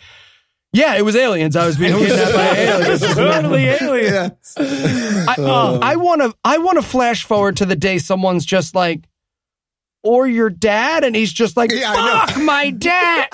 [0.71, 1.55] Yeah, it was aliens.
[1.55, 3.01] I was being kidnapped by aliens.
[3.15, 4.31] totally alien.
[4.57, 5.79] I, uh, Oh.
[5.81, 6.33] I want to.
[6.43, 9.07] I want to flash forward to the day someone's just like,
[10.03, 12.33] or your dad, and he's just like, Yeah, I know.
[12.33, 13.29] "Fuck my dad,"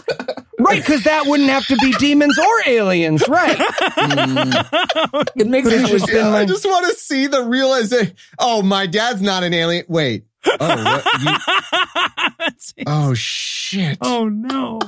[0.59, 0.81] right?
[0.81, 3.57] Because that wouldn't have to be demons or aliens, right?
[3.57, 5.27] Mm.
[5.35, 8.15] It makes me just been Yeah, I just want to see the realization.
[8.39, 9.85] Oh, my dad's not an alien.
[9.89, 10.25] Wait.
[10.47, 11.05] Oh, what?
[11.21, 13.97] You, oh shit.
[14.01, 14.79] oh no!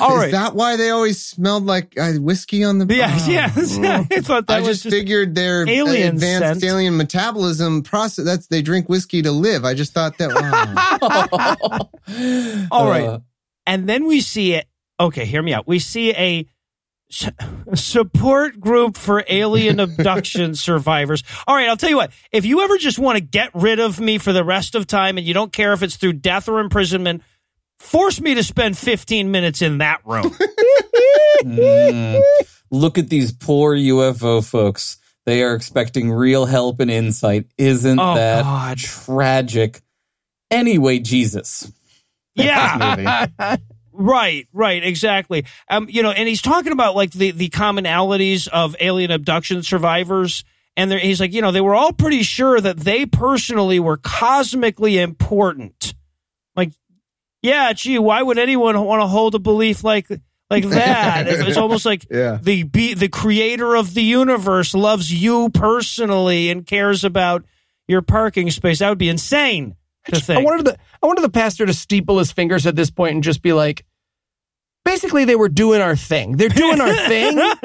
[0.00, 2.94] All Is that why they always smelled like uh, whiskey on the?
[2.94, 3.26] yeah, Oh.
[3.30, 3.78] yes.
[3.78, 6.64] I thought that I was just, figured their alien advanced scent.
[6.64, 8.24] alien metabolism process.
[8.24, 9.64] That's they drink whiskey to live.
[9.64, 10.30] I just thought that.
[12.10, 12.68] Wow.
[12.70, 13.04] All right.
[13.06, 13.18] Uh,
[13.66, 14.66] and then we see it.
[14.98, 15.66] Okay, hear me out.
[15.66, 16.46] We see a
[17.74, 21.24] support group for alien abduction survivors.
[21.46, 22.12] All right, I'll tell you what.
[22.32, 25.18] If you ever just want to get rid of me for the rest of time
[25.18, 27.22] and you don't care if it's through death or imprisonment,
[27.80, 30.30] force me to spend 15 minutes in that room.
[31.42, 32.20] mm.
[32.70, 34.98] Look at these poor UFO folks.
[35.26, 37.46] They are expecting real help and insight.
[37.58, 38.78] Isn't Oh, that God.
[38.78, 39.80] tragic?
[40.50, 41.70] Anyway, Jesus.
[42.34, 43.26] yeah.
[43.92, 45.44] Right, right, exactly.
[45.68, 50.42] Um, you know, and he's talking about like the the commonalities of alien abduction survivors,
[50.74, 54.98] and he's like, you know, they were all pretty sure that they personally were cosmically
[54.98, 55.92] important.
[56.56, 56.70] Like,
[57.42, 60.08] yeah, gee, why would anyone want to hold a belief like
[60.50, 61.26] like that?
[61.28, 62.38] It's, it's almost like Yeah.
[62.42, 67.44] the be the creator of the universe loves you personally and cares about
[67.88, 68.78] your parking space.
[68.80, 69.76] That would be insane
[70.08, 70.44] to I think.
[70.46, 73.42] wanted the I wanted the pastor to steeple his fingers at this point and just
[73.42, 73.84] be like,
[74.84, 76.36] basically, they were doing our thing.
[76.36, 77.38] They're doing our thing,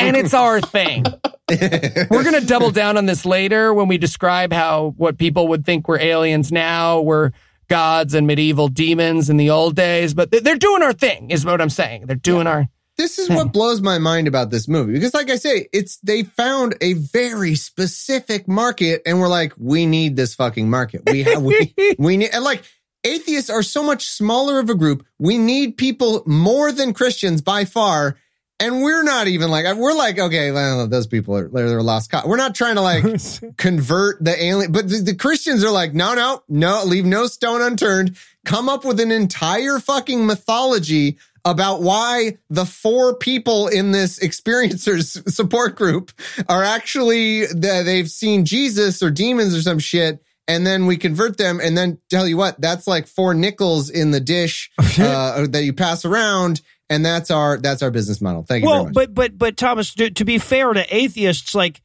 [0.00, 1.04] and it's our thing.
[1.50, 5.88] We're gonna double down on this later when we describe how what people would think
[5.88, 7.32] were aliens now were
[7.68, 10.14] gods and medieval demons in the old days.
[10.14, 12.06] But they- they're doing our thing, is what I'm saying.
[12.06, 12.68] They're doing our.
[12.96, 16.24] This is what blows my mind about this movie because, like I say, it's they
[16.24, 21.02] found a very specific market, and we're like, we need this fucking market.
[21.08, 22.64] We have we we need and like
[23.04, 25.06] atheists are so much smaller of a group.
[25.18, 28.16] We need people more than Christians by far.
[28.60, 32.10] And we're not even like we're like okay, well, those people are they're lost.
[32.10, 32.24] cause.
[32.24, 33.04] We're not trying to like
[33.56, 37.62] convert the alien, but the, the Christians are like, no, no, no, leave no stone
[37.62, 38.16] unturned.
[38.44, 45.28] Come up with an entire fucking mythology about why the four people in this experiencers
[45.30, 46.12] support group
[46.48, 50.22] are actually that they've seen Jesus or demons or some shit.
[50.46, 54.10] And then we convert them and then tell you what, that's like four nickels in
[54.12, 56.62] the dish uh, that you pass around.
[56.90, 58.42] And that's our, that's our business model.
[58.44, 58.94] Thank you very well, much.
[58.94, 61.80] but but but Thomas, to, to be fair to atheists, like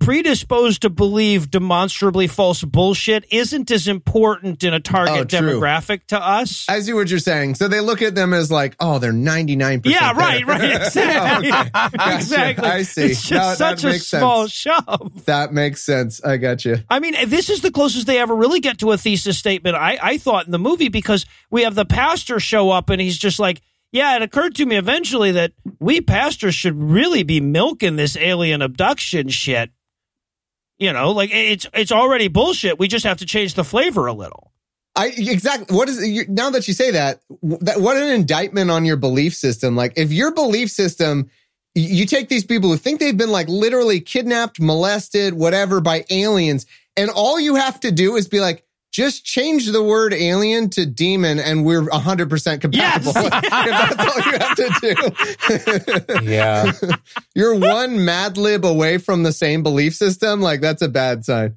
[0.00, 6.18] predisposed to believe demonstrably false bullshit isn't as important in a target Oh, demographic to
[6.20, 6.66] us.
[6.68, 7.54] I see what you're saying.
[7.54, 9.86] So they look at them as like, oh, they're 99%.
[9.86, 10.60] yeah, right, better.
[10.60, 11.70] right, exactly, oh, Okay.
[11.96, 12.14] Gotcha.
[12.16, 12.68] exactly.
[12.68, 13.02] I see.
[13.04, 14.20] It's just No, such a makes sense.
[14.20, 15.24] small shove.
[15.26, 16.20] That makes sense.
[16.24, 16.78] I got you.
[16.90, 19.76] I mean, this is the closest they ever really get to a thesis statement.
[19.76, 23.16] I, I thought in the movie because we have the pastor show up and he's
[23.18, 23.62] just like,
[23.92, 28.62] yeah, it occurred to me eventually that we pastors should really be milking this alien
[28.62, 29.70] abduction shit.
[30.78, 32.78] You know, like it's it's already bullshit.
[32.78, 34.52] We just have to change the flavor a little.
[34.96, 38.96] I exactly what is now that you say that, that what an indictment on your
[38.96, 39.76] belief system.
[39.76, 41.30] Like if your belief system
[41.74, 46.66] you take these people who think they've been like literally kidnapped, molested, whatever by aliens
[46.96, 50.84] and all you have to do is be like just change the word alien to
[50.86, 53.12] demon and we're 100% compatible.
[53.14, 53.24] Yes.
[53.50, 56.24] that's all you have to do.
[56.30, 56.72] Yeah.
[57.34, 60.40] You're one mad lib away from the same belief system.
[60.40, 61.56] Like that's a bad sign.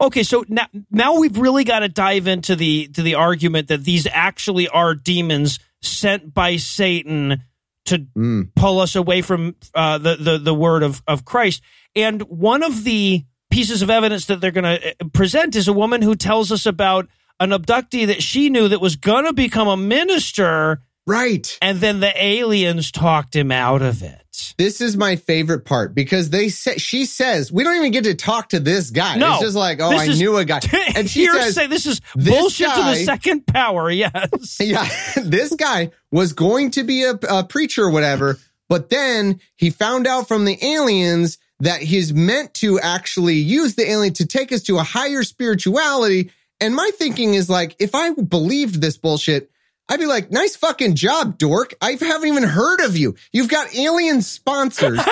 [0.00, 3.84] Okay, so now now we've really got to dive into the to the argument that
[3.84, 7.42] these actually are demons sent by Satan
[7.86, 8.48] to Mm.
[8.56, 11.62] pull us away from uh, the the the word of of Christ.
[11.94, 13.24] And one of the
[13.54, 16.66] pieces of evidence that they're going to uh, present is a woman who tells us
[16.66, 17.06] about
[17.40, 21.56] an abductee that she knew that was going to become a minister, Right.
[21.62, 24.20] and then the aliens talked him out of it.
[24.58, 28.14] This is my favorite part because they say she says we don't even get to
[28.14, 29.16] talk to this guy.
[29.16, 30.60] No, it's just like, oh, I is- knew a guy,
[30.96, 31.66] and she says, Hearsay.
[31.68, 33.90] this is "This bullshit to the second power.
[33.92, 34.56] Yes.
[34.60, 34.88] yeah,
[35.22, 40.06] this guy was going to be a, a preacher or whatever, but then he found
[40.08, 44.62] out from the aliens that he's meant to actually use the alien to take us
[44.64, 46.30] to a higher spirituality.
[46.60, 49.50] And my thinking is like, if I believed this bullshit,
[49.88, 51.74] I'd be like, nice fucking job, dork.
[51.80, 53.16] I haven't even heard of you.
[53.32, 54.98] You've got alien sponsors.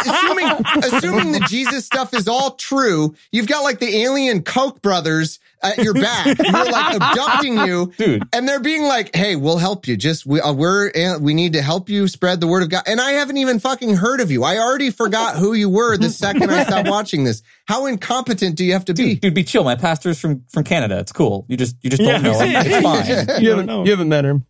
[0.00, 0.48] Assuming,
[0.82, 5.78] assuming the Jesus stuff is all true, you've got like the alien Koch brothers at
[5.78, 6.26] your back.
[6.38, 8.22] We're like abducting you, Dude.
[8.32, 9.96] and they're being like, "Hey, we'll help you.
[9.96, 12.82] Just we uh, we're uh, we need to help you spread the word of God."
[12.86, 14.44] And I haven't even fucking heard of you.
[14.44, 17.42] I already forgot who you were the second I stopped watching this.
[17.66, 19.14] How incompetent do you have to be?
[19.14, 19.64] Dude, dude, be chill.
[19.64, 20.98] My pastor's from from Canada.
[20.98, 21.46] It's cool.
[21.48, 22.50] You just you just don't know him.
[22.70, 23.42] It's fine.
[23.42, 24.40] You haven't, you haven't met her.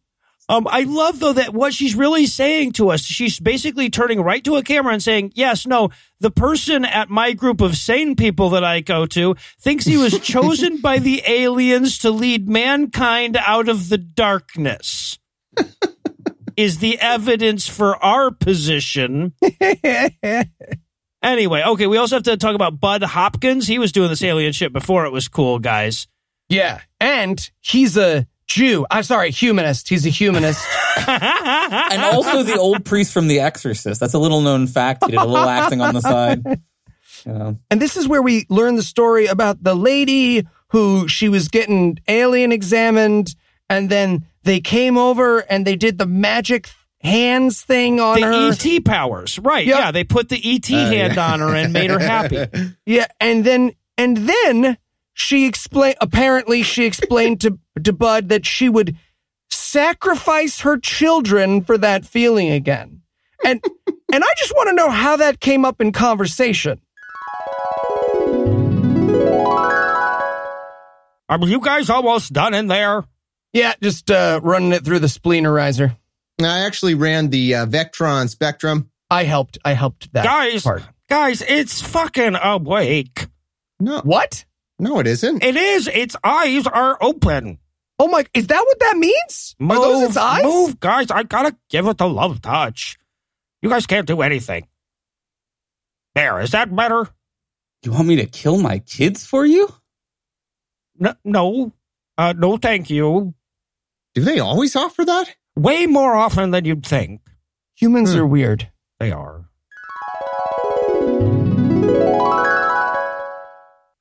[0.51, 4.43] Um, I love though that what she's really saying to us, she's basically turning right
[4.43, 8.51] to a camera and saying, "Yes, no, the person at my group of sane people
[8.51, 13.69] that I go to thinks he was chosen by the aliens to lead mankind out
[13.69, 15.21] of the darkness."
[16.57, 19.33] Is the evidence for our position.
[21.23, 23.67] Anyway, okay, we also have to talk about Bud Hopkins.
[23.67, 26.09] He was doing this alien shit before it was cool, guys.
[26.49, 26.81] Yeah.
[26.99, 28.85] And he's a Jew.
[28.91, 29.89] I'm sorry, humanist.
[29.89, 30.67] He's a humanist.
[31.07, 34.01] and also the old priest from The Exorcist.
[34.01, 35.05] That's a little known fact.
[35.05, 36.43] He did a little acting on the side.
[37.27, 37.57] You know.
[37.71, 41.99] and this is where we learn the story about the lady who she was getting
[42.09, 43.35] alien examined,
[43.69, 46.71] and then they came over and they did the magic
[47.03, 48.53] hands thing on The her.
[48.53, 49.67] ET powers, right?
[49.67, 49.79] Yep.
[49.79, 52.47] Yeah, they put the ET uh, hand on her and made her happy.
[52.87, 54.79] Yeah, and then and then
[55.21, 55.97] she explained.
[56.01, 58.97] Apparently, she explained to to Bud that she would
[59.51, 63.03] sacrifice her children for that feeling again.
[63.45, 63.63] And
[64.13, 66.81] and I just want to know how that came up in conversation.
[71.29, 73.05] Are you guys almost done in there?
[73.53, 75.97] Yeah, just uh, running it through the spleenerizer.
[76.41, 78.91] I actually ran the uh, Vectron Spectrum.
[79.11, 79.59] I helped.
[79.65, 80.83] I helped that guys, part.
[81.09, 83.27] guys, it's fucking awake.
[83.79, 84.45] No, What?
[84.81, 85.45] No, it isn't.
[85.45, 85.87] It is.
[85.89, 87.59] Its eyes are open.
[87.99, 88.25] Oh my!
[88.35, 89.55] Is that what that means?
[89.61, 90.43] Are those its eyes?
[90.43, 91.11] move, guys.
[91.11, 92.99] I gotta give it the love touch.
[93.63, 94.67] You guys can't do anything.
[96.15, 97.09] There, is that better?
[97.83, 99.69] You want me to kill my kids for you?
[100.99, 101.73] No, no,
[102.19, 103.35] uh, no, thank you.
[104.15, 105.35] Do they always offer that?
[105.57, 107.21] Way more often than you'd think.
[107.77, 108.19] Humans Hmm.
[108.21, 108.71] are weird.
[108.99, 109.49] They are.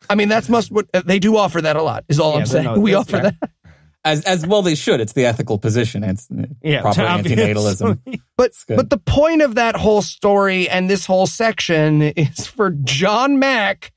[0.10, 2.04] I mean, that's must what uh, they do offer that a lot.
[2.10, 2.66] Is all Yeah, I'm saying.
[2.66, 3.22] no, we offer fair.
[3.40, 3.52] that.
[4.06, 5.02] As as well they should.
[5.02, 6.04] It's the ethical position.
[6.04, 7.44] It's uh, Yeah, proper obviously.
[7.44, 8.00] antinatalism.
[8.38, 13.38] But but the point of that whole story and this whole section is for John
[13.40, 13.92] Mack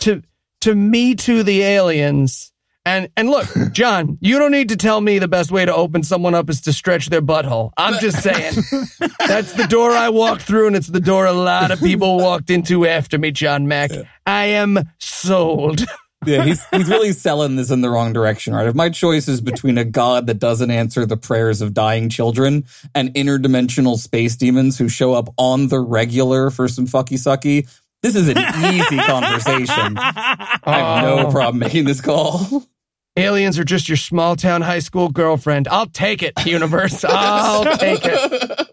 [0.00, 0.22] to
[0.60, 2.52] to me to the aliens.
[2.88, 6.02] And and look, John, you don't need to tell me the best way to open
[6.02, 7.70] someone up is to stretch their butthole.
[7.76, 8.54] I'm just saying.
[9.26, 12.48] That's the door I walked through, and it's the door a lot of people walked
[12.48, 13.90] into after me, John Mack.
[14.24, 15.84] I am sold.
[16.26, 18.66] Yeah, he's he's really selling this in the wrong direction, right?
[18.66, 22.64] If my choice is between a god that doesn't answer the prayers of dying children
[22.94, 27.68] and interdimensional space demons who show up on the regular for some fucky sucky,
[28.02, 28.38] this is an
[28.74, 29.96] easy conversation.
[29.98, 31.30] I have no Oh.
[31.30, 32.64] problem making this call.
[33.18, 35.66] Aliens are just your small town high school girlfriend.
[35.66, 37.04] I'll take it, universe.
[37.08, 38.68] I'll take it.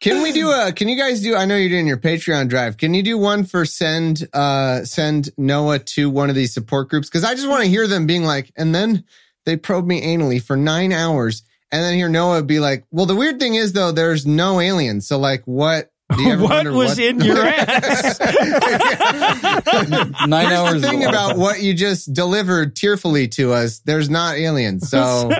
[0.00, 0.72] Can we do a?
[0.72, 1.36] Can you guys do?
[1.36, 2.76] I know you're doing your Patreon drive.
[2.76, 7.08] Can you do one for send uh send Noah to one of these support groups?
[7.08, 9.04] Because I just want to hear them being like, and then
[9.46, 13.14] they probe me anally for nine hours, and then hear Noah be like, "Well, the
[13.14, 15.06] weird thing is though, there's no aliens.
[15.06, 15.91] So like, what?
[16.16, 18.18] Do you ever what was in your ass?
[20.26, 20.70] Nine Here's hours.
[20.72, 23.80] the is thing about what you just delivered tearfully to us.
[23.80, 24.88] There's not aliens.
[24.88, 25.30] So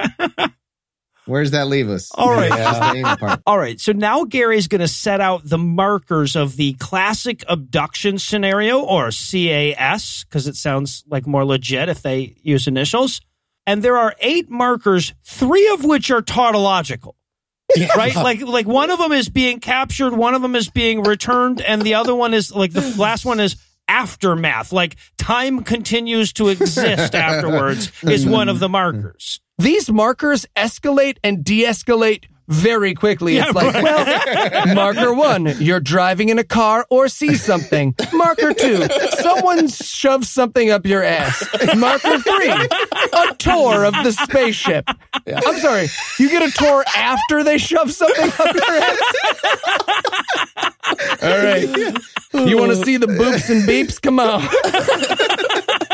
[1.26, 2.10] where's that leave us?
[2.14, 2.50] All right.
[2.50, 3.40] Just the anal part.
[3.46, 8.18] All right, so now Gary's going to set out the markers of the classic abduction
[8.18, 13.20] scenario, or CAS, because it sounds like more legit if they use initials.
[13.66, 17.16] And there are eight markers, three of which are tautological.
[17.96, 21.60] Right, like like one of them is being captured, one of them is being returned,
[21.60, 23.56] and the other one is like the last one is
[23.88, 24.72] aftermath.
[24.72, 29.40] Like time continues to exist afterwards is one of the markers.
[29.58, 33.36] These markers escalate and de escalate very quickly.
[33.36, 37.94] Yeah, it's like, well, marker one, you're driving in a car or see something.
[38.12, 38.86] Marker two,
[39.20, 41.46] someone shoves something up your ass.
[41.76, 44.88] Marker three, a tour of the spaceship.
[45.26, 45.88] I'm sorry,
[46.18, 48.98] you get a tour after they shove something up your ass?
[51.22, 51.96] All right.
[52.34, 54.00] You want to see the boops and beeps?
[54.00, 54.40] Come on.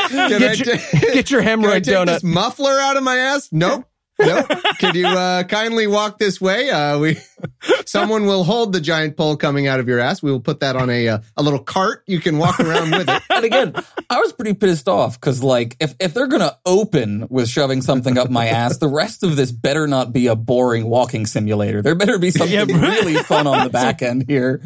[0.09, 2.05] Can I Get your, ta- get your Can I hemorrhoid take donut.
[2.07, 3.49] this muffler out of my ass?
[3.51, 3.85] Nope.
[4.19, 4.47] Nope.
[4.79, 6.69] Could you uh, kindly walk this way?
[6.69, 7.17] Uh, we,
[7.85, 10.21] someone will hold the giant pole coming out of your ass.
[10.21, 12.03] We will put that on a uh, a little cart.
[12.05, 13.21] You can walk around with it.
[13.29, 13.73] and again,
[14.09, 18.17] I was pretty pissed off because, like, if, if they're gonna open with shoving something
[18.17, 21.81] up my ass, the rest of this better not be a boring walking simulator.
[21.81, 24.61] There better be something Yeah, really fun on the back end here.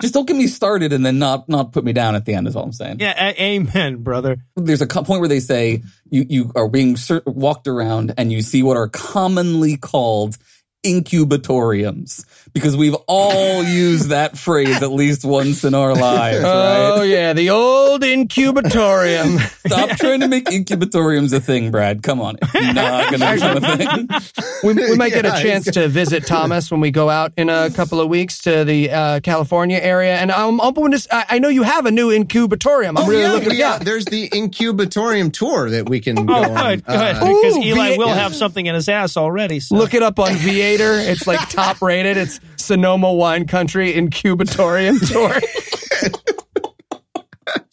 [0.00, 2.46] Just don't get me started and then not not put me down at the end.
[2.46, 3.00] Is all I'm saying.
[3.00, 4.38] Yeah, a- amen, brother.
[4.56, 6.96] There's a co- point where they say you you are being
[7.26, 10.38] walked around and you see what are commonly called
[10.86, 16.92] incubatoriums because we've all used that phrase at least once in our lives, Right?
[16.96, 19.38] Oh yeah, the old incubatorium.
[19.66, 22.02] Stop trying to make incubatoriums a thing, Brad.
[22.02, 24.48] Come on, it's not going to become a thing.
[24.64, 27.70] we, we might get a chance to visit Thomas when we go out in a
[27.70, 31.06] couple of weeks to the uh, California area, and I'm open to.
[31.14, 32.90] I, I know you have a new incubatorium.
[32.90, 33.48] I'm Oh really yeah, looking.
[33.50, 33.78] we- yeah.
[33.78, 36.70] There's the incubatorium tour that we can go Oh, on.
[36.76, 36.94] good, good.
[36.96, 38.14] Uh, because Ooh, Eli V8 will yeah.
[38.14, 39.60] have something in his ass already.
[39.60, 39.76] So.
[39.76, 40.94] Look it up on Viator.
[40.98, 42.16] It's like top rated.
[42.16, 45.40] It's Sonoma Wine Country Incubatorium Tour.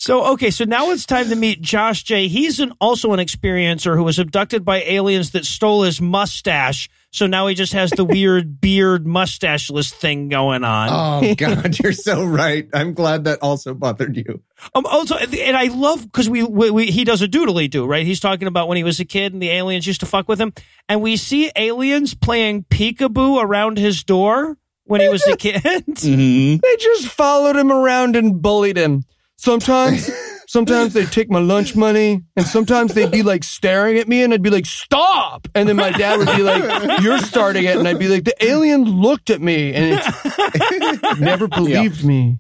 [0.06, 2.28] So okay, so now it's time to meet Josh J.
[2.28, 6.90] He's an also an experiencer who was abducted by aliens that stole his mustache.
[7.10, 10.90] So now he just has the weird beard mustacheless thing going on.
[11.24, 12.68] Oh God, you're so right.
[12.72, 14.42] I'm glad that also bothered you.
[14.76, 18.06] Um, also, and I love because we, we, we he does a doodly do right.
[18.06, 20.40] He's talking about when he was a kid and the aliens used to fuck with
[20.40, 20.54] him,
[20.88, 25.62] and we see aliens playing peekaboo around his door when he was a kid.
[25.64, 26.62] Mhm.
[26.62, 29.04] They just followed him around and bullied him.
[29.38, 30.10] Sometimes,
[30.48, 34.34] sometimes they'd take my lunch money, and sometimes they'd be like staring at me, and
[34.34, 37.88] I'd be like, "Stop!" And then my dad would be like, "You're starting it," and
[37.88, 42.40] I'd be like, "The alien looked at me and it never believed me."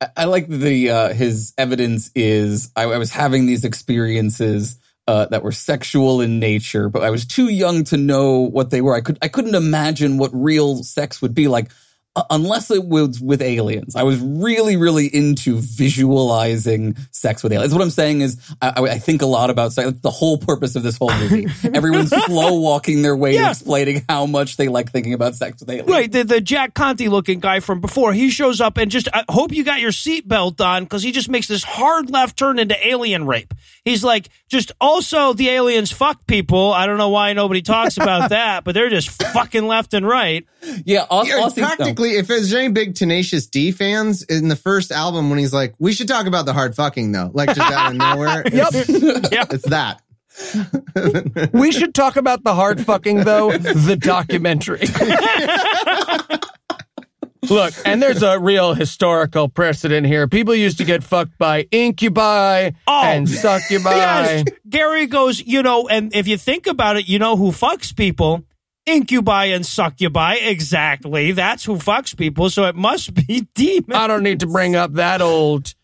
[0.00, 5.26] I- I like the uh, his evidence is I, I was having these experiences uh,
[5.26, 8.94] that were sexual in nature, but I was too young to know what they were.
[8.94, 11.70] I could I couldn't imagine what real sex would be like
[12.14, 13.96] Uh, unless it was with aliens.
[13.96, 17.72] I was really really into visualizing sex with aliens.
[17.72, 19.86] What I'm saying is I, I- I think a lot about sex.
[19.88, 21.46] That's the whole purpose of this whole movie.
[21.74, 23.44] Everyone's slow walking their way Yeah.
[23.44, 25.88] to explaining how much they like thinking about sex with aliens.
[25.88, 29.24] Right, the, the Jack Conte looking guy from before, he shows up and just, I
[29.30, 32.76] hope you got your seatbelt on because he just makes this hard left turn into
[32.86, 33.54] alien rape.
[33.84, 36.72] He's like, just also the aliens fuck people.
[36.72, 40.44] I don't know why nobody talks about that, but they're just fucking left and right.
[40.84, 41.92] Yeah, Aus- Yeah, Aussie- no.
[42.02, 45.74] Practically, if there's any big Tenacious D fans in the first album when he's like,
[45.78, 48.42] "We should talk about the hard fucking," though, like just out of nowhere.
[48.52, 48.68] Yep.
[48.74, 48.88] It's,
[49.54, 50.02] it's that.
[51.52, 54.80] We should talk about the hard fucking though, the documentary.
[57.50, 60.28] Look, and there's a real historical precedent here.
[60.28, 63.90] People used to get fucked by incubi Oh, and succubi.
[63.90, 67.94] Yes, Gary goes, you know, and if you think about it, you know who fucks
[67.94, 68.44] people?
[68.86, 70.34] Incubi and succubi.
[70.34, 71.32] Exactly.
[71.32, 72.50] That's who fucks people.
[72.50, 73.94] So it must be demons.
[73.94, 75.74] I don't need to bring up that old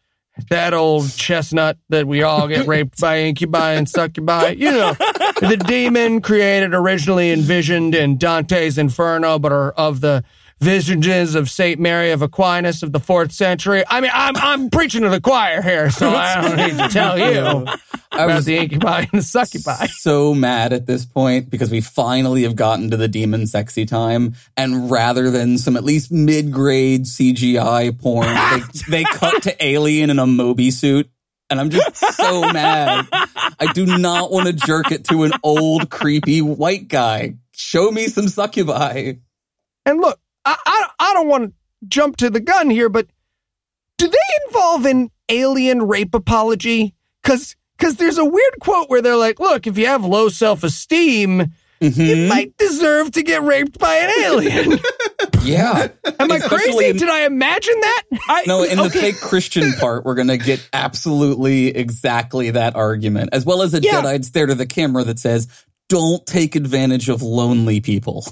[0.51, 4.51] that old chestnut that we all get raped by incubi and succubi.
[4.51, 4.93] You know,
[5.41, 10.23] the demon created originally envisioned in Dante's Inferno, but are of the
[10.61, 13.85] visages of Saint Mary of Aquinas of the fourth century.
[13.89, 17.19] I mean, I'm I'm preaching to the choir here, so I don't need to tell
[17.19, 17.67] you
[18.11, 19.87] I about was the incubi and the succubi.
[19.87, 24.35] so mad at this point because we finally have gotten to the demon sexy time,
[24.57, 28.63] and rather than some at least mid grade CGI porn, they,
[29.03, 31.11] they cut to Alien in a Moby suit.
[31.51, 33.09] And I'm just so mad.
[33.11, 37.37] I do not want to jerk it to an old, creepy white guy.
[37.53, 39.15] Show me some succubi.
[39.87, 41.53] And look, I, I, I don't want to
[41.89, 43.07] jump to the gun here, but
[43.99, 46.95] do they involve an alien rape apology?
[47.23, 50.65] Because because there's a weird quote where they're like, look, if you have low self
[50.65, 52.29] esteem, you Mhm.
[52.29, 54.79] might deserve to get raped by an alien.
[55.43, 55.89] Yeah.
[56.21, 56.87] Am I Especially crazy?
[56.91, 58.03] in- Did I imagine that?
[58.29, 63.31] I, No, in the fake Christian part, we're going to get absolutely exactly that argument,
[63.33, 63.93] as well as a Yeah.
[63.93, 65.49] dead-eyed stare to the camera that says,
[65.89, 68.27] "Don't take advantage of lonely people."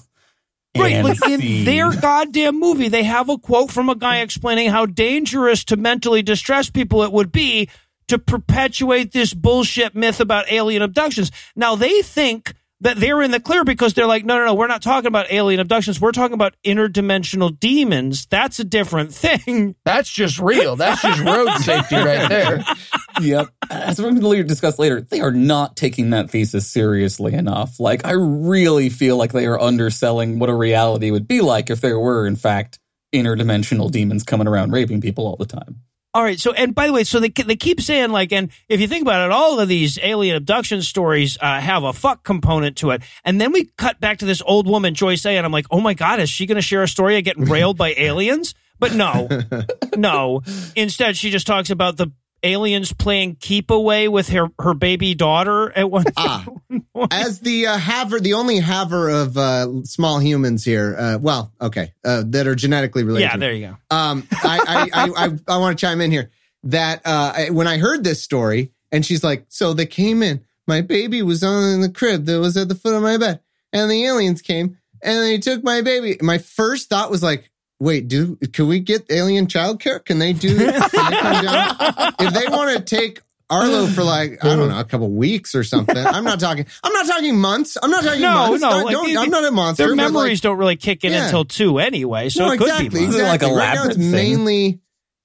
[0.80, 1.64] Right, And like in see.
[1.64, 6.22] their goddamn movie, they have a quote from a guy explaining how dangerous to mentally
[6.22, 7.68] distressed people it would be
[8.08, 11.30] to perpetuate this bullshit myth about alien abductions.
[11.56, 14.66] Now they think that they're in the clear because they're like, no, no, no, we're
[14.66, 15.98] not talking about alien abductions.
[16.00, 18.26] We're talking about interdimensional demons.
[18.26, 19.74] That's a different thing.
[19.84, 20.76] That's just real.
[20.76, 22.64] That's just road safety right there.
[23.20, 23.48] Yep.
[23.70, 27.80] As we're going to discuss later, they are not taking that thesis seriously enough.
[27.80, 31.80] Like, I really feel like they are underselling what a reality would be like if
[31.80, 32.78] there were, in fact,
[33.14, 35.80] interdimensional demons coming around raping people all the time.
[36.16, 36.40] All right.
[36.40, 39.02] So, and by the way, so they they keep saying like, and if you think
[39.02, 43.02] about it, all of these alien abduction stories uh, have a fuck component to it.
[43.22, 45.80] And then we cut back to this old woman, Joyce A, and I'm like, oh
[45.80, 48.54] my god, is she going to share a story of getting railed by aliens?
[48.78, 49.28] But no,
[49.96, 50.40] no.
[50.74, 52.10] Instead, she just talks about the
[52.42, 56.46] aliens playing keep away with her her baby daughter at one Ah,
[57.10, 60.96] as the uh, haver, the only haver of uh, small humans here.
[60.98, 63.26] Uh, well, okay, uh, that are genetically related.
[63.26, 63.96] Yeah, there you go.
[63.96, 66.30] Um, I I I, I, I want to chime in here
[66.64, 70.80] that uh, when I heard this story, and she's like, so they came in, my
[70.80, 73.40] baby was on in the crib that was at the foot of my bed,
[73.72, 76.16] and the aliens came and they took my baby.
[76.20, 77.50] My first thought was like.
[77.78, 80.02] Wait, do can we get alien childcare?
[80.04, 80.56] Can they do?
[80.56, 81.76] Can they come down?
[82.18, 83.20] If they want to take
[83.50, 86.64] Arlo for like I don't know a couple weeks or something, I'm not talking.
[86.82, 87.76] I'm not talking months.
[87.82, 88.62] I'm not talking No, months.
[88.62, 89.84] no, Don't- like, don't- I'm not a monster.
[89.86, 91.26] Their but, like, memories don't really kick in Yeah.
[91.26, 93.04] until two anyway, so no, it could exactly, be.
[93.06, 94.10] Is it like a right now, it's thing?
[94.10, 94.80] mainly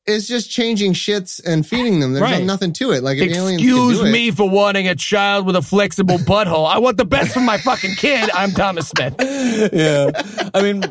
[0.05, 2.11] it's just changing shits and feeding them.
[2.13, 2.43] There's Right.
[2.43, 3.01] nothing to it.
[3.03, 6.17] Like if aliens could Excuse do it- me for wanting a child with a flexible
[6.17, 6.67] butthole.
[6.67, 8.29] I want the best for my fucking kid.
[8.33, 9.15] I'm Thomas Smith.
[9.73, 10.11] yeah.
[10.53, 10.83] I mean,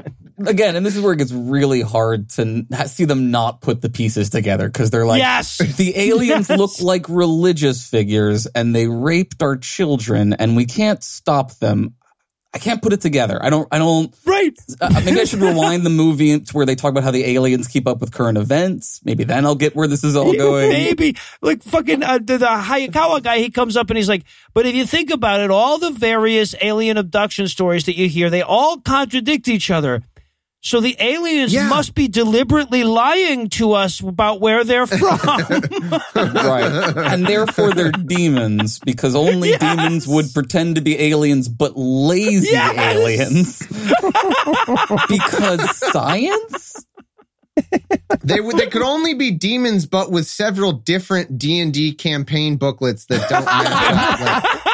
[0.46, 3.90] again, and this is where it gets really hard to see them not put the
[3.90, 5.58] pieces together because they're like, Yes.
[5.76, 11.52] the aliens look like religious figures and they raped our children and we can't stop
[11.58, 11.94] them.
[12.52, 13.38] I can't put it together.
[13.40, 14.58] I don't, I don't, Right.
[14.80, 17.68] uh, maybe I should rewind the movie to where they talk about how the aliens
[17.68, 19.00] keep up with current events.
[19.04, 20.70] Maybe then I'll get where this is all going.
[20.70, 23.38] Maybe like fucking uh, the, the Hayakawa guy.
[23.38, 26.56] He comes up and he's like, "But if you think about it, all the various
[26.60, 30.02] alien abduction stories that you hear, they all contradict each other.
[30.62, 31.68] So the aliens Yeah.
[31.68, 35.18] must be deliberately lying to us about where they're from.
[36.14, 36.92] right.
[36.96, 39.60] And therefore they're demons because only Yes.
[39.60, 42.76] demons would pretend to be aliens but lazy Yes.
[42.96, 43.66] aliens.
[45.08, 46.84] because science?
[48.22, 52.56] they would they could only be demons, but with several different D and D campaign
[52.56, 54.44] booklets that don't match up.
[54.44, 54.69] Like,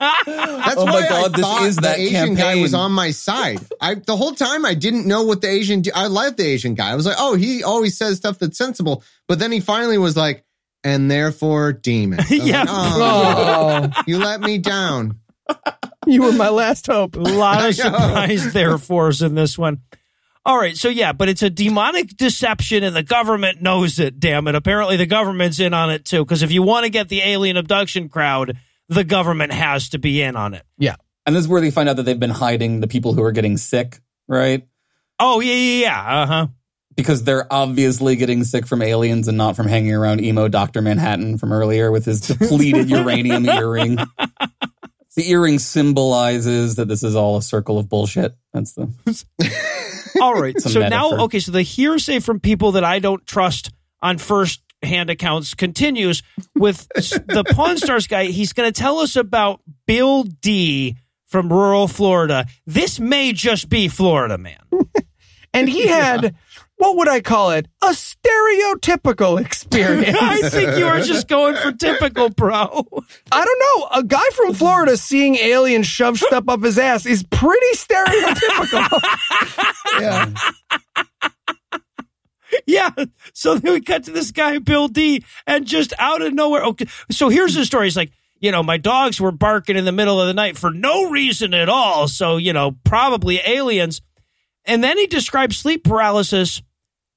[0.00, 2.92] that's Oh my why God, I this thought is the that Asian guy was on
[2.92, 3.58] my side.
[3.80, 5.82] I the whole time I didn't know what the Asian.
[5.94, 6.90] I liked the Asian guy.
[6.90, 9.04] I was like, oh, he always says stuff that's sensible.
[9.28, 10.44] But then he finally was like,
[10.82, 12.20] and therefore demon.
[12.30, 12.60] Yeah.
[12.60, 15.18] like, oh, Oh, you let me down.
[16.06, 17.16] you were my last hope.
[17.16, 17.72] a lot of I know.
[17.98, 19.82] surprise therefores in this one.
[20.46, 24.18] All right, so yeah, but it's a demonic deception, and the government knows it.
[24.18, 24.54] Damn it!
[24.54, 26.24] Apparently, the government's in on it too.
[26.24, 28.56] Because if you want to get the alien abduction crowd,
[28.90, 30.64] the government has to be in on it.
[30.76, 30.96] Yeah.
[31.24, 33.32] And this is where they find out that they've been hiding the people who are
[33.32, 34.66] getting sick, right?
[35.18, 36.22] Oh yeah, yeah, yeah.
[36.22, 36.46] Uh huh.
[36.96, 40.82] Because they're obviously getting sick from aliens and not from hanging around emo Dr.
[40.82, 43.96] Manhattan from earlier with his depleted uranium earring.
[45.16, 48.34] The earring symbolizes that this is all a circle of bullshit.
[48.52, 48.92] That's the
[50.20, 50.54] All right.
[50.54, 51.38] It's a so now, okay.
[51.38, 53.70] So the hearsay from people that I don't trust
[54.02, 56.22] on first hand accounts continues
[56.54, 58.26] with the Pawn Stars guy.
[58.26, 60.96] He's going to tell us about Bill D
[61.26, 62.46] from rural Florida.
[62.66, 64.58] This may just be Florida, man.
[65.52, 66.36] And he had,
[66.76, 67.66] what would I call it?
[67.82, 70.16] A stereotypical experience.
[70.20, 72.86] I think you are just going for typical, bro.
[73.32, 73.88] I don't know.
[73.98, 79.00] A guy from Florida seeing aliens shove stuff up his ass is pretty stereotypical.
[80.00, 80.32] Yeah.
[82.66, 82.90] Yeah.
[83.32, 86.64] So then we cut to this guy, Bill D, and just out of nowhere.
[86.64, 86.86] Okay.
[87.10, 87.86] So here's the story.
[87.86, 90.70] He's like, you know, my dogs were barking in the middle of the night for
[90.70, 92.08] no reason at all.
[92.08, 94.00] So, you know, probably aliens.
[94.64, 96.62] And then he describes sleep paralysis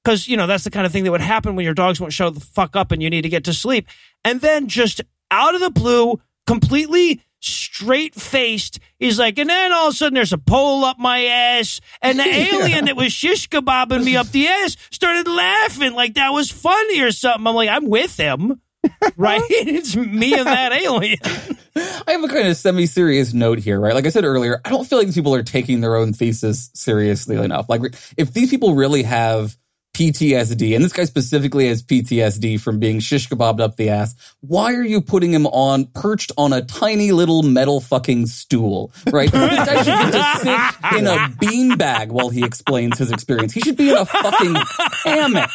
[0.02, 2.12] because, you know, that's the kind of thing that would happen when your dogs won't
[2.12, 3.88] show the fuck up and you need to get to sleep.
[4.24, 5.00] And then just
[5.30, 10.14] out of the blue, completely straight faced, he's like, and then all of a sudden
[10.14, 11.80] there's a pole up my ass.
[12.02, 16.30] And the alien that was shish kebabbing me up the ass started laughing like that
[16.30, 17.46] was funny or something.
[17.46, 18.60] I'm like, I'm with him.
[19.16, 19.40] Right?
[19.48, 21.18] it's me and that alien.
[21.74, 23.94] I have a kind of semi-serious note here, right?
[23.94, 26.70] Like I said earlier, I don't feel like these people are taking their own thesis
[26.74, 27.68] seriously enough.
[27.68, 27.80] Like
[28.16, 29.56] if these people really have
[29.94, 34.74] PTSD, and this guy specifically has PTSD from being shish kebabbed up the ass, why
[34.74, 39.30] are you putting him on perched on a tiny little metal fucking stool, right?
[39.32, 43.52] this guy should get to sit in a beanbag while he explains his experience.
[43.52, 44.56] He should be in a fucking
[45.04, 45.50] hammock.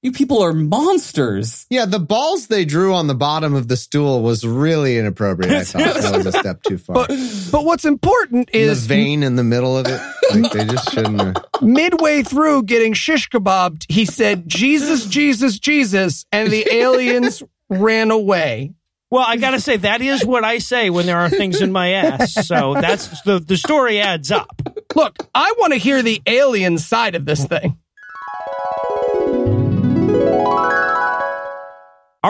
[0.00, 1.66] You people are monsters.
[1.70, 5.52] Yeah, the balls they drew on the bottom of the stool was really inappropriate.
[5.52, 6.94] I thought that was a step too far.
[6.94, 7.08] but
[7.50, 10.00] but what's important is the is vein in the middle of it,
[10.34, 11.20] like they just shouldn't.
[11.20, 11.34] Have.
[11.62, 18.74] midway through getting shish kebabbed, he said, Jesus, Jesus, Jesus, and the aliens ran away.
[19.10, 21.90] Well, I gotta say that is what I say when there are things in my
[21.92, 22.34] ass.
[22.46, 24.62] So that's the the story adds up.
[24.94, 27.78] Look, I want to hear the alien side of this thing.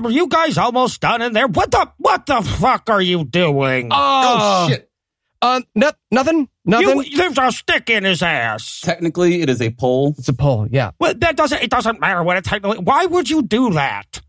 [0.06, 1.46] Are you guys almost done in there?
[1.48, 3.88] What the what the fuck are you doing?
[3.90, 4.90] Oh, shit!
[5.40, 7.02] Uh, no, nothing, nothing.
[7.02, 8.80] You, there's a stick in his ass.
[8.80, 10.14] Technically, it is a pole.
[10.18, 10.90] it's a pole, yeah.
[10.98, 11.62] Well, that doesn't.
[11.62, 12.78] It doesn't matter what it technically.
[12.78, 14.20] Why would you do that?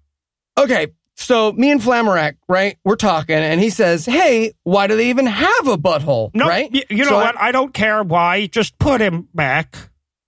[0.58, 2.78] Okay, so me and Flammerack, right?
[2.84, 6.70] We're talking, and he says, "Hey, why do they even have a butthole?" No, right?
[6.72, 7.40] y- you know So I- what?
[7.40, 8.46] I don't care why.
[8.48, 9.76] Just put him back.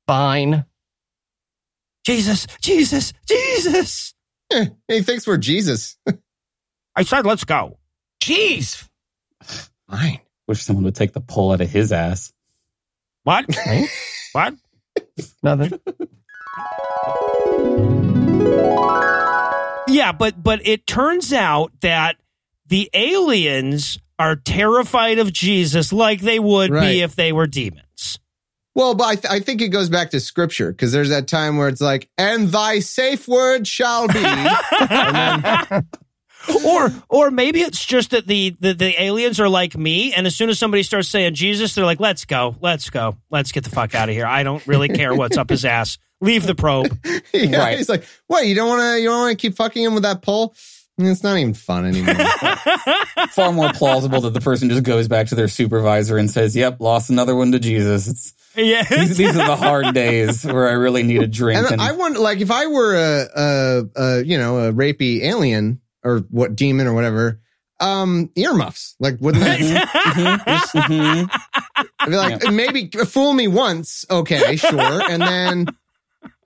[0.07, 0.65] Fine.
[2.05, 4.15] Jesus, Jesus, Jesus.
[4.53, 5.97] Eh, he thinks we're Jesus.
[6.95, 7.77] I said, let's go.
[8.21, 8.87] Jeez.
[9.89, 10.19] Fine.
[10.47, 12.33] Wish someone would take the pull out of his ass.
[13.23, 13.45] What?
[14.33, 14.55] what?
[15.41, 15.79] Nothing.
[19.87, 22.17] Yeah, but but it turns out that
[22.67, 26.91] the aliens are terrified of Jesus like they would Right.
[26.91, 27.85] be if they were demons.
[28.73, 31.57] Well, but I, th- I think it goes back to scripture because there's that time
[31.57, 34.13] where it's like, and thy safe word shall be.
[34.21, 35.87] then,
[36.65, 40.35] or or maybe it's just that the, the the aliens are like me and as
[40.35, 43.69] soon as somebody starts saying Jesus they're like let's go let's go let's get the
[43.69, 46.97] fuck out of here I don't really care what's up his ass leave the probe
[47.33, 47.77] yeah, Right.
[47.77, 48.47] he's like, what?
[48.47, 48.99] You don't want to?
[49.01, 50.55] You don't want to keep fucking him with that pole?
[50.97, 52.13] It's not even fun anymore.
[53.31, 56.79] Far more plausible that the person just goes back to their supervisor and says, "Yep,
[56.79, 60.73] lost another one to Jesus." It's, yeah these, these are the hard days where I
[60.73, 61.57] really need a drink.
[61.59, 65.21] and And, I wonder, like, if I were a, a, a, you know, a rapey
[65.23, 67.39] alien or what demon or whatever,
[67.79, 69.59] um, earmuffs, like, wouldn't that?
[70.75, 71.29] Mhm.
[71.99, 75.67] I'd be like, maybe fool me once, okay, sure, and then.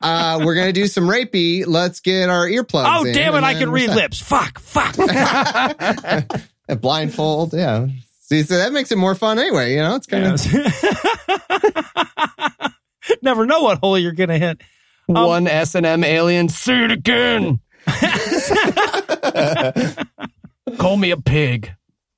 [0.01, 1.63] Uh, we're gonna do some rapey.
[1.65, 2.85] Let's get our earplugs.
[2.87, 3.95] oh in, damn it I can read set.
[3.95, 4.95] lips fuck fuck
[6.69, 7.87] A blindfold, yeah.
[8.27, 9.73] See, so that makes it more fun anyway.
[9.73, 10.41] You know, it's kind of
[13.21, 14.61] never know what hole you're gonna hit
[15.07, 16.49] um, One S and M alien.
[16.49, 17.59] Say it again.
[20.79, 21.71] Call me a pig.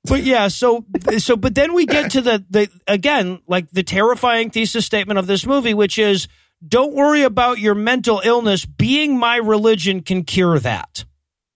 [0.04, 0.86] but yeah so
[1.18, 5.26] so but then we get to the the again like the terrifying thesis statement of
[5.26, 6.26] this movie which is
[6.66, 11.04] don't worry about your mental illness being my religion can cure that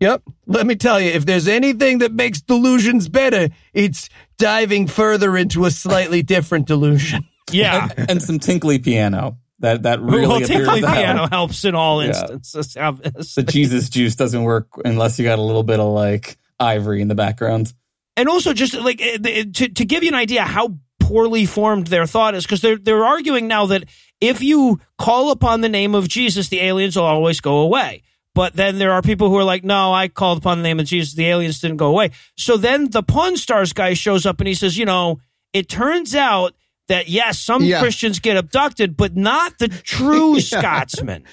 [0.01, 0.23] Yep.
[0.49, 4.09] Let me tell you, if there's anything that makes delusions better, it's
[4.43, 7.25] diving further into a slightly different delusion.
[7.51, 9.39] yeah and some tinkly piano.
[9.61, 10.99] That that really well, tinkly to help.
[10.99, 12.09] piano helps in all Yeah.
[12.09, 12.77] instances.
[12.77, 13.43] obviously.
[13.45, 17.09] The Jesus juice doesn't work unless you got a little bit of like ivory in
[17.09, 17.73] the background.
[18.17, 21.87] and also just like eh, eh, to to give you an idea how poorly formed
[21.89, 23.85] their thought is, because they're they're arguing now that
[24.21, 28.03] if you call upon the name of Jesus, the aliens will always go away.
[28.35, 30.87] But then there are people who are like, no, I called upon the name of
[30.87, 31.15] Jesus.
[31.15, 32.13] The aliens didn't go away.
[32.37, 35.21] So then the Pawn Stars guy shows up and he says, you know,
[35.53, 36.55] it turns out
[36.89, 37.81] that yes, some Yeah.
[37.81, 41.25] Christians get abducted, but not the true Scotsman.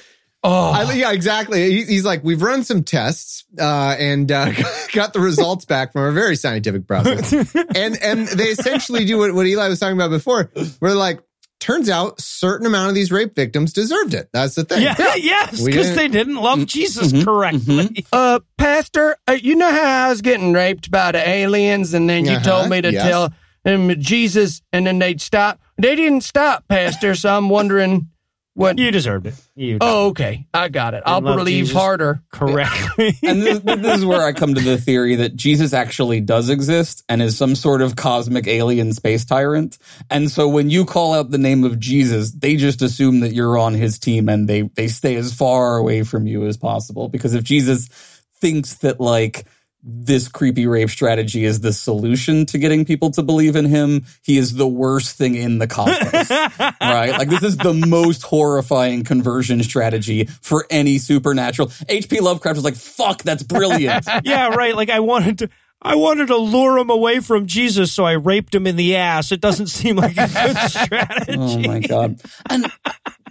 [0.41, 1.69] Oh, I, yeah, exactly.
[1.69, 4.51] He, he's like, we've run some tests uh, and uh,
[4.93, 7.33] got the results back from a very scientific process,
[7.75, 10.49] and and they essentially do what, what Eli was talking about before.
[10.79, 11.19] We're like,
[11.59, 14.29] turns out, certain amount of these rape victims deserved it.
[14.33, 14.81] That's the thing.
[14.81, 18.05] Yeah, yes, because they didn't love Jesus mhm, correctly.
[18.13, 22.25] uh, Pastor, uh, you know how I was getting raped by the aliens, and then
[22.25, 23.03] you Uh-huh, told me to yes.
[23.03, 23.33] tell
[23.63, 25.59] them Jesus, and then they'd stop.
[25.77, 27.13] They didn't stop, Pastor.
[27.15, 28.09] So I'm wondering
[28.59, 28.77] what.
[28.77, 29.33] You deserved it.
[29.55, 31.03] You Oh, okay, I got it.
[31.05, 31.77] I'll believe Jesus.
[31.77, 32.21] harder.
[32.31, 33.17] correctly.
[33.23, 37.03] And this, this is where I come to the theory that Jesus actually does exist
[37.07, 39.77] and is some sort of cosmic alien space tyrant.
[40.09, 43.57] And so when you call out the name of Jesus, they just assume that you're
[43.57, 47.07] on his team and they, they stay as far away from you as possible.
[47.07, 47.87] Because if Jesus
[48.41, 49.45] thinks that like,
[49.81, 54.05] this creepy rape strategy is the solution to getting people to believe in him.
[54.23, 56.29] He is the worst thing in the cosmos,
[56.81, 57.11] right?
[57.11, 61.71] Like this is the most horrifying conversion strategy for any supernatural.
[61.87, 62.19] H.P.
[62.19, 64.75] Lovecraft was like, "Fuck, that's brilliant." yeah, right.
[64.75, 65.49] Like I wanted to.
[65.81, 69.31] I wanted to lure him away from Jesus, so I raped him in the ass.
[69.31, 71.37] It doesn't seem like a good strategy.
[71.37, 72.21] Oh my god!
[72.49, 72.69] And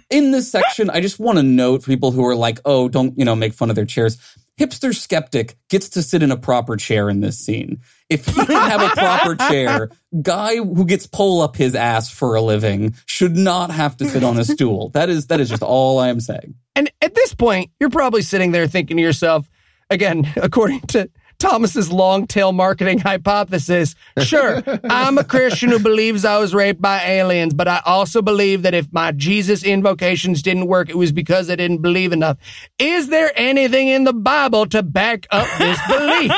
[0.09, 3.15] in this section, I just want to note for people who are like, "Oh, don't
[3.19, 4.17] you know, make fun of their chairs."
[4.59, 7.81] Hipster skeptic gets to sit in a proper chair in this scene.
[8.09, 9.89] If he can have a proper chair,
[10.21, 14.23] guy who gets pull up his ass for a living should not have to sit
[14.23, 14.89] on a stool.
[14.89, 16.55] That is that is just all I am saying.
[16.75, 19.49] And at this point, you're probably sitting there thinking to yourself,
[19.89, 21.09] again, according to
[21.39, 27.01] Thomas's long tail marketing hypothesis, sure, I'm a Christian who believes I was raped by
[27.03, 31.49] aliens, but I also believe that if my Jesus invocations didn't work, it was because
[31.49, 32.37] I didn't believe enough.
[32.77, 36.31] Is there anything in the Bible to back up this belief?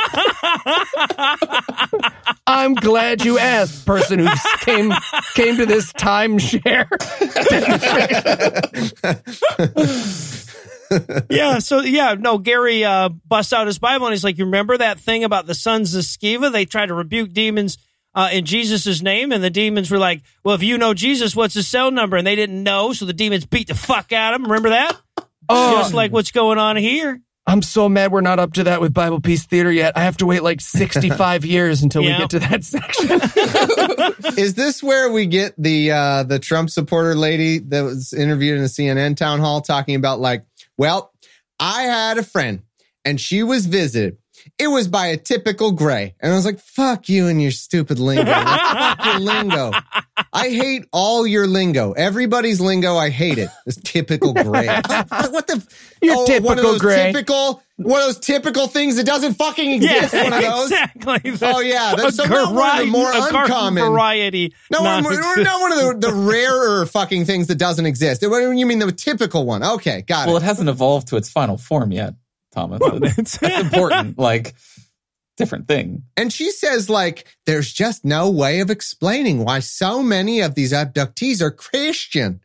[2.48, 4.30] I'm glad you asked, person who
[4.60, 4.94] came
[5.34, 6.88] came to this timeshare.
[11.30, 11.60] yeah.
[11.60, 12.38] So yeah, no.
[12.38, 15.54] Gary uh, busts out his Bible and he's like, "You remember that thing about the
[15.56, 16.52] sons of Sceva?
[16.52, 17.78] They tried to rebuke demons."
[18.14, 21.54] Uh, in Jesus' name, and the demons were like, "Well, if you know Jesus, what's
[21.54, 24.42] his cell number?" And they didn't know, so the demons beat the fuck out of
[24.42, 24.48] him.
[24.48, 25.00] Remember that?
[25.48, 25.78] Oh.
[25.78, 27.22] Just like what's going on here.
[27.48, 29.98] I'm so mad we're not up to that with Bible Peace Theater yet.
[29.98, 32.14] I have to wait like 65 years until Yeah.
[32.14, 34.38] we get to that section.
[34.38, 38.64] Is this where we get the uh the Trump supporter lady that was interviewed in
[38.64, 40.46] a CNN town hall talking about like,
[40.78, 41.12] well,
[41.60, 42.64] I had a friend
[43.06, 44.18] and she was visited.
[44.58, 46.16] It was by a typical gray.
[46.20, 48.32] And I was like, fuck you and your stupid lingo.
[48.32, 49.72] Like, fuck your lingo.
[50.34, 51.92] I hate all your lingo.
[51.92, 53.50] Everybody's lingo, I hate it.
[53.66, 54.66] This typical gray.
[54.68, 55.64] what the
[56.02, 57.12] Your oh, typical gray.
[57.12, 60.14] typical one of those typical things that doesn't fucking exist.
[60.14, 60.72] one of those.
[60.72, 61.32] exactly.
[61.42, 63.84] Oh, yeah, that's- a so not one of the more a uncommon.
[63.84, 64.54] variety.
[64.72, 68.22] No, we're, we're not one of the, the rarer fucking things that doesn't exist.
[68.28, 69.64] What do You mean the typical one?
[69.64, 70.40] Okay, got Well, it.
[70.40, 72.14] Well, it hasn't evolved to its final form yet,
[72.54, 72.82] Thomas.
[72.84, 74.18] It's- That's important.
[74.18, 74.56] Like,
[75.38, 76.04] different thing.
[76.18, 80.72] And she says, like, there's just no way of explaining why so many of these
[80.74, 82.42] abductees are Christian.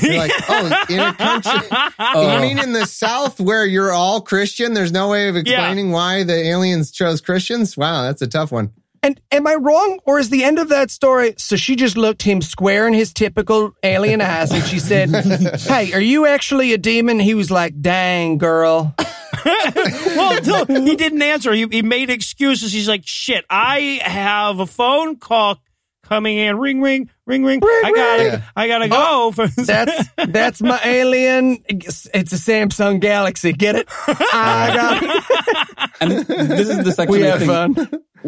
[0.00, 1.68] You're like, oh, in a country.
[1.98, 2.34] Oh.
[2.34, 4.74] You mean in the South where you're all Christian?
[4.74, 7.76] There's no way of explaining why the aliens chose Christians?
[7.76, 8.72] Wow, that's a tough one.
[9.02, 9.98] and am I wrong?
[10.06, 11.34] Or is the end of that story?
[11.38, 15.10] So she just looked him square in his typical alien eyes and she said,
[15.60, 17.18] Hey, are you actually a demon?
[17.20, 18.94] He was like, Dang, girl.
[19.44, 21.52] well, no, he didn't answer.
[21.52, 22.72] He, he made excuses.
[22.72, 25.58] He's like, shit, I have a phone call
[26.04, 26.56] coming in.
[26.58, 27.60] Ring, ring, ring, ring.
[27.62, 28.42] I gotta, ring.
[28.56, 29.32] I gotta go.
[29.32, 31.58] For, oh, That's that's my alien.
[31.68, 33.52] It's it's a Samsung Galaxy.
[33.52, 33.88] Get it?
[34.08, 35.90] I got it.
[36.00, 37.74] And this is the section We have fun.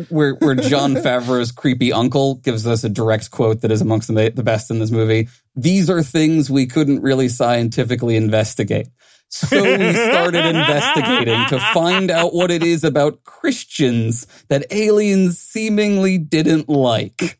[0.08, 4.30] where where John Favreau's creepy uncle gives us a direct quote that is amongst the,
[4.30, 5.28] the best in this movie.
[5.56, 8.88] These are things we couldn't really scientifically investigate.
[9.28, 16.18] So we started investigating to find out what it is about Christians that aliens seemingly
[16.18, 17.38] didn't like.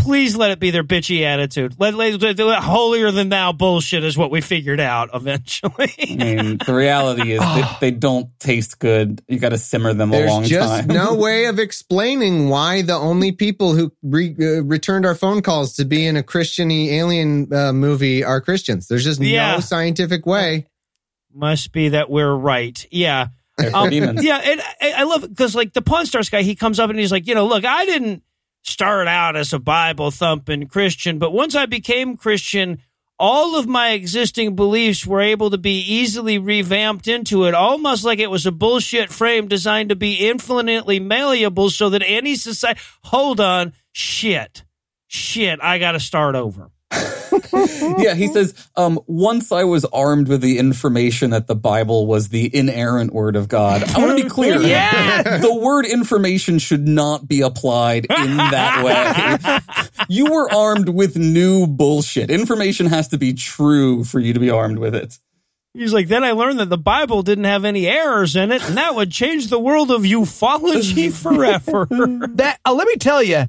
[0.00, 1.76] Please let it be their bitchy attitude.
[1.78, 5.92] Let, let, let- let- holier than thou bullshit is what we figured out I eventually.
[6.16, 9.22] mean, the reality is that they don't taste good.
[9.28, 10.86] You got to simmer them a There's long just time.
[10.88, 15.74] no way of explaining why the only people who re- uh, returned our phone calls
[15.74, 18.88] to be in a Christiany alien uh, movie are Christians.
[18.88, 19.52] There's just Yeah.
[19.54, 20.66] no scientific way.
[21.32, 22.84] Must be that we're right.
[22.90, 23.28] Yeah.
[23.74, 26.88] Um, yeah, and I, I love because like the Pawn Stars guy, he comes up
[26.88, 28.22] and he's like, you know, look, I didn't
[28.62, 32.78] start out as a Bible thumping Christian, but once I became Christian,
[33.18, 38.18] all of my existing beliefs were able to be easily revamped into it, almost like
[38.18, 42.80] it was a bullshit frame designed to be infinitely malleable, so that any society.
[43.04, 44.64] Hold on, shit,
[45.06, 46.70] shit, I got to start over.
[47.98, 52.28] yeah, he says, um, once I was armed with the information that the Bible was
[52.28, 53.82] the inerrant word of God.
[53.82, 54.60] I want to be clear.
[54.70, 55.38] Yeah.
[55.38, 60.04] The word information should not be applied in that way.
[60.08, 62.30] you were armed with new bullshit.
[62.30, 65.18] Information has to be true for you to be armed with it.
[65.72, 68.76] He's like, then I learned that the Bible didn't have any errors in it, and
[68.76, 71.86] that would change the world of ufology forever.
[72.34, 73.46] That uh, let me tell you,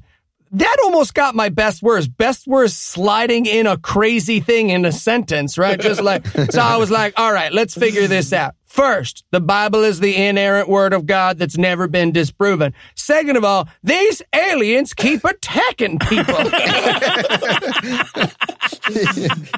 [0.52, 2.08] that almost got my best words.
[2.08, 5.80] Best words sliding in a crazy thing in a sentence, right?
[5.80, 8.54] Just like so, I was like, all right, let's figure this out.
[8.66, 12.72] First, the Bible is the inerrant word of God that's never been disproven.
[12.94, 16.34] Second of all, these aliens keep attacking people.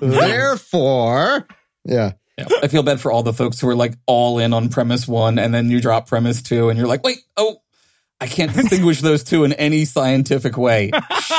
[0.01, 1.47] Therefore,
[1.85, 2.13] yeah.
[2.37, 2.47] Yeah.
[2.63, 5.39] I feel bad for all the folks who are like all in on premise one
[5.39, 7.59] and then you drop premise two and you're like, wait, oh,
[8.21, 10.91] I can't distinguish those two in any scientific way.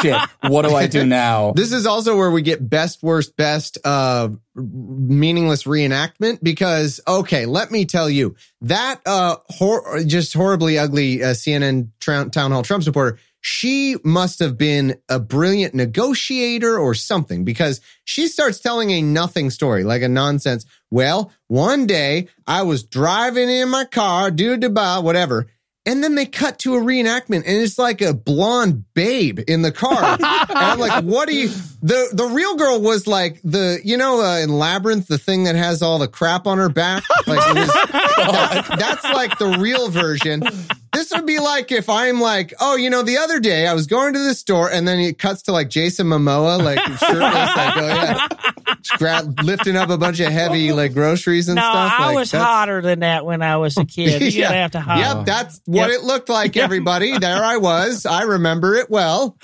[0.02, 0.20] Shit.
[0.42, 1.54] What do I do now?
[1.54, 7.72] This is also where we get best, worst, best, uh, meaningless reenactment because, okay, let
[7.72, 12.84] me tell you that, uh, hor- just horribly ugly, uh, CNN tra- town hall Trump
[12.84, 13.18] supporter.
[13.42, 19.52] She must have been a brilliant negotiator or something because she starts telling a nothing
[19.52, 20.66] story, like a nonsense.
[20.90, 25.48] Well, one day I was driving in my car, do da ba, whatever.
[25.88, 29.72] And then they cut to a reenactment and it's like a blonde babe in the
[29.72, 30.04] car.
[30.14, 31.50] and I'm like, what are you,
[31.84, 35.56] the, the real girl was like the, you know, uh, in Labyrinth, the thing that
[35.56, 37.04] has all the crap on her back.
[37.28, 40.42] Like it was, that- that's like the real version.
[40.96, 43.86] This would be like if I'm like, oh, you know, the other day I was
[43.86, 47.78] going to the store and then it cuts to like Jason Momoa, like shirtless, like,
[47.78, 48.28] oh yeah,
[48.98, 51.94] grab, lifting up a bunch of heavy like groceries and no, stuff.
[51.98, 54.22] I Like, was hotter than that when I was a kid.
[54.34, 54.52] You're Yeah.
[54.54, 55.00] have to hide.
[55.00, 56.00] Yep, that's what Yep.
[56.00, 57.18] it looked like, everybody.
[57.18, 58.06] There I was.
[58.06, 59.38] I remember it well.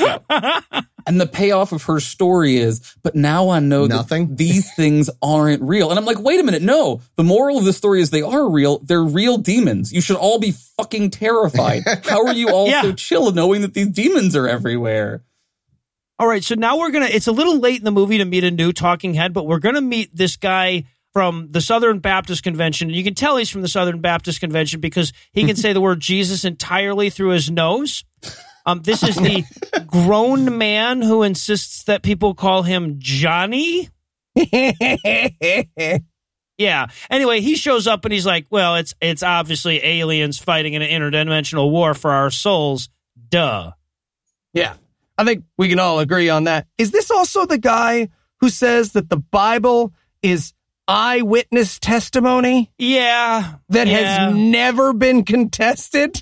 [1.08, 4.28] And the payoff of her story is, but now I know Nothing.
[4.30, 5.90] that these things aren't real.
[5.90, 6.62] And I'm like, wait a minute.
[6.62, 8.80] No, the moral of the story is they are real.
[8.80, 9.92] They're real demons.
[9.94, 11.84] You should all be fucking terrified.
[12.06, 12.82] How are you all Yeah.
[12.84, 15.24] so chill knowing that these demons are everywhere?
[16.20, 17.08] All right, so now we're gonna.
[17.08, 19.58] It's a little late in the movie to meet a new talking head, but we're
[19.60, 20.84] gonna meet this guy.
[21.14, 22.88] from the Southern Baptist Convention.
[22.88, 25.82] And You can tell he's from the Southern Baptist Convention because he can say the
[25.82, 28.06] word Jesus entirely through his nose.
[28.66, 29.44] Um, this is the
[29.88, 33.90] grown man who insists that people call him Johnny.
[36.58, 36.88] Yeah.
[37.10, 40.90] Anyway, he shows up and he's like, "Well, it's it's obviously aliens fighting in an
[40.90, 42.88] interdimensional war for our souls."
[43.30, 43.72] Duh.
[44.54, 44.76] Yeah.
[45.18, 46.68] I think we can all agree on that.
[46.78, 48.10] Is this also the guy
[48.42, 50.54] who says that the Bible is
[50.88, 53.56] eyewitness testimony Yeah.
[53.70, 54.28] that yeah.
[54.28, 56.22] has never been contested?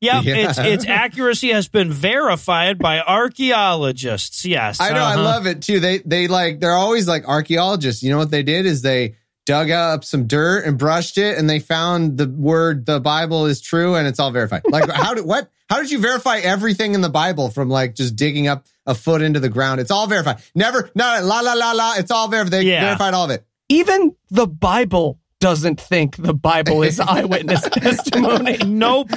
[0.00, 0.34] Yep, Yeah.
[0.34, 4.44] its its accuracy has been verified by archaeologists.
[4.44, 5.00] Yes, I know.
[5.00, 5.22] I uh-huh.
[5.22, 5.80] love it too.
[5.80, 8.02] They they like they're always like archaeologists.
[8.02, 9.16] You know what they did is they
[9.46, 13.60] dug up some dirt and brushed it, and they found the word the Bible is
[13.60, 14.62] true, and it's all verified.
[14.68, 15.50] Like how did what?
[15.68, 19.22] How did you verify everything in the Bible from like just digging up a foot
[19.22, 19.80] into the ground?
[19.80, 20.42] It's all verified.
[20.54, 21.94] Never no la la la la.
[21.96, 22.52] It's all verified.
[22.52, 22.80] They Yeah.
[22.86, 23.44] verified all of it.
[23.68, 28.58] Even the Bible doesn't think the Bible is eyewitness testimony.
[28.64, 29.10] Nope.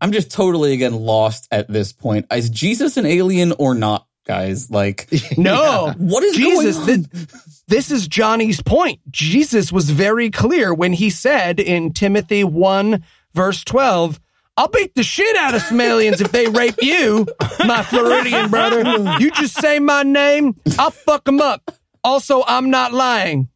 [0.00, 2.26] I'm just totally again lost at this point.
[2.32, 4.70] Is Jesus an alien or not, guys?
[4.70, 5.92] Like, No.
[5.98, 7.04] what is Jesus, going on?
[7.04, 7.26] thi-
[7.68, 9.00] this is Johnny's point.
[9.10, 14.18] Jesus was very clear when he said in Timothy 1, verse 12,
[14.56, 17.26] I'll beat the shit out of some aliens if they rape you,
[17.64, 18.82] my Floridian brother.
[19.20, 21.70] You just say my name, I'll fuck them up.
[22.02, 23.48] Also, I'm not lying.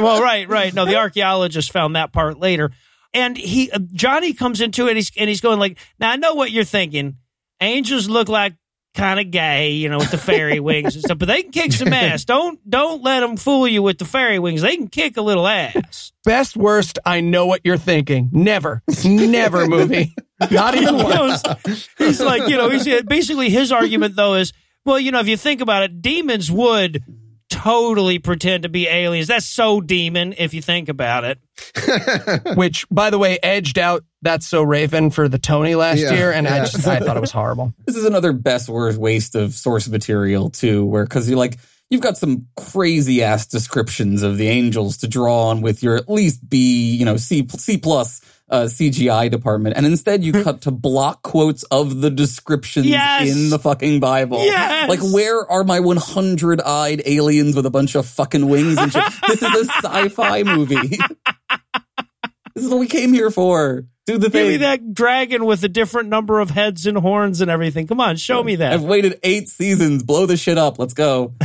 [0.00, 0.72] Well, right, right.
[0.74, 2.70] No, the archaeologist found that part later,
[3.14, 4.96] and he uh, Johnny comes into it.
[4.96, 7.16] He's and he's going like, "Now I know what you're thinking.
[7.60, 8.54] Angels look like
[8.94, 11.72] kind of gay, you know, with the fairy wings and stuff, but they can kick
[11.72, 12.24] some ass.
[12.24, 14.62] Don't don't let them fool you with the fairy wings.
[14.62, 18.28] They can kick a little ass." Best worst, I know what you're thinking.
[18.32, 20.14] Never, never movie.
[20.50, 21.42] Not even You once.
[21.96, 24.52] he's like, you know, he's basically his argument though is,
[24.84, 27.02] well, you know, if you think about it, demons would
[27.62, 29.28] totally pretend to be aliens.
[29.28, 31.38] That's so demon if you think about it.
[32.56, 36.32] Which, by the way, edged out That's So Raven for the Tony last Yeah, year,
[36.32, 37.72] and I just I thought it was horrible.
[37.86, 41.58] this is another best worst waste of source material too, where because you're like
[41.90, 46.08] you've got some crazy ass descriptions of the angels to draw on with your at
[46.08, 48.20] least B, you know, C C plus
[48.50, 53.28] uh, CGI department, and instead you cut to block quotes of the descriptions Yes.
[53.30, 54.42] in the fucking Bible.
[54.44, 54.88] Yes.
[54.88, 59.04] Like, where are my 100 eyed aliens with a bunch of fucking wings and shit?
[59.28, 60.96] this is a sci-fi movie.
[62.54, 63.84] this is what we came here for.
[64.06, 67.50] Do the Give me that dragon with a different number of heads and horns and
[67.50, 67.86] everything.
[67.86, 68.72] Come on, show me that.
[68.72, 70.02] I've waited eight seasons.
[70.02, 70.78] Blow the shit up.
[70.78, 71.34] Let's go.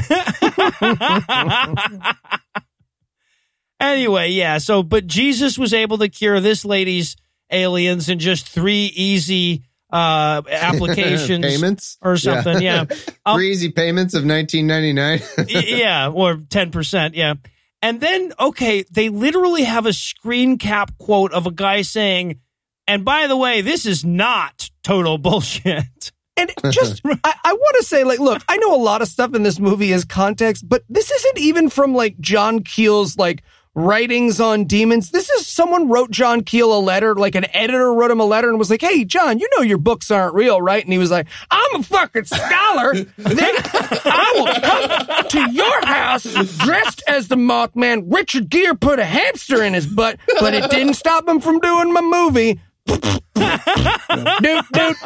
[3.84, 4.58] anyway, yeah.
[4.58, 7.16] So, but Jesus was able to cure this lady's
[7.52, 12.62] aliens in just three easy uh applications payments or something.
[12.62, 12.86] Yeah.
[13.26, 15.48] Um, Three easy payments of 1999.
[15.78, 17.36] Yeah, or 10%, yeah.
[17.82, 22.42] And then, okay, they literally have a screen cap quote of a guy saying,
[22.86, 26.12] and by the way, this is not total bullshit.
[26.36, 29.34] And just, I, I want to say, like, look, I know a lot of stuff
[29.36, 33.44] in this movie is context, but this isn't even from like John Keel's like
[33.76, 35.12] writings on demons.
[35.12, 38.50] This is someone wrote John Keel a letter, like an editor wrote him a letter
[38.50, 41.12] and was like, "Hey, John, you know your books aren't real, right?" And he was
[41.12, 42.94] like, "I'm a fucking scholar.
[43.18, 43.56] then
[44.06, 46.24] I will come to your house
[46.60, 48.04] dressed as the Mothman.
[48.08, 51.92] Richard Gere put a hamster in his butt, but it didn't stop him from doing
[51.94, 54.98] my movie." dude, dude.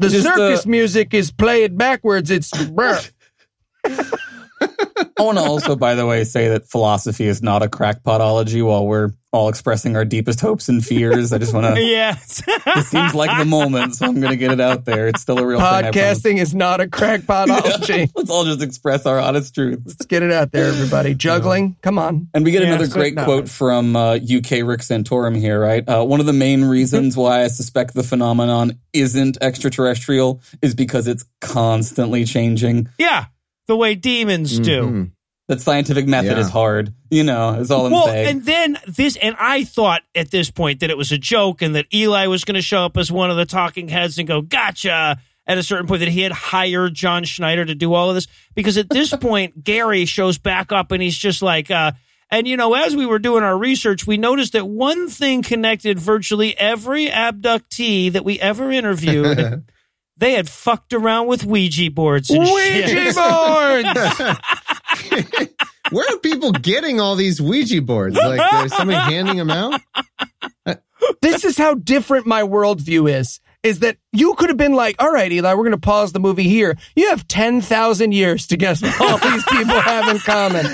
[0.00, 2.30] The Just, uh, circus music is played backwards.
[2.30, 3.10] It's bruh.
[5.16, 8.86] I want to also, by the way, say that philosophy is not a crackpotology while
[8.86, 11.32] we're all expressing our deepest hopes and fears.
[11.32, 12.42] I just want to, yes.
[12.48, 15.08] it seems like the moment, so I'm going to get it out there.
[15.08, 15.66] It's still a real thing.
[15.66, 18.10] Podcasting is not a crackpotology.
[18.16, 19.82] Let's all just express our honest truth.
[19.86, 21.14] Let's get it out there, everybody.
[21.14, 22.28] Juggling, come on.
[22.34, 23.24] And we get Yeah, another great no.
[23.24, 25.88] quote from uh, UK Rick Santorum here, right?
[25.88, 31.06] Uh, one of the main reasons why I suspect the phenomenon isn't extraterrestrial is because
[31.08, 32.88] it's constantly changing.
[32.98, 33.26] yeah.
[33.66, 34.82] The way demons do.
[34.82, 35.10] Mhm.
[35.48, 36.38] That scientific method Yeah.
[36.40, 38.26] is hard, you know, is all I'm Well, saying.
[38.28, 41.74] and then this, and I thought at this point that it was a joke and
[41.74, 44.40] that Eli was going to show up as one of the talking heads and go,
[44.40, 45.18] gotcha.
[45.46, 48.26] At a certain point, that he had hired John Schneider to do all of this.
[48.54, 51.92] Because at this point, Gary shows back up and he's just like, uh,
[52.30, 55.98] and you know, as we were doing our research, we noticed that one thing connected
[55.98, 59.64] virtually every abductee that we ever interviewed.
[60.16, 63.16] They had fucked around with Ouija boards and Ouija shit.
[63.16, 63.88] boards.
[65.90, 68.16] Where are people getting all these Ouija boards?
[68.16, 69.80] Like, is somebody handing them out?
[71.20, 73.38] this is how different my worldview is.
[73.62, 76.20] is that you could have been like, all right, Eli, we're going to pause the
[76.20, 76.76] movie here.
[76.96, 80.66] You have 10,000 years to guess what all these people have in common.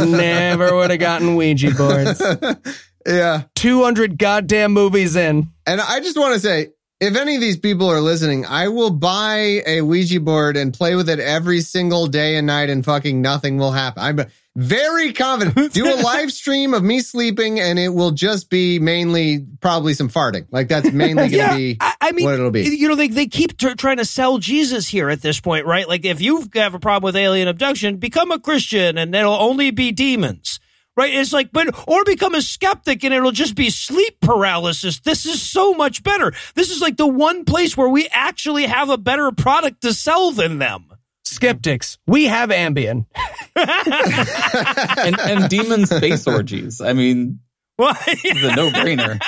[0.10, 2.22] Never would have gotten Ouija boards.
[3.06, 3.44] Yeah.
[3.54, 5.48] 200 goddamn movies in.
[5.66, 6.68] And I just want to say,
[7.00, 10.94] if any of these people are listening, I will buy a Ouija board and play
[10.96, 14.02] with it every single day and night and fucking nothing will happen.
[14.02, 15.72] I'm very confident.
[15.72, 20.10] Do a live stream of me sleeping and it will just be mainly probably some
[20.10, 20.46] farting.
[20.50, 22.64] Like that's mainly going to yeah, be I, I mean, what it'll be.
[22.64, 25.88] you know, they, they keep t- trying to sell Jesus here at this point, right?
[25.88, 29.70] Like, if you have a problem with alien abduction, become a Christian and it'll only
[29.70, 30.60] be demons,
[30.96, 31.14] right?
[31.14, 35.00] It's like, but, or become a skeptic and it'll just be sleep paralysis.
[35.00, 36.32] This is so much better.
[36.54, 40.30] This is like the one place where we actually have a better product to sell
[40.30, 40.86] than them.
[41.24, 43.06] Skeptics, we have Ambien.
[43.56, 46.80] and, and demon space orgies.
[46.80, 47.40] I mean,
[47.78, 49.20] Well, it's a no brainer.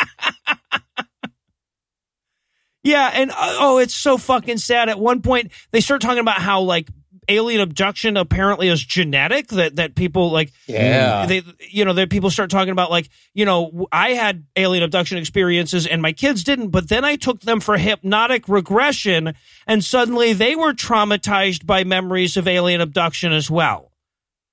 [2.84, 4.88] Yeah, and uh, oh, it's so fucking sad.
[4.88, 6.88] At one point, they start talking about how like
[7.28, 9.48] alien abduction apparently is genetic.
[9.48, 11.26] That that people like, Yeah.
[11.26, 15.18] they you know that people start talking about like you know I had alien abduction
[15.18, 19.34] experiences and my kids didn't, but then I took them for hypnotic regression,
[19.66, 23.92] and suddenly they were traumatized by memories of alien abduction as well.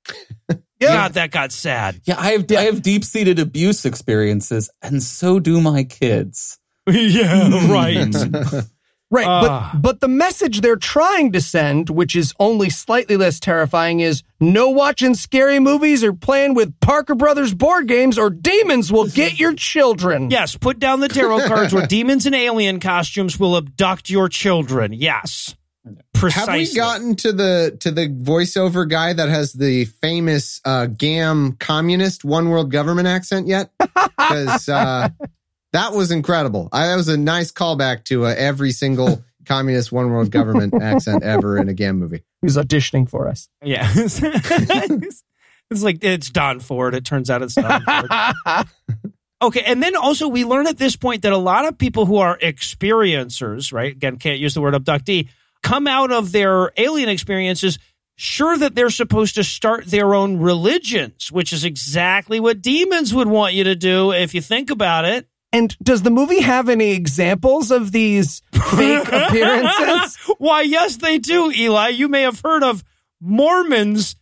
[0.81, 1.99] God, that got sad.
[2.05, 6.57] Yeah, I have I have deep seated abuse experiences, and so do my kids.
[6.89, 8.15] yeah, right.
[9.11, 9.72] Right, Ah.
[9.73, 14.22] but but the message they're trying to send, which is only slightly less terrifying, is
[14.40, 19.40] no watching scary movies or playing with Parker Brothers board games, or demons will get
[19.40, 20.30] your children.
[20.30, 24.94] Yes, put down the tarot cards where demons in alien costumes will abduct your children.
[24.94, 25.56] Yes.
[26.14, 26.60] Precisely.
[26.65, 31.53] Have we gotten to the to the voiceover guy that has the famous uh, GAM
[31.53, 33.72] communist one world government accent yet?
[33.80, 35.10] Because uh,
[35.73, 36.69] that was incredible.
[36.71, 41.23] I, that was a nice callback to uh, every single communist one world government accent
[41.23, 42.23] ever in a GAM movie.
[42.41, 43.49] He's auditioning for us.
[43.63, 43.91] Yeah.
[43.95, 45.23] it's
[45.71, 46.95] like it's Don Ford.
[46.95, 48.65] It turns out it's Don Ford.
[49.41, 52.17] Okay, and then also we learn at this point that a lot of people who
[52.17, 53.93] are experiencers, right?
[53.93, 55.29] Again, can't use the word abductee,
[55.63, 57.79] come out of their alien experiences
[58.17, 63.29] sure that they're supposed to start their own religions, which is exactly what demons would
[63.29, 65.25] want you to do if you think about it.
[65.51, 70.17] And does the movie have any examples of these fake appearances?
[70.38, 71.89] Why, yes, they do, Eli.
[71.89, 72.84] You may have heard of
[73.19, 74.15] Mormons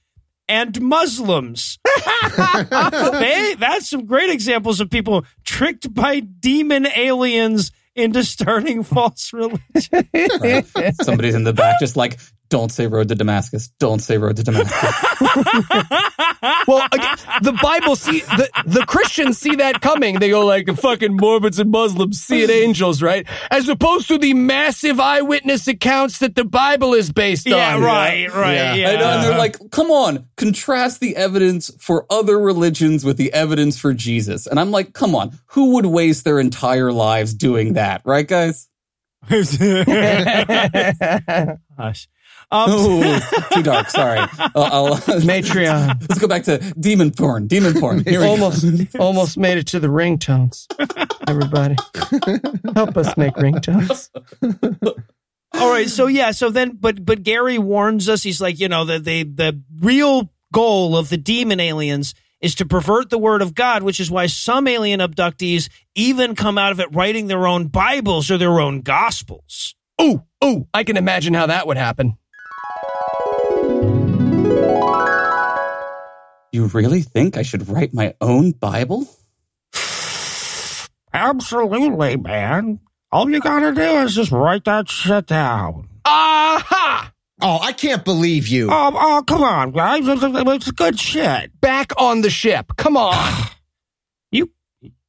[0.48, 1.80] and Muslims.
[2.38, 10.08] they, that's some great examples of people tricked by demon aliens into starting false religion.
[10.14, 10.66] Right?
[11.02, 13.70] Somebody's in the back, just like, don't say road to Damascus.
[13.80, 15.06] Don't say road to Damascus.
[16.68, 20.20] Well, again, the Bible see the, the Christians see that coming.
[20.20, 23.26] They go like fucking Mormons and Muslims seeing angels, right?
[23.50, 27.84] As opposed to the massive eyewitness accounts that the Bible is based yeah, on.
[27.84, 28.54] right, right.
[28.54, 28.74] Yeah.
[28.76, 28.90] Yeah.
[28.90, 33.34] I know, and they're like, come on, contrast the evidence for other religions with the
[33.34, 34.46] evidence for Jesus.
[34.46, 38.68] And I'm like, come on, who would waste their entire lives doing that, right, guys?
[41.78, 42.08] Gosh.
[42.50, 43.90] Um, Oh, too dark.
[43.90, 44.20] Sorry.
[44.20, 47.48] I'll, I'll, Matreon let's go back to demon porn.
[47.48, 48.04] Demon porn.
[48.06, 48.32] Here we go.
[48.32, 48.66] almost
[49.00, 50.66] almost made it to the ringtones.
[51.28, 51.76] Everybody,
[52.74, 54.10] help us make ringtones.
[55.54, 58.24] All right, so yeah, so then, but but Gary warns us.
[58.24, 62.66] He's like, you know, the the the real goal of the demon aliens is to
[62.66, 66.80] pervert the word of God, which is why some alien abductees even come out of
[66.80, 69.76] it writing their own Bibles or their own Gospels.
[70.00, 72.18] Oh, oh, I can imagine how that would happen.
[76.52, 79.08] You really think I should write my own Bible?
[81.14, 82.80] Absolutely, man.
[83.12, 85.88] All you gotta do is just write that shit down.
[86.04, 87.14] Aha!
[87.40, 88.70] Oh, I can't believe you.
[88.72, 90.08] Oh, oh, come on, guys.
[90.08, 91.62] It's, it's good shit.
[91.62, 92.74] Back on the ship.
[92.78, 93.46] Come on.
[94.30, 94.52] You,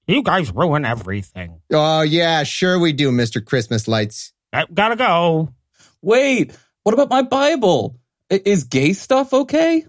[0.06, 1.60] you guys ruin everything.
[1.72, 3.44] Oh, yeah, sure we do, Mr.
[3.44, 4.32] Christmas Lights.
[4.52, 5.52] I gotta go.
[6.00, 7.98] Wait, what about my Bible?
[8.30, 9.86] Is gay stuff okay?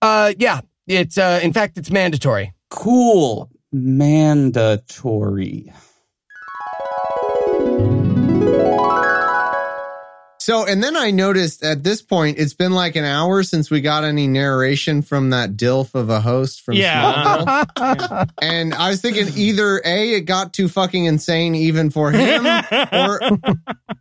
[0.00, 2.54] Uh, yeah, it's uh, in fact, it's mandatory.
[2.70, 3.50] Cool.
[3.70, 5.70] Mandatory.
[10.50, 13.80] So, and then I noticed at this point, it's been like an hour since we
[13.80, 17.64] got any narration from that DILF of a host from Yeah.
[17.76, 18.30] Smallville.
[18.42, 22.44] And I was thinking either A, it got too fucking insane even for him,
[22.92, 23.20] or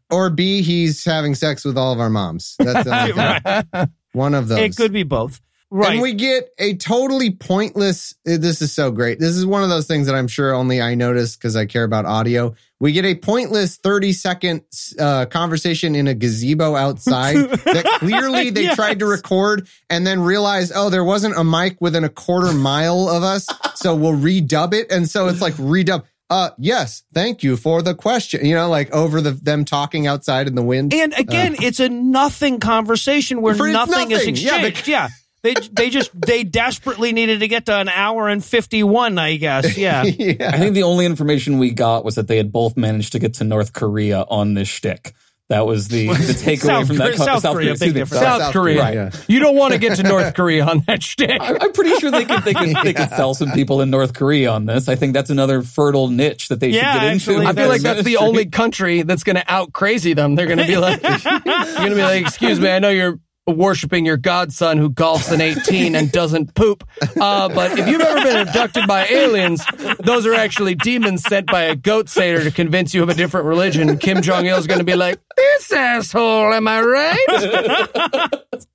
[0.10, 2.56] or B, he's having sex with all of our moms.
[2.58, 3.14] That's the only
[3.44, 3.66] thing.
[3.72, 3.90] Right.
[4.14, 4.58] one of those.
[4.60, 5.40] It could be both.
[5.72, 5.94] Right.
[5.94, 8.16] And we get a totally pointless.
[8.28, 9.20] uh, This is so great.
[9.20, 11.84] This is one of those things that I'm sure only I notice because I care
[11.84, 12.56] about audio.
[12.80, 14.62] We get a pointless 30 second
[14.98, 17.36] uh, conversation in a gazebo outside
[17.66, 18.76] that clearly they Yes.
[18.76, 23.08] tried to record and then realized, oh, there wasn't a mic within a quarter mile
[23.08, 23.46] of us.
[23.76, 24.92] So we'll redub it.
[24.92, 26.04] And so it's like redub.
[26.32, 28.46] Uh, yes, thank you for the question.
[28.46, 30.94] You know, like over the them talking outside in the wind.
[30.94, 34.36] And again, it's a nothing conversation where it's nothing, is nothing.
[34.36, 34.88] Yeah, exchanged.
[34.88, 35.08] Yeah.
[35.42, 39.78] They, they just they desperately needed to get to an hour and 51 i guess
[39.78, 40.52] yeah yeah.
[40.54, 43.36] I think the only information we got was that they had both managed to get
[43.36, 45.14] to North Korea on this shtick.
[45.48, 47.06] That was the, the takeaway South from that.
[47.16, 48.06] Korea- co- South Korea, excuse big me.
[48.06, 48.82] South, South Korea.
[48.84, 49.20] Korea, yeah.
[49.28, 51.42] You don't want to get to North Korea on that shtick.
[51.42, 54.14] I- I'm pretty sure they could they could they could sell some people in North
[54.14, 54.88] Korea on this.
[54.88, 57.48] I think that's another fertile niche that they Yeah, should get actually, into.
[57.48, 60.36] I feel like that's the only country that's going to out crazy them.
[60.36, 63.20] They're going to be like, you're going to be like, excuse me, I know you're
[63.50, 66.88] worshiping your godson who golfs an 18 and doesn't poop.
[67.20, 69.66] Uh, but if you've ever been abducted by aliens,
[70.00, 73.46] those are actually demons sent by a goat satyr to convince you of a different
[73.46, 73.98] religion.
[73.98, 78.36] Kim Jong Il is going to be like, this asshole, am I right?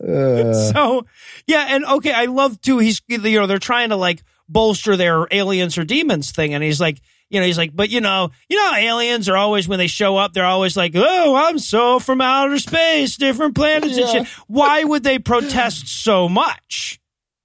[0.00, 1.06] so
[1.46, 5.28] yeah and okay i love too he's you know they're trying to like bolster their
[5.30, 7.00] aliens or demons thing and he's like
[7.30, 10.16] you know he's like but you know you know aliens are always when they show
[10.16, 14.84] up they're always like oh i'm so from outer space different planets and shit why
[14.84, 17.00] would they protest so much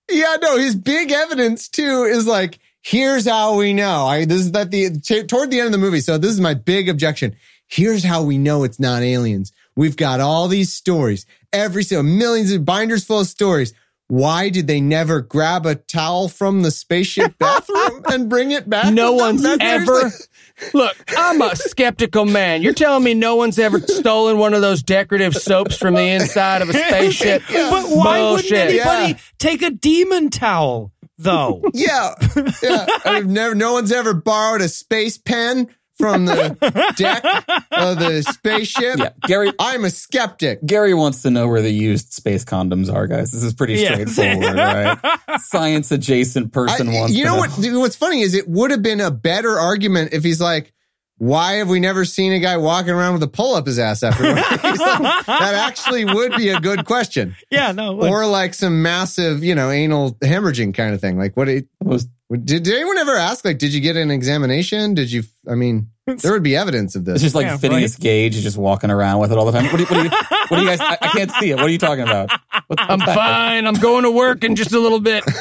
[0.10, 4.06] Yeah, no, his big evidence too is like, here's how we know.
[4.06, 6.00] I this is that the t- toward the end of the movie.
[6.02, 7.36] So this is my big objection.
[7.68, 9.52] Here's how we know it's not aliens.
[9.76, 13.74] We've got all these stories, every single millions of binders full of stories.
[14.08, 18.94] Why did they never grab a towel from the spaceship bathroom and bring it back?
[18.94, 19.44] No with them?
[19.44, 20.12] one's ever.
[20.74, 22.62] Look, I'm a skeptical man.
[22.62, 26.62] You're telling me no one's ever stolen one of those decorative soaps from the inside
[26.62, 27.42] of a spaceship?
[27.52, 28.52] but why Bullshit.
[28.52, 29.18] wouldn't anybody Yeah.
[29.40, 32.14] take a demon towel though Yeah,
[32.62, 32.86] yeah.
[33.06, 33.56] I've never.
[33.56, 36.56] No one's ever borrowed a space pen from the
[36.98, 37.24] deck
[37.72, 38.98] of the spaceship.
[39.00, 39.52] Yeah, Gary.
[39.60, 40.66] I'm a skeptic.
[40.66, 43.32] Gary wants to know where the used space condoms are, guys.
[43.32, 43.94] This is pretty Yeah.
[44.06, 44.98] straightforward, right?
[45.42, 47.14] Science adjacent person I- wants.
[47.16, 47.52] you to know what?
[47.58, 50.74] What's funny is it would have been a better argument if he's like,
[51.18, 54.04] "Why have we never seen a guy walking around with a pull up his ass
[54.04, 54.36] after?" He's
[54.80, 59.44] like, that actually would be a good question, yeah no like- or like some massive,
[59.44, 61.18] you know, anal hemorrhaging kind of thing.
[61.18, 61.50] Like, what?
[61.50, 63.46] It, Was- did, did anyone ever ask?
[63.46, 64.96] Like, did you get an examination?
[64.96, 65.24] Did you?
[65.48, 67.16] I mean, there would be evidence of this.
[67.16, 67.34] It's this.
[67.34, 69.66] just like Yeah, Phineas Gage is just walking around with it all the time.
[69.72, 70.10] What do you, what do you,
[70.48, 70.80] what do you guys?
[70.82, 71.56] I, I can't see it.
[71.56, 72.32] What are you talking about?
[72.68, 73.68] What, I'm fine.
[73.68, 75.24] I'm going to work in just a little bit.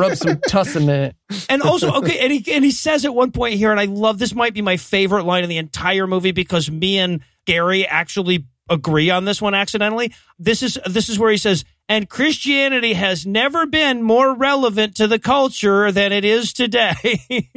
[0.00, 1.16] Rub some tussin in it.
[1.48, 4.18] and also okay and he and he says at one point here and i love
[4.18, 8.46] this might be my favorite line in the entire movie because me and gary actually
[8.68, 13.26] agree on this one accidentally this is this is where he says and christianity has
[13.26, 16.94] never been more relevant to the culture than it is today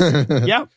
[0.00, 0.68] yep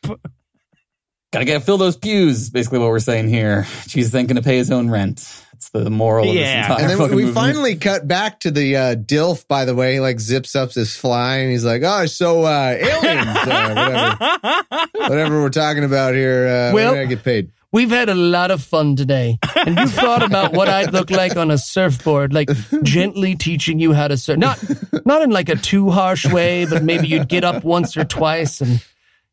[1.34, 2.50] Gotta get fill those pews.
[2.50, 3.68] Basically, what we're saying here.
[3.88, 5.46] Jesus ain't gonna pay his own rent.
[5.58, 7.34] It's the moral of this entire And then fucking we movie.
[7.34, 9.48] finally cut back to the uh, Dilf.
[9.48, 12.76] By the way, he, like zips up his fly, and he's like, "Oh, so uh,
[12.80, 16.48] aliens, uh, whatever, whatever we're talking about here.
[16.48, 19.40] Uh, Well- I get paid." We've had a lot of fun today.
[19.66, 22.50] And you thought about what I'd look like on a surfboard, like
[22.82, 24.38] gently teaching you how to surf.
[24.38, 24.58] Not
[25.06, 28.62] not in like a too harsh way, but maybe you'd get up once or twice
[28.62, 28.82] and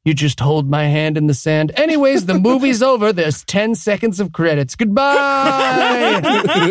[0.05, 1.72] you just hold my hand in the sand.
[1.76, 3.12] Anyways, the movie's over.
[3.12, 4.74] There's 10 seconds of credits.
[4.76, 6.20] Goodbye.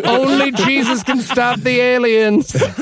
[0.05, 2.53] Only Jesus can stop the aliens.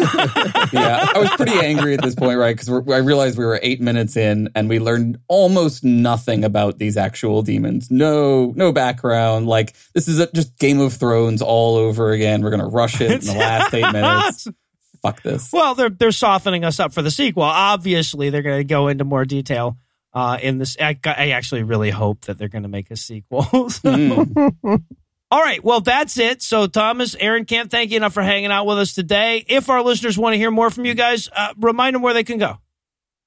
[0.74, 2.56] yeah, I was pretty angry at this point, right?
[2.56, 6.98] Because I realized we were eight minutes in, and we learned almost nothing about these
[6.98, 7.90] actual demons.
[7.90, 9.48] No, no background.
[9.48, 12.42] Like this is a, just Game of Thrones all over again.
[12.42, 14.48] We're gonna rush it in the last eight minutes.
[15.02, 15.52] Fuck this.
[15.52, 19.04] well they're they're softening us up for the sequel obviously they're going to go into
[19.04, 19.76] more detail
[20.14, 23.44] uh, in this I, I actually really hope that they're going to make a sequel
[23.52, 24.84] Mm.
[25.32, 25.64] All right.
[25.64, 26.42] Well, that's it.
[26.42, 29.46] So, Thomas, Aaron, can't thank you enough for hanging out with us today.
[29.48, 32.26] If our listeners want to hear more from you guys, uh, remind them where they
[32.26, 32.58] can go.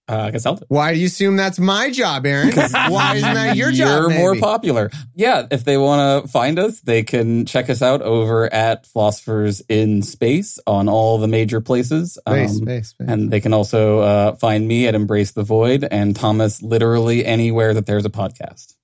[0.06, 0.60] Uh, I guess I'll.
[0.68, 2.52] Why do you assume that's my job, Aaron?
[2.88, 4.10] Why isn't that your job?
[4.10, 4.90] You're more popular.
[5.14, 9.62] Yeah, if they want to find us, they can check us out over at Philosophers
[9.68, 12.18] in Space on all the major places.
[12.28, 13.08] Space, Um, space, space.
[13.08, 17.72] And they can also uh, find me at Embrace the Void and Thomas literally anywhere
[17.72, 18.74] that there's a podcast.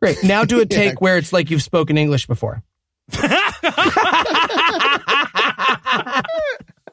[0.00, 0.22] Great.
[0.24, 2.62] Now do a take where it's like you've spoken English before.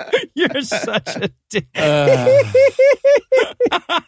[0.35, 1.67] You're such a dick.
[1.75, 2.27] Uh,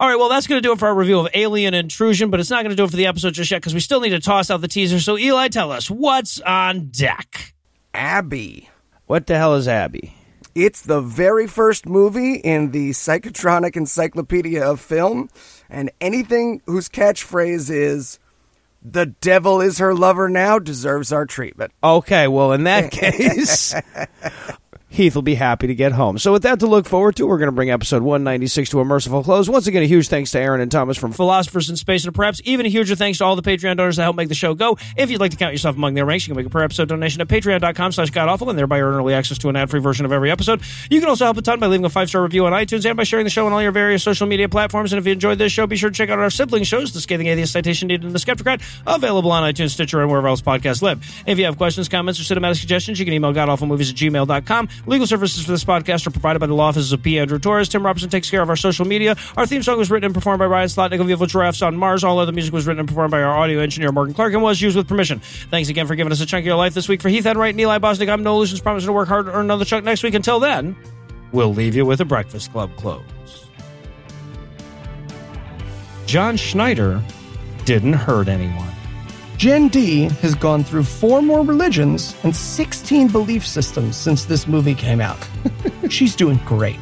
[0.00, 0.16] All right.
[0.16, 2.62] Well, that's going to do it for our review of Alien Intrusion, but it's not
[2.64, 4.50] going to do it for the episode just yet because we still need to toss
[4.50, 4.98] out the teaser.
[4.98, 7.54] So, Eli, tell us what's on deck.
[7.94, 8.68] Abby,
[9.06, 10.14] What the hell is Abby?
[10.54, 15.30] It's the very first movie in the Psychotronic Encyclopedia of Film,
[15.70, 18.18] and anything whose catchphrase is
[18.82, 21.72] "The devil is her lover now" deserves our treatment.
[21.82, 23.74] Okay, well, in that case,
[24.92, 26.18] Heath will be happy to get home.
[26.18, 28.84] So, with that to look forward to, we're going to bring episode 196 to a
[28.84, 29.48] merciful close.
[29.48, 32.42] Once again, a huge thanks to Aaron and Thomas from Philosophers in Space, and perhaps
[32.44, 34.76] even a huger thanks to all the Patreon donors that help make the show go.
[34.94, 36.88] If you'd like to count yourself among their ranks, you can make a per episode
[36.88, 40.04] donation at patreon.com slash godawful and thereby earn early access to an ad free version
[40.04, 40.60] of every episode.
[40.90, 42.94] You can also help a ton by leaving a five star review on iTunes and
[42.94, 44.92] by sharing the show on all your various social media platforms.
[44.92, 47.00] And if you enjoyed this show, be sure to check out our sibling shows, The
[47.00, 50.82] Scathing Atheist Citation Needed and The Skeptocrat, available on iTunes, Stitcher, and wherever else podcasts
[50.82, 51.02] live.
[51.26, 54.68] If you have questions, comments, or cinematic suggestions, you can email godawfulmovies at gmail.com.
[54.86, 57.18] Legal services for this podcast are provided by the law offices of P.
[57.18, 57.68] Andrew Torres.
[57.68, 59.14] Tim Robertson takes care of our social media.
[59.36, 62.02] Our theme song was written and performed by Ryan Slotnick of Evil Giraffes on Mars.
[62.02, 64.60] All other music was written and performed by our audio engineer, Morgan Clark, and was
[64.60, 65.20] used with permission.
[65.50, 67.00] Thanks again for giving us a chunk of your life this week.
[67.00, 69.44] For Heath Enright and Eli Bosnick, I'm Noah Lugeons, promising to work hard to earn
[69.44, 70.14] another chunk next week.
[70.14, 70.76] Until then,
[71.30, 73.02] we'll leave you with a Breakfast Club close.
[76.06, 77.00] John Schneider
[77.64, 78.68] didn't hurt anyone.
[79.42, 84.72] Jen D has gone through four more religions and 16 belief systems since this movie
[84.72, 85.18] came out.
[85.88, 86.78] She's doing great.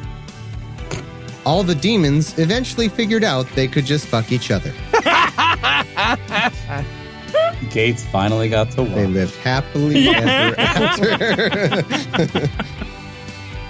[1.43, 4.71] All the demons eventually figured out they could just fuck each other.
[7.71, 12.47] Gates finally got to They lived happily ever after.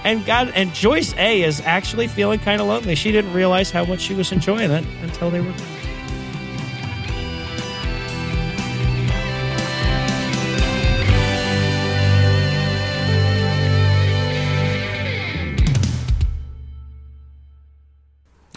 [0.04, 2.96] And God and Joyce A is actually feeling kind of lonely.
[2.96, 5.54] She didn't realize how much she was enjoying it until they were.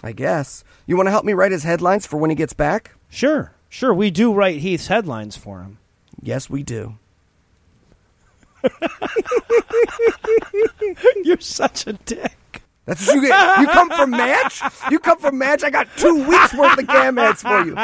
[0.05, 0.63] I guess.
[0.85, 2.91] You want to help me write his headlines for when he gets back?
[3.09, 3.93] Sure, sure.
[3.93, 5.79] We do write Heath's headlines for him.
[6.21, 6.97] Yes, we do.
[11.23, 12.61] You're such a dick.
[12.85, 13.59] That's what you get.
[13.59, 14.61] You come from Match?
[14.91, 15.63] You come from Match?
[15.63, 17.75] I got two weeks worth of cam ads for you.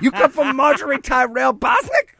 [0.00, 2.14] You come from Marjorie Tyrell Bosnick?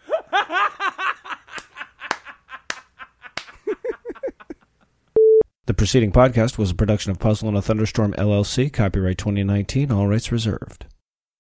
[5.67, 10.07] The preceding podcast was a production of Puzzle in a Thunderstorm LLC, copyright 2019, all
[10.07, 10.87] rights reserved.